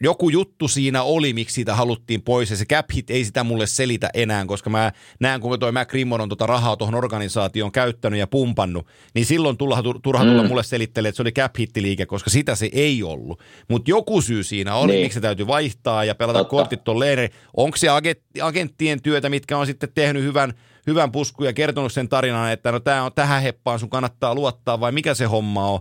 Joku 0.03 0.29
juttu 0.29 0.67
siinä 0.67 1.03
oli, 1.03 1.33
miksi 1.33 1.53
siitä 1.53 1.75
haluttiin 1.75 2.21
pois 2.21 2.49
ja 2.49 2.55
se 2.57 2.65
cap 2.65 2.85
hit 2.95 3.09
ei 3.09 3.25
sitä 3.25 3.43
mulle 3.43 3.67
selitä 3.67 4.09
enää, 4.13 4.45
koska 4.45 4.69
mä 4.69 4.91
näen, 5.19 5.41
kuinka 5.41 5.57
toi 5.57 5.71
McRimmon 5.71 6.21
on 6.21 6.29
tota 6.29 6.45
rahaa 6.45 6.77
tuohon 6.77 6.95
organisaatioon 6.95 7.71
käyttänyt 7.71 8.19
ja 8.19 8.27
pumpannut, 8.27 8.87
niin 9.15 9.25
silloin 9.25 9.57
tulla, 9.57 9.83
turha 10.03 10.23
tulla 10.25 10.43
Mm. 10.43 10.47
mulle 10.49 10.63
selittelee, 10.63 11.09
että 11.09 11.17
se 11.17 11.21
oli 11.21 11.31
cap 11.31 11.55
hittiliike, 11.59 12.05
koska 12.05 12.29
sitä 12.29 12.55
se 12.55 12.69
ei 12.73 13.03
ollut. 13.03 13.39
Mutta 13.69 13.91
joku 13.91 14.21
syy 14.21 14.43
siinä 14.43 14.75
oli, 14.75 14.91
Niin. 14.91 15.05
miksi 15.05 15.13
se 15.13 15.21
täytyy 15.21 15.47
vaihtaa 15.47 16.03
ja 16.03 16.15
pelata 16.15 16.39
Totta. 16.39 16.49
kortit 16.49 16.83
tuon 16.83 16.99
Leeneri. 16.99 17.29
Onko 17.57 17.77
se 17.77 17.87
agent- 17.87 18.41
agenttien 18.43 19.01
työtä, 19.01 19.29
mitkä 19.29 19.57
on 19.57 19.65
sitten 19.65 19.89
tehnyt 19.95 20.23
hyvän, 20.23 20.53
hyvän 20.87 21.11
puskun 21.11 21.45
ja 21.45 21.53
kertonut 21.53 21.93
sen 21.93 22.09
tarinan, 22.09 22.51
että 22.51 22.71
no 22.71 22.79
tää 22.79 23.03
on 23.03 23.11
tähän 23.13 23.41
heppaan, 23.41 23.79
sun 23.79 23.89
kannattaa 23.89 24.35
luottaa 24.35 24.79
vai 24.79 24.91
mikä 24.91 25.13
se 25.13 25.25
homma 25.25 25.69
on. 25.69 25.79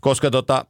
Koska 0.00 0.30
tota, 0.30 0.64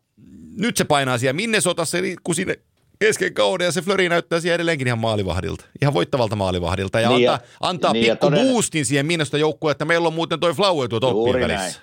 nyt 0.58 0.76
se 0.76 0.84
painaa 0.84 1.18
siellä 1.18 1.32
Minnesotassa, 1.36 1.98
kun 2.22 2.34
sinne 2.34 2.56
kesken 3.00 3.34
kauden 3.34 3.64
ja 3.64 3.72
se 3.72 3.82
Flöri 3.82 4.08
näyttää 4.08 4.40
siellä 4.40 4.54
edelleenkin 4.54 4.86
ihan 4.86 4.98
maalivahdilta, 4.98 5.64
ihan 5.82 5.94
voittavalta 5.94 6.36
maalivahdilta 6.36 7.00
ja 7.00 7.08
Niin 7.08 7.22
ja- 7.22 7.32
antaa, 7.32 7.48
antaa 7.60 7.92
niin 7.92 8.04
pikku 8.10 8.26
todella- 8.26 8.52
boostin 8.52 8.86
siihen 8.86 9.06
Minnesota 9.06 9.38
joukkueen, 9.38 9.72
että 9.72 9.84
meillä 9.84 10.06
on 10.08 10.14
muuten 10.14 10.40
toi 10.40 10.54
Flower 10.54 10.88
tuo 10.88 11.00
toppiin 11.00 11.16
Juuri 11.24 11.40
välissä. 11.40 11.62
näin. 11.62 11.74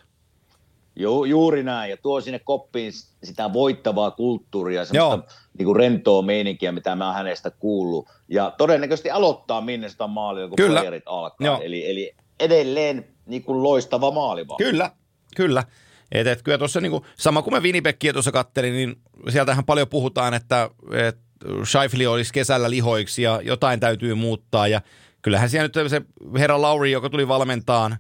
Ju, 0.96 1.24
juuri 1.26 1.64
näin, 1.64 1.90
ja 1.90 1.98
tuo 1.98 2.22
sinne 2.22 2.40
koppiin 2.40 2.92
sitä 3.24 3.54
voittavaa 3.54 4.12
kulttuuria, 4.12 4.86
Joo. 4.94 5.10
semmoista 5.12 5.36
niin 5.58 5.66
kuin 5.66 5.76
rentoa 5.76 6.22
meininkiä, 6.22 6.72
mitä 6.72 6.96
mä 6.96 7.14
hänestä 7.14 7.52
kuullut. 7.52 8.08
Ja 8.28 8.54
todennäköisesti 8.58 9.10
aloittaa 9.12 9.62
Minnesota 9.62 10.08
maalilla, 10.08 10.48
kun 10.48 10.56
Kyllä. 10.56 10.84
alkaa. 11.06 11.48
Joo. 11.48 11.60
Eli, 11.64 11.90
eli 11.92 12.16
edelleen 12.40 13.08
niin 13.26 13.44
kuin 13.44 13.64
loistava 13.64 14.12
maalivahti. 14.12 14.64
Kyllä, 14.64 14.92
kyllä. 15.36 15.64
Et, 16.12 16.28
et 16.28 16.42
kyllä 16.44 16.58
tuossa 16.58 16.82
niinku, 16.82 17.06
sama 17.18 17.42
kuin 17.42 17.54
mä 17.54 17.60
Winnipegia 17.60 18.14
tuossa 18.14 18.32
kattelin, 18.32 18.74
niin 18.74 18.96
sieltähän 19.30 19.66
paljon 19.66 19.88
puhutaan, 19.88 20.34
että 20.34 20.70
et 20.94 21.18
Scheifele 21.66 22.08
olisi 22.08 22.34
kesällä 22.34 22.70
lihoiksi 22.70 23.22
ja 23.22 23.42
jotain 23.44 23.80
täytyy 23.80 24.14
muuttaa. 24.14 24.68
Ja 24.68 24.82
kyllähän 25.22 25.50
siellä 25.50 25.70
nyt 25.78 25.90
se 25.90 26.02
herra 26.38 26.62
Lauri, 26.62 26.92
joka 26.92 27.10
tuli 27.10 27.28
valmentaan 27.28 27.98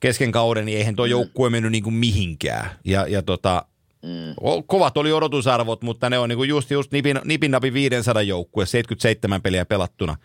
kesken 0.00 0.32
kauden, 0.32 0.64
niin 0.64 0.78
eihän 0.78 0.96
tuo 0.96 1.06
joukkue 1.06 1.50
mennyt 1.50 1.72
niinku 1.72 1.90
mihinkään. 1.90 2.70
Ja, 2.84 3.06
ja 3.08 3.22
tota, 3.22 3.64
Mm. 4.02 4.62
kovat 4.66 4.96
oli 4.96 5.12
odotusarvot, 5.12 5.82
mutta 5.82 6.10
ne 6.10 6.18
on 6.18 6.28
niinku 6.28 6.44
just, 6.44 6.70
just 6.70 6.92
nipin, 6.92 7.20
nipin 7.24 7.50
napi 7.50 7.72
500 7.72 8.22
joukkue, 8.22 8.66
77 8.66 9.42
peliä 9.42 9.64
pelattuna. 9.64 10.16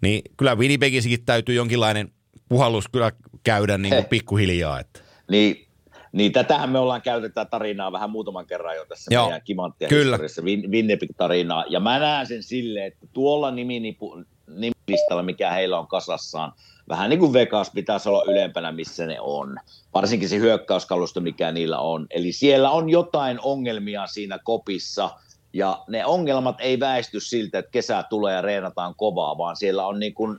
Niin 0.00 0.22
kyllä 0.36 0.54
Winnipegissäkin 0.56 1.24
täytyy 1.24 1.54
jonkinlainen 1.54 2.12
puhallus 2.48 2.88
kyllä 2.88 3.12
käydä 3.44 3.78
niinku 3.78 4.02
pikkuhiljaa. 4.02 4.80
Että. 4.80 5.00
Niin, 5.30 5.67
niin 6.12 6.32
tätähän 6.32 6.70
me 6.70 6.78
ollaan 6.78 7.02
käytetty 7.02 7.40
tarinaa 7.50 7.92
vähän 7.92 8.10
muutaman 8.10 8.46
kerran 8.46 8.76
jo 8.76 8.84
tässä 8.84 9.14
Joo, 9.14 9.24
meidän 9.24 9.42
kimanttia 9.44 9.88
kyllä. 9.88 10.16
historiassa, 10.16 10.42
Win- 10.42 10.70
Winnipeg-tarinaa. 10.70 11.64
Ja 11.68 11.80
mä 11.80 11.98
näen 11.98 12.26
sen 12.26 12.42
silleen, 12.42 12.86
että 12.86 13.06
tuolla 13.12 13.50
niminipu, 13.50 14.24
nimilistalla, 14.46 15.22
mikä 15.22 15.50
heillä 15.50 15.78
on 15.78 15.86
kasassaan, 15.86 16.52
vähän 16.88 17.10
niin 17.10 17.20
kuin 17.20 17.32
Vegas 17.32 17.70
pitäisi 17.70 18.08
olla 18.08 18.24
ylempänä, 18.32 18.72
missä 18.72 19.06
ne 19.06 19.20
on. 19.20 19.56
Varsinkin 19.94 20.28
se 20.28 20.38
hyökkäyskalusto, 20.38 21.20
mikä 21.20 21.52
niillä 21.52 21.78
on. 21.78 22.06
Eli 22.10 22.32
siellä 22.32 22.70
on 22.70 22.90
jotain 22.90 23.38
ongelmia 23.42 24.06
siinä 24.06 24.38
kopissa, 24.44 25.10
ja 25.52 25.84
ne 25.88 26.06
ongelmat 26.06 26.56
ei 26.60 26.80
väisty 26.80 27.20
siltä, 27.20 27.58
että 27.58 27.70
kesä 27.70 28.04
tulee 28.10 28.34
ja 28.34 28.42
reenataan 28.42 28.94
kovaa, 28.94 29.38
vaan 29.38 29.56
siellä 29.56 29.86
on 29.86 29.98
niin 29.98 30.14
kuin 30.14 30.38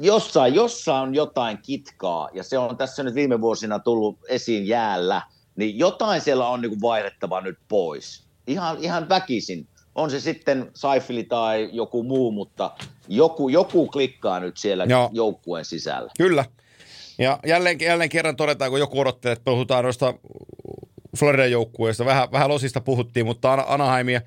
jossain, 0.00 0.54
jossain 0.54 1.02
on 1.02 1.14
jotain 1.14 1.58
kitkaa, 1.62 2.28
ja 2.32 2.42
se 2.42 2.58
on 2.58 2.76
tässä 2.76 3.02
nyt 3.02 3.14
viime 3.14 3.40
vuosina 3.40 3.78
tullut 3.78 4.18
esiin 4.28 4.66
jäällä, 4.66 5.22
niin 5.56 5.78
jotain 5.78 6.20
siellä 6.20 6.48
on 6.48 6.60
niin 6.60 6.70
kuin 6.70 6.80
vaihdettava 6.80 7.40
nyt 7.40 7.58
pois. 7.68 8.24
Ihan, 8.46 8.76
ihan 8.80 9.08
väkisin. 9.08 9.66
On 9.94 10.10
se 10.10 10.20
sitten 10.20 10.70
Saifili 10.74 11.24
tai 11.24 11.68
joku 11.72 12.02
muu, 12.02 12.32
mutta 12.32 12.70
joku, 13.08 13.48
joku 13.48 13.86
klikkaa 13.86 14.40
nyt 14.40 14.56
siellä 14.56 14.84
Joo. 14.84 15.10
joukkueen 15.12 15.64
sisällä. 15.64 16.10
Kyllä. 16.18 16.44
Ja 17.18 17.38
jälleen, 17.46 17.80
jälleen 17.80 18.10
kerran 18.10 18.36
todetaan, 18.36 18.70
kun 18.70 18.80
joku 18.80 19.00
odottelee, 19.00 19.32
että 19.32 19.44
puhutaan 19.44 19.84
noista 19.84 20.14
Floridan 21.18 21.50
joukkueista. 21.50 22.04
Vähän, 22.04 22.32
vähän 22.32 22.48
losista 22.48 22.80
puhuttiin, 22.80 23.26
mutta 23.26 23.52
Ana- 23.52 23.64
Anaheimia 23.68 24.20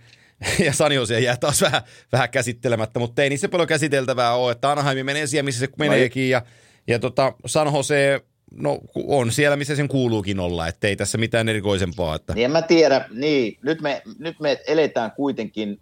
ja 0.66 0.74
Sanjosia 0.74 1.20
jää 1.20 1.38
taas 1.38 1.62
vähän, 1.62 1.82
vähän 2.12 2.30
käsittelemättä, 2.30 3.00
mutta 3.00 3.24
ei 3.24 3.30
niissä 3.30 3.50
paljon 3.50 3.68
käsiteltävää 3.68 4.36
ole, 4.36 4.52
että 4.52 4.72
Anaheim 4.72 5.06
menee 5.06 5.28
siellä, 5.28 5.46
missä 5.46 5.60
se 5.60 5.68
meneekin, 5.78 6.30
ja, 6.30 6.42
ja 6.88 7.00
tota, 7.00 7.34
San 7.46 7.74
Jose 7.74 8.22
no, 8.52 8.80
on 8.96 9.32
siellä, 9.32 9.58
missä 9.58 9.76
sen 9.76 9.88
kuuluukin 9.88 10.40
olla, 10.40 10.68
ettei 10.68 10.96
tässä 10.96 11.18
mitään 11.18 11.50
erikoisempaa. 11.50 12.16
Että... 12.16 12.34
Niin 12.34 12.46
en 12.46 12.52
mä 12.52 12.62
tiedä, 12.62 13.06
niin, 13.12 13.58
nyt 13.62 13.82
me, 13.82 14.02
nyt 14.20 14.40
me 14.40 14.62
eletään 14.68 15.12
kuitenkin 15.12 15.80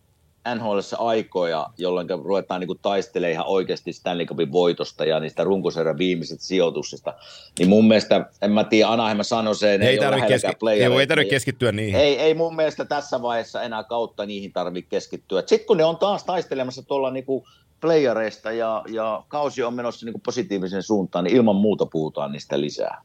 NHLissa 0.56 0.98
aikoja, 0.98 1.68
jolloin 1.78 2.08
ruvetaan 2.24 2.62
niin 2.62 2.80
taistelemaan 2.82 3.32
ihan 3.34 3.46
oikeasti 3.48 3.94
Stanley 3.94 4.26
Cupin 4.26 4.52
voitosta 4.52 5.06
ja 5.06 5.20
niistä 5.20 5.44
runkosarjan 5.44 5.98
viimeisistä 5.98 6.46
sijoituksista, 6.46 7.14
niin 7.60 7.70
mun 7.70 7.88
mielestä, 7.88 8.30
en 8.42 8.52
mä 8.52 8.64
tiedä, 8.64 8.90
Anaheim 8.90 9.20
sen, 9.54 9.82
Ei 9.82 9.88
ei, 9.88 10.00
ole 10.00 10.06
tarvitse 10.06 10.28
keski- 10.28 10.70
ei, 10.72 10.84
ei 10.84 10.90
tarvitse 10.90 11.16
niin- 11.16 11.30
keskittyä 11.30 11.72
niihin. 11.72 11.96
ei, 12.00 12.20
ei 12.20 12.34
mun 12.34 12.56
mielestä 12.56 12.86
tässä 12.86 13.22
vaiheessa 13.22 13.62
enää 13.64 13.84
kautta 13.84 14.26
niihin 14.26 14.54
tarvitse 14.54 14.90
keskittyä. 14.90 15.44
Sitten 15.46 15.68
kun 15.68 15.78
ne 15.78 15.86
on 15.86 15.98
taas 15.98 16.24
taistelemassa 16.24 16.84
tuolla 16.84 17.12
niinku 17.12 17.48
playereista 17.82 18.52
ja, 18.52 18.84
ja 18.90 19.24
kausi 19.28 19.64
on 19.64 19.74
menossa 19.74 20.06
niinku 20.06 20.22
positiiviseen 20.26 20.84
suuntaan, 20.84 21.24
niin 21.24 21.36
ilman 21.36 21.56
muuta 21.56 21.86
puhutaan 21.86 22.32
niistä 22.32 22.62
lisää. 22.62 23.02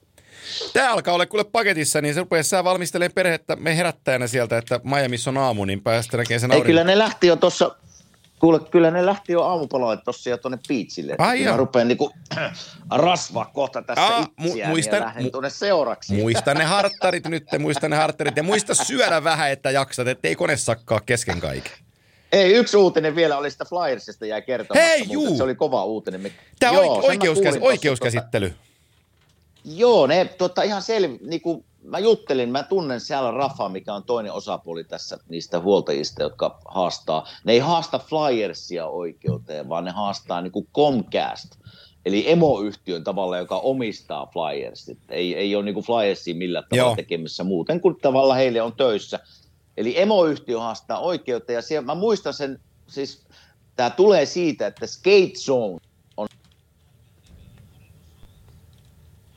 Tämä 0.73 0.93
alkaa 0.93 1.15
olla 1.15 1.27
kuule 1.27 1.45
paketissa, 1.45 2.01
niin 2.01 2.15
se 2.15 2.21
rupeaa 2.21 2.43
sä 2.43 2.65
valmistelemaan 2.65 3.13
perhettä 3.15 3.57
me 3.57 3.77
herättäjänä 3.77 4.27
sieltä, 4.27 4.59
että 4.59 4.81
Miamiissa 4.85 5.31
on 5.31 5.39
aamu, 5.39 5.65
niin 5.65 5.81
päästä 5.83 6.17
näkemään 6.17 6.41
sen 6.41 6.53
Ei, 6.53 6.63
kyllä 6.63 6.85
ne 6.85 6.99
lähti 6.99 7.27
jo 7.27 7.37
tuossa, 7.37 7.77
kuule, 8.39 8.61
kyllä 8.71 8.91
ne 8.91 9.07
lähti 9.07 9.33
jo 9.33 9.43
aamupalalle 9.43 9.97
tuossa 9.97 10.31
jo 10.31 10.37
tuonne 10.39 10.59
beachille. 10.69 11.15
Ai. 11.19 11.45
Mä 11.45 11.57
rupean 11.57 11.89
niinku 11.89 12.13
rasvaa 12.91 13.51
kohta 13.55 13.83
tässä 13.83 14.05
Aa, 14.05 14.17
Aa, 14.17 14.27
mu- 14.41 14.67
muistan- 14.69 14.99
ja 14.99 15.05
lähden 15.07 15.25
mu- 15.27 15.31
tuonne 15.31 15.51
seuraksi. 15.51 16.15
Muista 16.15 16.55
ne 16.55 16.65
harttarit 16.65 17.27
nyt, 17.27 17.45
muista 17.59 17.89
ne 17.89 17.97
harttarit 17.97 18.37
ja 18.37 18.43
muista 18.43 18.75
syödä 18.75 19.25
vähän, 19.25 19.51
että 19.51 19.71
jaksat, 19.71 20.09
ettei 20.09 20.37
kone 20.37 20.57
sakkaa 20.57 21.01
kesken 21.07 21.41
kaiken. 21.41 21.73
Ei, 22.33 22.53
yksi 22.53 22.77
uutinen 22.77 23.17
vielä 23.17 23.39
oli 23.39 23.51
sitä 23.51 23.65
Flyersista 23.65 24.27
jäi 24.27 24.43
kertomatta, 24.43 24.89
Hei, 24.89 24.99
mutta 24.99 25.13
juu! 25.13 25.37
se 25.37 25.43
oli 25.43 25.55
kova 25.55 25.85
uutinen. 25.85 26.33
Tämä 26.59 26.73
Joo, 26.73 27.01
kuulin 27.01 27.21
tossa, 27.21 27.61
oikeuskäsittely. 27.61 28.49
Tota, 28.51 28.61
joo, 29.67 30.07
ne 30.07 30.25
tota, 30.25 30.63
ihan 30.63 30.83
selvi, 30.83 31.19
niinku, 31.23 31.65
mä 31.83 31.99
juttelin, 31.99 32.49
mä 32.49 32.63
tunnen 32.63 33.01
siellä 33.01 33.31
Rafa, 33.31 33.69
mikä 33.69 33.95
on 33.95 34.05
toinen 34.05 34.33
osapuoli 34.33 34.85
tässä 34.85 35.19
niistä 35.29 35.61
huoltajista, 35.61 36.23
jotka 36.23 36.61
haastaa. 36.69 37.29
Ne 37.45 37.53
ei 37.53 37.59
haasta 37.59 37.99
Flyersia 37.99 38.87
oikeuteen, 38.87 39.69
vaan 39.69 39.85
ne 39.85 39.91
haastaa 39.91 40.41
niinku 40.41 40.67
Comcast, 40.75 41.57
eli 42.05 42.31
emoyhtiön 42.31 43.05
tavalla, 43.05 43.39
joka 43.39 43.59
omistaa 43.59 44.31
Flyersit. 44.33 44.99
Ei, 45.09 45.35
ei 45.35 45.57
ole 45.57 45.65
niinku 45.65 45.83
Flyersia 45.83 46.35
millään 46.35 46.65
tavalla 46.69 46.89
Joo. 46.89 46.97
tekemissä 46.97 47.45
muuten 47.45 47.81
kuin 47.81 47.97
tavalla 48.03 48.35
heille 48.35 48.63
on 48.63 48.73
töissä. 48.73 49.21
Eli 49.77 50.01
emoyhtiö 50.01 50.61
haastaa 50.61 50.99
oikeutta 50.99 51.53
ja 51.53 51.63
siellä, 51.63 51.87
mä 51.87 51.95
muistan 51.95 52.35
sen, 52.35 52.61
siis 52.87 53.27
tämä 53.77 53.91
tulee 53.91 54.27
siitä, 54.27 54.67
että 54.67 54.87
Skate 54.87 55.33
Zone 55.39 55.86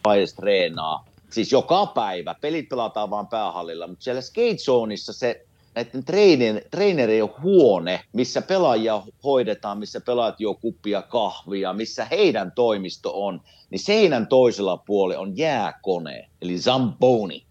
Flyers 0.03 0.33
treenaa, 0.33 1.05
siis 1.29 1.51
joka 1.51 1.85
päivä, 1.85 2.35
pelit 2.41 2.69
pelataan 2.69 3.09
vaan 3.09 3.27
päähallilla, 3.27 3.87
mutta 3.87 4.03
siellä 4.03 4.21
Skate 4.21 4.57
Zoneissa 4.57 5.13
se 5.13 5.45
näiden 5.75 6.03
treinin, 6.03 6.61
treenerien 6.71 7.29
huone, 7.41 8.01
missä 8.13 8.41
pelaajia 8.41 9.03
hoidetaan, 9.23 9.77
missä 9.77 10.01
pelaajat 10.01 10.39
juo 10.39 10.55
kuppia 10.55 11.01
kahvia, 11.01 11.73
missä 11.73 12.05
heidän 12.05 12.51
toimisto 12.51 13.25
on, 13.25 13.41
niin 13.69 13.79
seinän 13.79 14.27
toisella 14.27 14.77
puolella 14.77 15.21
on 15.21 15.37
jääkone, 15.37 16.29
eli 16.41 16.59
Zamboni. 16.59 17.43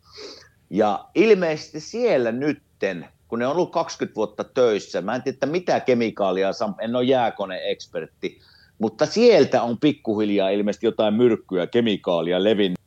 Ja 0.70 1.05
ilmeisesti 1.14 1.80
siellä 1.80 2.32
nytten, 2.32 3.09
kun 3.28 3.38
ne 3.38 3.46
on 3.46 3.53
ollut 3.53 3.72
20 3.72 4.16
vuotta 4.16 4.44
töissä, 4.44 5.01
mä 5.01 5.14
en 5.14 5.22
tiedä, 5.22 5.36
että 5.36 5.46
mitä 5.46 5.80
kemikaalia, 5.80 6.51
en 6.80 6.96
ole 6.96 7.05
jääkone-ekspertti, 7.05 8.40
mutta 8.79 9.07
sieltä 9.07 9.62
on 9.62 9.79
pikkuhiljaa 9.79 10.51
ilmeisesti 10.51 10.87
jotain 10.87 11.14
myrkkyä, 11.14 11.66
kemikaalia 11.66 12.45
levinnyt 12.45 12.79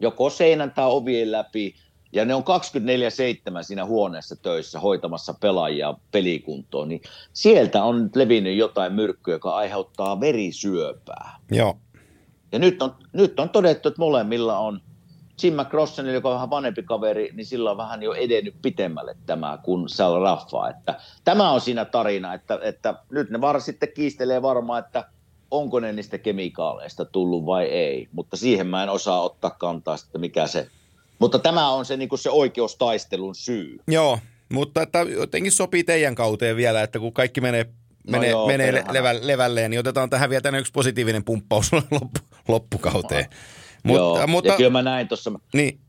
joko 0.00 0.30
seinän 0.30 0.70
tai 0.70 0.86
ovien 0.90 1.32
läpi, 1.32 1.74
ja 2.12 2.24
ne 2.24 2.34
on 2.34 2.42
24-7 2.42 3.62
siinä 3.62 3.84
huoneessa 3.84 4.36
töissä 4.36 4.80
hoitamassa 4.80 5.34
pelaajia 5.40 5.94
pelikuntoon, 6.10 6.88
niin 6.88 7.00
sieltä 7.32 7.84
on 7.84 8.02
nyt 8.02 8.16
levinnyt 8.16 8.56
jotain 8.56 8.92
myrkkyä, 8.92 9.34
joka 9.34 9.54
aiheuttaa 9.54 10.20
verisyöpää. 10.20 11.36
Joo. 11.50 11.76
Ja 12.52 12.58
nyt 12.58 12.82
on, 12.82 12.94
nyt 13.12 13.40
on 13.40 13.48
todettu, 13.48 13.88
että 13.88 14.00
molemmilla 14.00 14.58
on 14.58 14.80
Jim 15.42 15.54
McCrossenilla, 15.54 16.14
joka 16.14 16.28
on 16.28 16.34
vähän 16.34 16.50
vanhempi 16.50 16.82
kaveri, 16.82 17.30
niin 17.32 17.46
sillä 17.46 17.70
on 17.70 17.76
vähän 17.76 18.02
jo 18.02 18.12
edennyt 18.12 18.54
pitemmälle 18.62 19.16
tämä 19.26 19.58
kuin 19.62 19.88
Sal 19.88 20.22
Raffa. 20.22 20.68
Että 20.68 21.00
tämä 21.24 21.50
on 21.50 21.60
siinä 21.60 21.84
tarina, 21.84 22.34
että, 22.34 22.58
että 22.62 22.94
nyt 23.10 23.30
ne 23.30 23.40
var 23.40 23.60
sitten 23.60 23.88
kiistelee 23.94 24.42
varmaan, 24.42 24.84
että 24.84 25.04
onko 25.50 25.80
ne 25.80 25.92
niistä 25.92 26.18
kemikaaleista 26.18 27.04
tullut 27.04 27.46
vai 27.46 27.64
ei. 27.64 28.08
Mutta 28.12 28.36
siihen 28.36 28.66
mä 28.66 28.82
en 28.82 28.88
osaa 28.88 29.22
ottaa 29.22 29.50
kantaa 29.50 29.96
sitten, 29.96 30.20
mikä 30.20 30.46
se... 30.46 30.68
Mutta 31.18 31.38
tämä 31.38 31.68
on 31.68 31.84
se, 31.84 31.96
niin 31.96 32.08
kuin 32.08 32.18
se 32.18 32.30
oikeustaistelun 32.30 33.34
syy. 33.34 33.78
Joo, 33.88 34.18
mutta 34.48 34.82
että 34.82 35.00
jotenkin 35.00 35.52
sopii 35.52 35.84
teidän 35.84 36.14
kauteen 36.14 36.56
vielä, 36.56 36.82
että 36.82 36.98
kun 36.98 37.12
kaikki 37.12 37.40
menee, 37.40 37.66
No 38.04 38.12
menee, 38.12 38.30
joo, 38.30 38.46
menee 38.46 38.84
levä, 38.90 39.14
levälleen, 39.22 39.70
niin 39.70 39.78
otetaan 39.78 40.10
tähän 40.10 40.30
vielä 40.30 40.40
tänne 40.40 40.58
yksi 40.58 40.72
positiivinen 40.72 41.24
pumppaus 41.24 41.72
loppu, 42.00 42.20
loppukauteen. 42.48 43.26
Joo, 43.84 44.26
Mutta, 44.26 44.50
ja 44.50 44.56
kyllä 44.56 44.70
mä 44.70 44.82
näin 44.82 45.08
tuossa, 45.08 45.32
niin, 45.54 45.80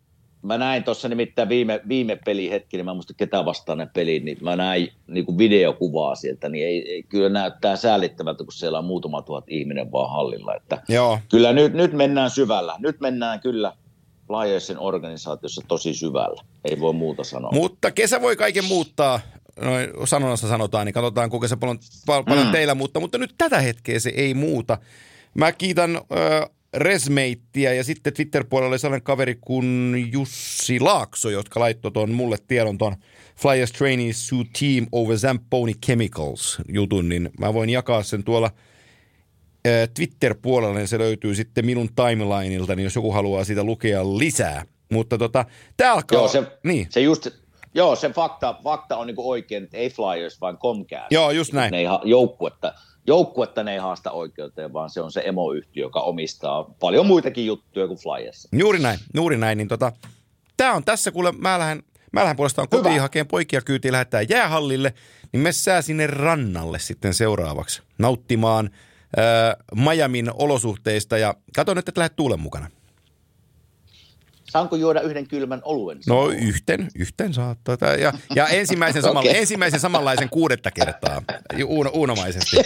Mä 0.41 0.57
näin 0.57 0.83
tuossa 0.83 1.09
nimittäin 1.09 1.49
viime, 1.49 1.81
viime 1.87 2.19
pelihetki, 2.25 2.77
niin 2.77 2.85
mä 2.85 2.93
muista 2.93 3.13
ketä 3.13 3.45
vastainen 3.45 3.89
peli, 3.93 4.19
niin 4.19 4.37
mä 4.41 4.55
näin 4.55 4.93
niin 5.07 5.25
kuin 5.25 5.37
videokuvaa 5.37 6.15
sieltä, 6.15 6.49
niin 6.49 6.67
ei, 6.67 6.91
ei, 6.91 7.03
kyllä 7.03 7.29
näyttää 7.29 7.75
säälittävältä, 7.75 8.43
kun 8.43 8.53
siellä 8.53 8.79
on 8.79 8.85
muutama 8.85 9.21
tuhat 9.21 9.43
ihminen 9.47 9.91
vaan 9.91 10.11
hallilla. 10.11 10.55
Että 10.55 10.81
joo, 10.89 11.19
kyllä 11.29 11.53
nyt, 11.53 11.73
nyt 11.73 11.93
mennään 11.93 12.29
syvällä. 12.29 12.75
Nyt 12.79 12.99
mennään 12.99 13.39
kyllä 13.39 13.73
Flyersin 14.27 14.79
organisaatiossa 14.79 15.61
tosi 15.67 15.93
syvällä. 15.93 16.43
Ei 16.65 16.79
voi 16.79 16.93
muuta 16.93 17.23
sanoa. 17.23 17.51
mutta 17.51 17.91
kesä 17.91 18.21
voi 18.21 18.35
kaiken 18.35 18.65
muuttaa. 18.65 19.19
Noin 19.61 19.89
sanonnassa 20.05 20.47
sanotaan, 20.47 20.85
niin 20.85 20.93
katsotaan 20.93 21.29
kuinka 21.29 21.47
se 21.47 21.55
paljon, 21.55 21.79
pal- 22.05 22.23
paljon 22.23 22.45
mm. 22.45 22.51
teillä 22.51 22.75
muuttaa, 22.75 22.99
mutta 22.99 23.17
nyt 23.17 23.35
tätä 23.37 23.61
hetkeä 23.61 23.99
se 23.99 24.11
ei 24.15 24.33
muuta. 24.33 24.77
Mä 25.33 25.51
kiitän 25.51 25.95
äh, 25.95 26.49
Resmeittiä 26.73 27.73
ja 27.73 27.83
sitten 27.83 28.13
Twitter-puolella 28.13 28.69
oli 28.69 28.79
sellainen 28.79 29.03
kaveri 29.03 29.35
kuin 29.41 29.95
Jussi 30.11 30.79
Laakso, 30.79 31.29
jotka 31.29 31.59
laittoi 31.59 31.91
ton 31.91 32.11
mulle 32.11 32.37
tiedon 32.47 32.77
ton 32.77 32.95
Flyers 33.35 33.71
Training 33.71 34.13
Suit 34.13 34.47
Team 34.59 34.87
over 34.91 35.17
Zamponi 35.17 35.73
Chemicals 35.85 36.61
jutun, 36.67 37.09
niin 37.09 37.29
mä 37.39 37.53
voin 37.53 37.69
jakaa 37.69 38.03
sen 38.03 38.23
tuolla 38.23 38.51
Twitter-puolella, 39.93 40.77
niin 40.77 40.87
se 40.87 40.99
löytyy 40.99 41.35
sitten 41.35 41.65
minun 41.65 41.89
timelineilta, 41.95 42.75
niin 42.75 42.83
jos 42.83 42.95
joku 42.95 43.11
haluaa 43.11 43.43
siitä 43.43 43.63
lukea 43.63 44.03
lisää. 44.03 44.65
Mutta 44.91 45.17
tota, 45.17 45.45
tää 45.77 45.93
alkaa... 45.93 46.19
Joo, 46.19 46.27
se, 46.27 46.43
niin. 46.63 46.87
se 46.89 47.01
just, 47.01 47.27
joo, 47.73 47.95
se 47.95 48.09
fakta, 48.09 48.55
fakta 48.63 48.97
on 48.97 49.07
niin 49.07 49.15
oikein, 49.17 49.63
että 49.63 49.77
ei 49.77 49.89
Flyers, 49.89 50.41
vaan 50.41 50.57
Comcast. 50.57 51.11
Joo, 51.11 51.31
just 51.31 51.53
näin. 51.53 51.71
Ne 51.71 51.77
ei 51.77 51.85
ha- 51.85 52.01
joukkuetta, 52.03 52.73
joukkuetta 53.07 53.63
ne 53.63 53.73
ei 53.73 53.79
haasta 53.79 54.11
oikeuteen, 54.11 54.73
vaan 54.73 54.89
se 54.89 55.01
on 55.01 55.11
se 55.11 55.21
emoyhtiö, 55.25 55.83
joka 55.83 55.99
omistaa 55.99 56.63
paljon 56.79 57.05
muitakin 57.05 57.45
juttuja 57.45 57.87
kuin 57.87 57.99
Flyers. 57.99 58.47
Juuri 58.51 58.79
näin, 58.79 58.99
juuri 59.13 59.37
näin. 59.37 59.57
Niin 59.57 59.67
tota, 59.67 59.91
tää 60.57 60.73
on 60.73 60.83
tässä, 60.83 61.11
kuule, 61.11 61.31
mä 61.31 61.59
lähden, 61.59 61.83
mä 62.11 62.19
lähden 62.19 62.35
puolestaan 62.37 62.69
kotiin 62.69 62.93
Hyvä. 62.93 63.01
hakemaan 63.01 63.27
poikia 63.27 63.61
kyytiin, 63.61 63.91
lähettää 63.91 64.21
jäähallille, 64.21 64.93
niin 65.31 65.41
me 65.41 65.51
sää 65.51 65.81
sinne 65.81 66.07
rannalle 66.07 66.79
sitten 66.79 67.13
seuraavaksi 67.13 67.81
nauttimaan 67.97 68.69
Miamin 69.75 70.31
olosuhteista 70.33 71.17
ja 71.17 71.33
kato 71.55 71.73
nyt, 71.73 71.89
että 71.89 71.99
lähdet 71.99 72.15
tuulen 72.15 72.39
mukana. 72.39 72.69
Saanko 74.51 74.75
juoda 74.75 75.01
yhden 75.01 75.27
kylmän 75.27 75.61
oluen? 75.63 75.99
No 76.07 76.27
yhten, 76.29 76.87
yhten 76.95 77.33
saa. 77.33 77.55
Tota, 77.63 77.85
ja, 77.85 78.13
ja 78.35 78.47
ensimmäisen, 78.47 79.01
samalla, 79.01 79.19
Okei. 79.29 79.37
ensimmäisen 79.37 79.79
samanlaisen 79.79 80.29
kuudetta 80.29 80.71
kertaa, 80.71 81.21
uuno, 81.65 81.89
uunomaisesti. 81.93 82.57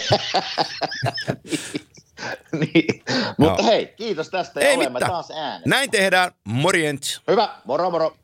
niin. 2.60 3.02
Mutta 3.38 3.62
Joo. 3.62 3.70
hei, 3.70 3.86
kiitos 3.86 4.28
tästä 4.30 4.60
ja 4.60 4.68
Ei 4.68 4.76
olemme 4.76 4.92
mitään. 4.94 5.10
taas 5.10 5.30
äänessä. 5.30 5.68
Näin 5.70 5.90
tehdään, 5.90 6.32
morjent. 6.44 7.02
Hyvä, 7.30 7.48
moro 7.64 7.90
moro. 7.90 8.16